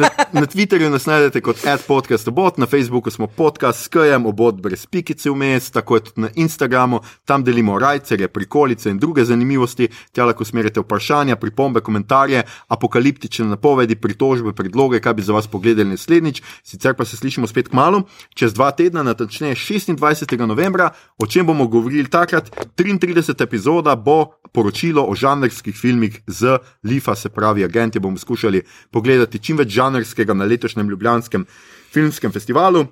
[0.00, 1.58] Na, na Twitterju nas najdete kot
[2.04, 6.28] adpodcastobot, na Facebooku smo podcast s KM, obot brez pikice vmes, tako je tudi na
[6.34, 13.46] Instagramu, tam delimo rajcerje, prikolice in druge zanimivosti, tja lahko smerite vprašanja, pripombe, komentarje, apokaliptične
[13.46, 16.42] napovedi, pritožbe, predloge, kaj bi za vas pogledali naslednjič.
[16.62, 18.02] Sicer pa se slišimo spet k malu,
[18.34, 20.46] čez dva tedna, natančneje 26.
[20.46, 22.50] novembra, o čem bomo govorili takrat.
[22.76, 23.42] 33.
[23.42, 29.56] epizoda bo poročilo o žanrskih filmih z Lifa, se pravi, agenti bomo skušali pogledati čim
[29.56, 31.46] več žanrskega na letošnjem Ljubljanskem
[31.94, 32.86] filmskem festivalu.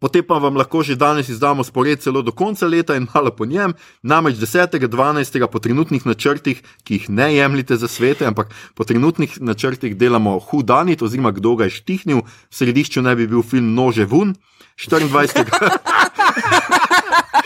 [0.00, 3.46] Potem pa vam lahko že danes izdamo spored celo do konca leta in malo po
[3.46, 5.46] njem, namreč 10.12.
[5.46, 11.02] po trenutnih načrtih, ki jih ne jemljite za svete, ampak po trenutnih načrtih delamo Hudanit,
[11.02, 14.34] oziroma kdo ga je štihnil, v središču naj bi bil film Nože Vun,
[14.76, 15.46] 24.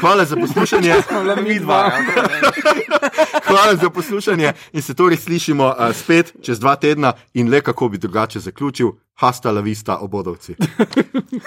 [0.00, 0.94] Hvala za poslušanje.
[1.46, 1.80] Mi dva.
[1.88, 2.02] ja.
[3.46, 7.88] Hvala za poslušanje in se torej slišimo uh, spet čez dva tedna in le kako
[7.88, 8.92] bi drugače zaključil.
[9.16, 10.54] Hasta la vista, obodovci.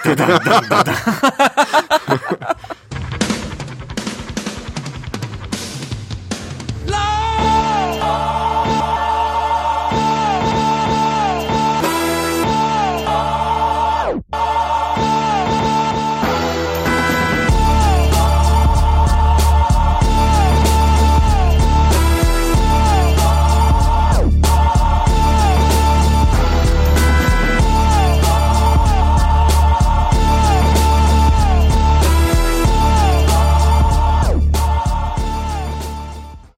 [0.04, 0.38] Da, da,
[0.68, 0.94] da, da.